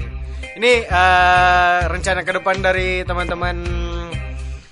Ini 0.56 0.74
uh, 0.86 1.80
rencana 1.86 2.22
ke 2.22 2.32
depan 2.32 2.60
dari 2.60 3.02
teman-teman 3.02 3.58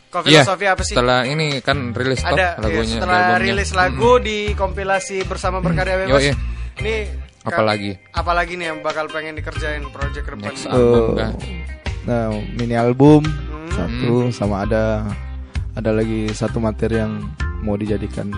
Coffee 0.08 0.32
Iya, 0.32 0.44
Philosophy 0.44 0.66
apa 0.66 0.82
sih? 0.82 0.94
setelah 0.94 1.26
ini 1.26 1.58
kan 1.60 1.91
rilis 1.91 2.22
toh 2.22 2.32
Ada 2.32 2.56
iya, 2.56 2.62
lagunya. 2.62 2.94
setelah 2.94 3.18
albumnya. 3.26 3.41
rilis 3.41 3.70
lagu 3.74 4.12
di 4.18 4.38
kompilasi 4.54 5.18
bersama 5.24 5.58
berkarya 5.60 5.95
bebas. 6.00 6.22
Yoi. 6.22 6.34
Ini 6.80 6.95
Apalagi? 7.44 7.91
Apalagi 8.10 8.56
nih 8.56 8.68
yang 8.68 8.80
bakal 8.80 9.10
pengen 9.10 9.36
dikerjain 9.36 9.84
project 9.90 10.24
ke 10.24 10.32
depan? 10.32 10.48
Next 10.48 10.66
album 10.66 11.18
nah 12.04 12.28
mini 12.54 12.76
album 12.76 13.24
Hmm. 13.24 13.72
satu 13.72 14.14
sama 14.30 14.64
ada 14.64 15.08
ada 15.74 15.91
lagi 15.91 16.30
satu 16.30 16.58
materi 16.58 16.98
yang 16.98 17.22
mau 17.62 17.74
dijadikan 17.74 18.30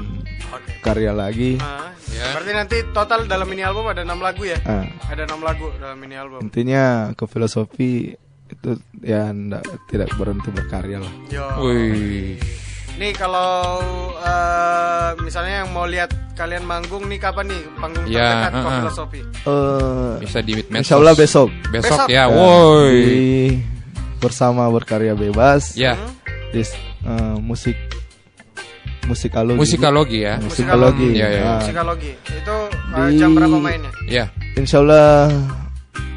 karya 0.80 1.12
lagi. 1.12 1.58
Ah, 1.60 1.92
Ya. 2.08 2.32
Berarti 2.32 2.52
nanti 2.56 2.78
total 2.90 3.28
dalam 3.28 3.44
mini 3.44 3.60
album 3.60 3.92
ada 3.92 4.00
6 4.00 4.16
lagu 4.18 4.48
ya? 4.48 4.56
Ah. 4.64 4.88
Ada 5.06 5.28
6 5.28 5.36
lagu 5.38 5.68
dalam 5.76 6.00
mini 6.00 6.16
album. 6.16 6.40
Intinya 6.40 7.12
ke 7.12 7.28
filosofi 7.28 8.16
itu 8.46 8.70
ya 9.04 9.36
ndak- 9.36 9.68
tidak 9.86 10.16
berhenti 10.16 10.48
berkarya 10.48 11.04
lah. 11.04 11.12
Yo. 11.28 11.44
Wih. 11.60 12.40
Nih 12.96 13.12
kalau 13.12 13.84
eh, 14.16 15.12
misalnya 15.20 15.68
yang 15.68 15.76
mau 15.76 15.84
lihat 15.84 16.08
kalian 16.34 16.64
manggung 16.64 17.04
nih 17.04 17.20
kapan 17.20 17.52
nih 17.52 17.62
panggung 17.76 18.08
Ya, 18.08 18.24
terdekat 18.24 18.52
uh-uh. 18.54 18.64
Kok 18.64 18.72
Filosofi? 18.80 19.20
Eh, 19.44 20.14
Bisa 20.24 20.40
di 20.40 20.54
medsos. 20.56 20.80
Insya 20.80 20.96
Allah 20.96 21.14
besok. 21.14 21.48
Besok, 21.68 21.98
Besok. 22.00 22.08
ya, 22.08 22.24
woi. 22.32 23.60
bersama 24.18 24.72
berkarya 24.72 25.12
bebas. 25.12 25.76
Ya, 25.76 26.00
Di 26.50 26.64
eh, 27.06 27.38
musik 27.40 27.78
musikalogi. 29.06 29.58
musikalogi 29.58 30.20
ya. 30.22 30.36
Musikalogi. 30.40 31.08
Iya, 31.14 31.28
iya. 31.30 31.44
Ah, 31.48 31.60
Psikologi. 31.62 32.12
Itu 32.26 32.56
eh, 32.92 33.08
Di- 33.08 33.18
jam 33.18 33.30
berapa 33.32 33.58
mainnya? 33.58 33.92
Ya, 34.06 34.26
Insya 34.56 34.82
Allah 34.82 35.30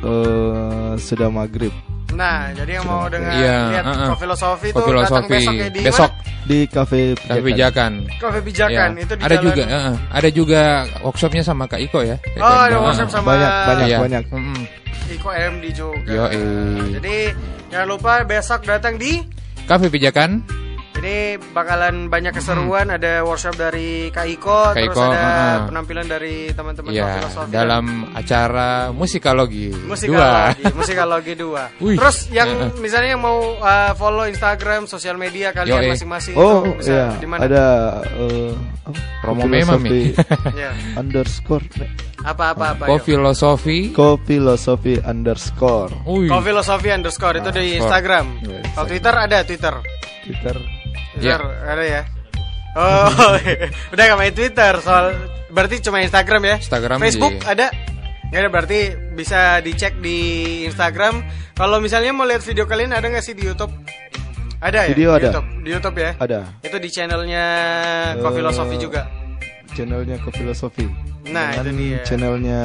eh, 0.01 0.93
sudah 0.97 1.28
maghrib 1.28 1.73
Nah, 2.09 2.51
jadi 2.51 2.81
yang 2.81 2.86
mau 2.89 3.06
dengar 3.06 3.31
Iya, 3.31 3.56
lihat 3.70 3.85
uh-uh. 3.86 4.09
Kok 4.10 4.19
Filosofi 4.19 4.69
itu 4.73 4.81
datang 4.90 5.24
besok 5.28 5.52
ya 5.55 5.69
di 5.69 5.81
besok 5.85 6.10
di 6.43 6.59
kafe 6.66 7.01
Tapi 7.15 7.40
pijakan. 7.44 7.93
Kafe 8.16 8.39
Pijakan 8.40 8.89
Ya. 8.90 9.02
itu 9.05 9.12
di 9.15 9.23
ada 9.23 9.28
jalan- 9.31 9.44
juga, 9.44 9.62
eh, 9.69 9.94
ada 10.09 10.28
juga 10.32 10.62
workshopnya 11.05 11.43
sama 11.44 11.69
Kak 11.69 11.78
Iko 11.78 12.01
ya. 12.02 12.16
Oh, 12.35 12.59
ada 12.59 12.74
Eh, 12.74 12.81
workshop 12.81 13.06
eh. 13.06 13.12
sama 13.12 13.27
banyak 13.28 13.51
banyak 13.69 13.86
Iya. 13.86 13.98
banyak. 14.01 14.23
Mm-mm. 14.32 14.60
Iko 15.09 15.28
MD 15.31 15.65
juga. 15.70 16.10
Yoi. 16.10 16.43
Jadi 16.98 17.16
jangan 17.70 17.86
lupa 17.86 18.12
besok 18.24 18.60
datang 18.65 18.97
di 18.97 19.12
Kafe 19.69 19.86
Pijakan. 19.86 20.43
Ini 20.98 21.38
bakalan 21.54 22.10
banyak 22.10 22.34
keseruan, 22.34 22.90
ada 22.90 23.22
workshop 23.22 23.54
dari 23.54 24.10
Kak 24.10 24.26
Iko, 24.26 24.74
Kak 24.74 24.82
terus 24.82 24.98
Iko, 24.98 25.02
ada 25.06 25.22
uh-uh. 25.22 25.58
penampilan 25.70 26.06
dari 26.10 26.50
teman-teman 26.50 26.90
Ya, 26.90 27.22
Filosofi. 27.22 27.54
dalam 27.54 27.84
acara 28.18 28.90
musikalogi. 28.90 29.70
Musikalogi, 29.86 30.58
Dua. 30.66 30.74
musikalogi 30.74 31.32
dua. 31.38 31.62
Wih. 31.86 31.94
Terus 31.94 32.26
yang 32.34 32.50
Heeh. 32.50 32.82
misalnya 32.82 33.14
yang 33.14 33.22
mau 33.22 33.38
uh, 33.62 33.94
follow 33.94 34.26
Instagram, 34.26 34.90
sosial 34.90 35.14
media 35.14 35.54
kalian 35.54 35.86
masing-masing 35.86 36.34
Oh 36.34 36.66
itu 36.66 36.82
bisa 36.82 36.90
iya, 36.90 37.06
di 37.14 37.26
mana? 37.30 37.40
ada 37.46 37.64
apa? 38.82 39.00
Promo 39.22 39.46
memang, 39.46 39.78
Mi. 39.78 40.10
Ya. 40.58 40.74
underscore 40.98 41.62
Apa-apa 42.26 42.74
apa. 42.74 42.84
Kok 42.90 43.06
filosofi? 43.06 43.94
ko 43.94 44.18
filosofi 44.18 44.98
underscore 44.98 45.94
Wih. 46.10 46.26
Kok 46.26 46.42
filosofi 46.42 46.90
underscore 46.90 47.38
itu 47.38 47.50
di. 47.54 47.78
Instagram. 47.78 48.26
Iya, 48.42 48.58
Kalau 48.74 48.86
Twitter 48.90 49.14
ada 49.14 49.38
Twitter. 49.46 49.74
Twitter 50.26 50.56
Twitter 51.10 51.40
ada 51.64 51.85
ya. 51.85 52.02
Oh, 52.74 53.09
udah 53.93 54.02
gak 54.05 54.18
main 54.18 54.30
Twitter 54.30 54.72
soal 54.78 55.16
berarti 55.48 55.80
cuma 55.80 55.98
Instagram 55.98 56.43
ya. 56.44 56.56
Instagram 56.59 56.98
Facebook 56.98 57.35
di- 57.35 57.47
ada. 57.47 57.66
Nggak 58.28 58.40
ada 58.40 58.51
berarti 58.51 58.80
bisa 59.14 59.59
dicek 59.59 59.97
di 59.98 60.18
Instagram. 60.64 61.24
Kalau 61.55 61.80
misalnya 61.80 62.12
mau 62.12 62.22
lihat 62.22 62.40
video 62.40 62.68
kalian 62.68 62.93
ada 62.93 63.09
nggak 63.09 63.24
sih 63.24 63.32
di 63.32 63.43
YouTube? 63.43 63.72
Ada 64.60 64.85
ya? 64.85 64.89
Video 64.90 65.09
Di 65.09 65.16
ada. 65.16 65.26
YouTube, 65.32 65.48
di 65.59 65.70
YouTube 65.72 65.97
ya. 65.97 66.10
ada 66.18 66.39
Itu 66.60 66.76
di 66.76 66.89
channelnya 66.89 67.44
Eh, 68.12 68.20
Kok 68.20 68.32
Filosofi 68.32 68.76
juga. 68.76 69.02
channelnya 69.70 70.18
ko 70.18 70.28
filosofi 70.28 70.85
Nah, 71.28 71.55
itu 71.55 71.70
dia. 71.72 72.01
channelnya 72.02 72.60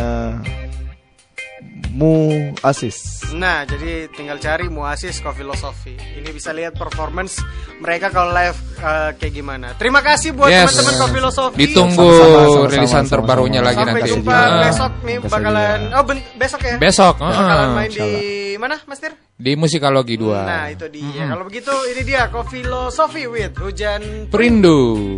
Mu 1.93 2.25
Asis 2.59 3.21
Nah, 3.31 3.61
jadi 3.63 4.09
tinggal 4.09 4.37
cari 4.37 4.65
Muasis 4.65 5.17
Kok 5.17 5.33
Filosofi. 5.33 5.93
Ini 5.93 6.29
bisa 6.29 6.49
lihat 6.49 6.73
performance 6.73 7.37
mereka 7.77 8.09
kalau 8.09 8.29
live 8.29 8.53
eh, 8.77 9.09
kayak 9.13 9.29
gimana. 9.31 9.67
Terima 9.73 10.01
kasih 10.01 10.33
buat 10.33 10.49
Yes. 10.49 10.69
teman-teman 10.69 10.93
Kok 10.99 11.09
Filosofi. 11.11 11.57
Ditunggu 11.59 12.07
rilisan 12.67 13.05
terbarunya 13.05 13.61
lagi 13.61 13.77
Sampai 13.79 14.01
nanti. 14.01 14.09
jumpa 14.09 14.33
Ah. 14.33 14.61
besok 14.63 14.91
nih 15.03 15.17
Besok 15.19 15.31
bakalan 15.31 15.79
juga. 15.79 15.93
oh 15.93 16.03
ben- 16.03 16.27
besok 16.35 16.61
ya. 16.61 16.75
Besok, 16.77 17.15
Bakalan 17.15 17.61
ah. 17.63 17.75
main 17.75 17.89
di 17.89 18.09
mana, 18.55 18.75
Mas 18.83 18.97
Tir? 18.97 19.13
Di 19.33 19.51
musikalogi 19.53 20.15
2. 20.15 20.41
Nah, 20.41 20.65
itu 20.69 20.85
dia. 20.87 21.25
Kalau 21.27 21.43
begitu 21.43 21.73
ini 21.89 22.01
dia 22.03 22.25
Kok 22.27 22.45
Filosofi 22.47 23.23
with 23.25 23.53
Hujan 23.55 24.29
Perindu. 24.29 25.17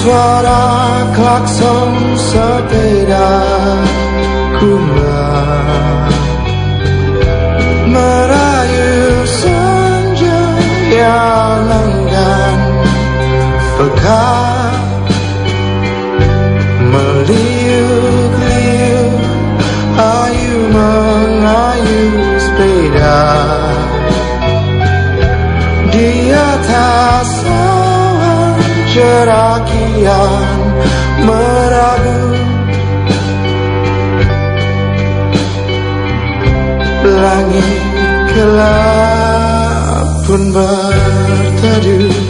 Suara 0.00 0.64
klakson 1.12 1.92
sepeda 2.16 3.28
kumbang 4.56 6.12
merayu 7.92 8.96
senja 9.28 10.40
yang 10.88 11.68
enggan 11.68 12.58
pekat 13.76 14.39
awan 28.90 28.94
cerah 28.94 29.58
kian 29.66 30.60
meragu. 31.26 32.20
Langit 37.00 37.82
gelap 38.34 40.06
pun 40.26 40.42
berteduh 40.54 42.29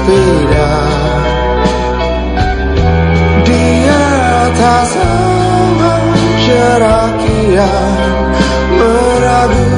mengayuh 0.00 0.50
sepeda 0.50 0.72
Di 3.44 3.64
atas 3.88 4.90
awan 4.96 6.04
cerah 6.40 7.10
kian 7.20 7.92
meragu. 8.78 9.68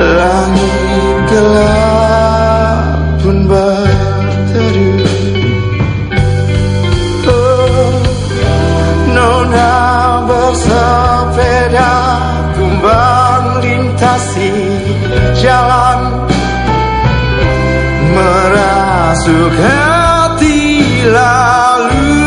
Langit 0.00 1.18
gelap 1.30 1.79
merasuk 19.20 19.52
hati 19.52 21.04
lalu 21.12 22.24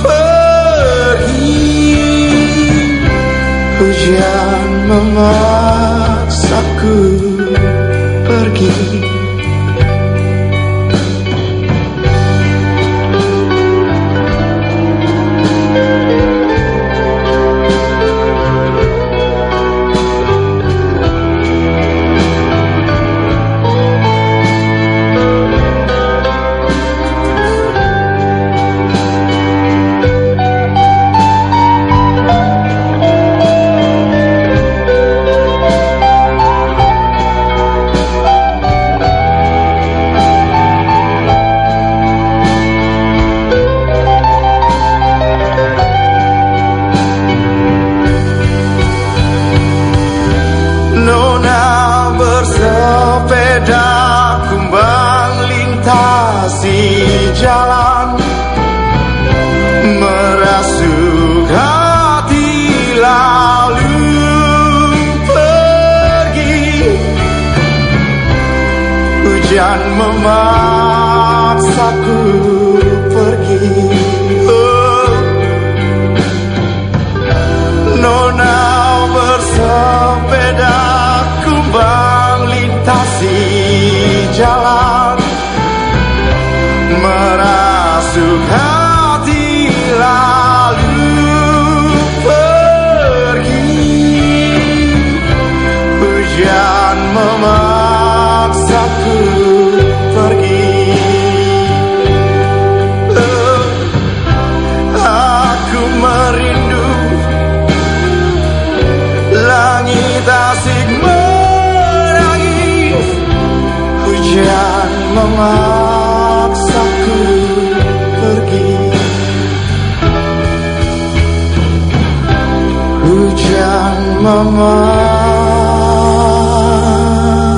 pergi. 0.00 1.52
Hujan 3.76 4.88
memaksaku 4.88 5.60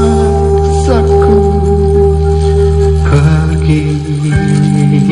memaksaku 0.07 1.39
pergi 3.03 3.83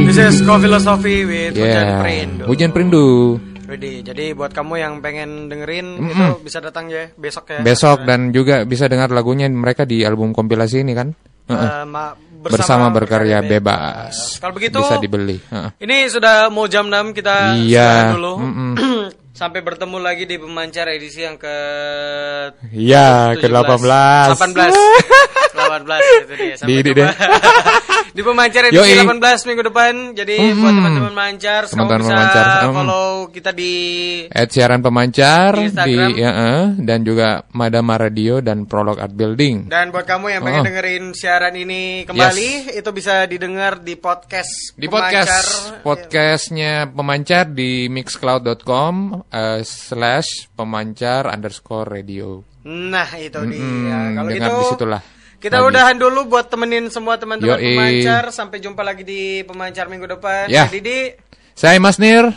This 0.05 0.18
is 0.20 0.43
Co-Philosophy 0.43 1.16
with 1.24 1.52
Hujan 1.55 1.85
Ya, 1.85 1.98
Perindu. 1.98 2.44
hujan 2.47 2.70
perindu. 2.70 3.06
Widih, 3.64 4.05
jadi 4.05 4.31
buat 4.31 4.52
kamu 4.52 4.74
yang 4.76 4.93
pengen 5.01 5.48
dengerin 5.48 5.86
Mm-mm. 5.97 6.12
itu 6.12 6.44
bisa 6.44 6.60
datang 6.60 6.86
ya 6.86 7.09
besok 7.14 7.48
ya. 7.48 7.59
Besok 7.60 8.05
dan 8.05 8.28
juga 8.31 8.62
bisa 8.62 8.86
dengar 8.86 9.09
lagunya 9.09 9.48
mereka 9.48 9.82
di 9.82 10.02
album 10.02 10.31
kompilasi 10.31 10.85
ini 10.85 10.93
kan. 10.93 11.09
Heeh. 11.47 11.70
Eh, 11.74 11.85
ma- 11.85 12.14
Bersama, 12.44 12.93
berkarya 12.93 13.40
bebas. 13.40 14.36
Kalau 14.36 14.52
begitu 14.52 14.76
bisa 14.76 15.01
dibeli. 15.01 15.40
Heeh. 15.40 15.81
Ini 15.81 16.12
sudah 16.12 16.52
mau 16.52 16.68
jam 16.68 16.85
6 16.86 17.16
kita 17.16 17.56
Iya, 17.56 18.12
dulu. 18.12 18.36
mm-mm. 18.36 18.53
Sampai 19.45 19.61
bertemu 19.61 20.01
lagi 20.01 20.25
di 20.25 20.41
pemancar 20.41 20.89
edisi 20.89 21.21
yang 21.21 21.37
ke 21.37 21.53
Iya, 22.73 23.37
ke-18. 23.37 23.77
18. 24.41 24.73
18 25.53 26.01
itu 26.25 26.33
dia. 26.33 26.55
Sampai 26.57 26.81
Di- 26.81 26.97
di-. 26.97 27.05
di 28.15 28.23
pemancar 28.23 28.70
edisi 28.70 28.95
Yoi. 28.95 29.03
18 29.03 29.49
minggu 29.51 29.62
depan. 29.66 29.93
Jadi 30.15 30.35
Mm-mm. 30.39 30.62
buat 30.62 30.74
teman-teman 30.78 31.15
mancar, 31.15 31.62
Teman-teman 31.66 31.99
bisa 31.99 32.15
pemancar, 32.15 32.47
mm. 32.47 32.74
follow 32.78 33.09
kita 33.35 33.51
di 33.51 33.74
Ed 34.31 34.49
siaran 34.55 34.81
pemancar 34.81 35.51
Di 35.59 35.69
di, 35.74 35.95
ya, 36.23 36.31
eh, 36.31 36.65
dan 36.78 37.03
juga 37.03 37.43
Madama 37.51 37.99
Radio 37.99 38.39
dan 38.39 38.70
Prolog 38.70 39.03
Art 39.03 39.11
Building. 39.11 39.66
Dan 39.66 39.91
buat 39.91 40.07
kamu 40.07 40.27
yang 40.31 40.43
pengen 40.47 40.62
Oh. 40.62 40.66
dengerin 40.70 41.05
siaran 41.11 41.59
ini 41.59 42.07
kembali, 42.07 42.70
itu 42.70 42.91
bisa 42.95 43.27
didengar 43.27 43.82
di 43.82 43.99
podcast 43.99 44.78
Di 44.78 44.86
Pemancar. 44.86 45.27
podcast 45.27 45.51
podcastnya 45.82 46.86
pemancar 46.86 47.51
di 47.51 47.91
mixcloud.com 47.91 49.27
eh, 49.27 49.61
slash 49.66 50.47
pemancar 50.55 51.27
underscore 51.27 51.91
radio. 51.91 52.39
Nah 52.65 53.11
itu 53.19 53.43
Mm-mm, 53.43 53.51
dia. 53.51 53.99
Kalau 54.15 54.31
gitu 54.31 54.49
di 54.55 54.66
situlah. 54.70 55.03
Kita 55.45 55.61
Pagi. 55.61 55.77
udahan 55.77 55.97
dulu 56.01 56.25
buat 56.25 56.49
temenin 56.49 56.89
semua 56.89 57.21
teman-teman 57.21 57.61
pemancar. 57.61 58.33
Sampai 58.33 58.65
jumpa 58.65 58.81
lagi 58.81 59.05
di 59.05 59.45
pemancar 59.45 59.93
minggu 59.93 60.09
depan. 60.16 60.49
Ya. 60.49 60.65
Saya 60.65 60.73
Didi. 60.81 61.01
Saya 61.53 61.77
Mas 61.77 62.01
Nir. 62.01 62.33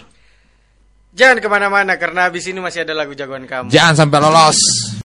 Jangan 1.16 1.40
ke 1.40 1.48
mana-mana 1.48 1.96
karena 1.96 2.28
abis 2.28 2.52
ini 2.52 2.60
masih 2.60 2.84
ada 2.84 2.92
lagu 2.92 3.16
jagoan 3.16 3.48
kamu. 3.48 3.72
Jangan 3.72 3.96
sampai 3.96 4.20
lolos. 4.20 4.60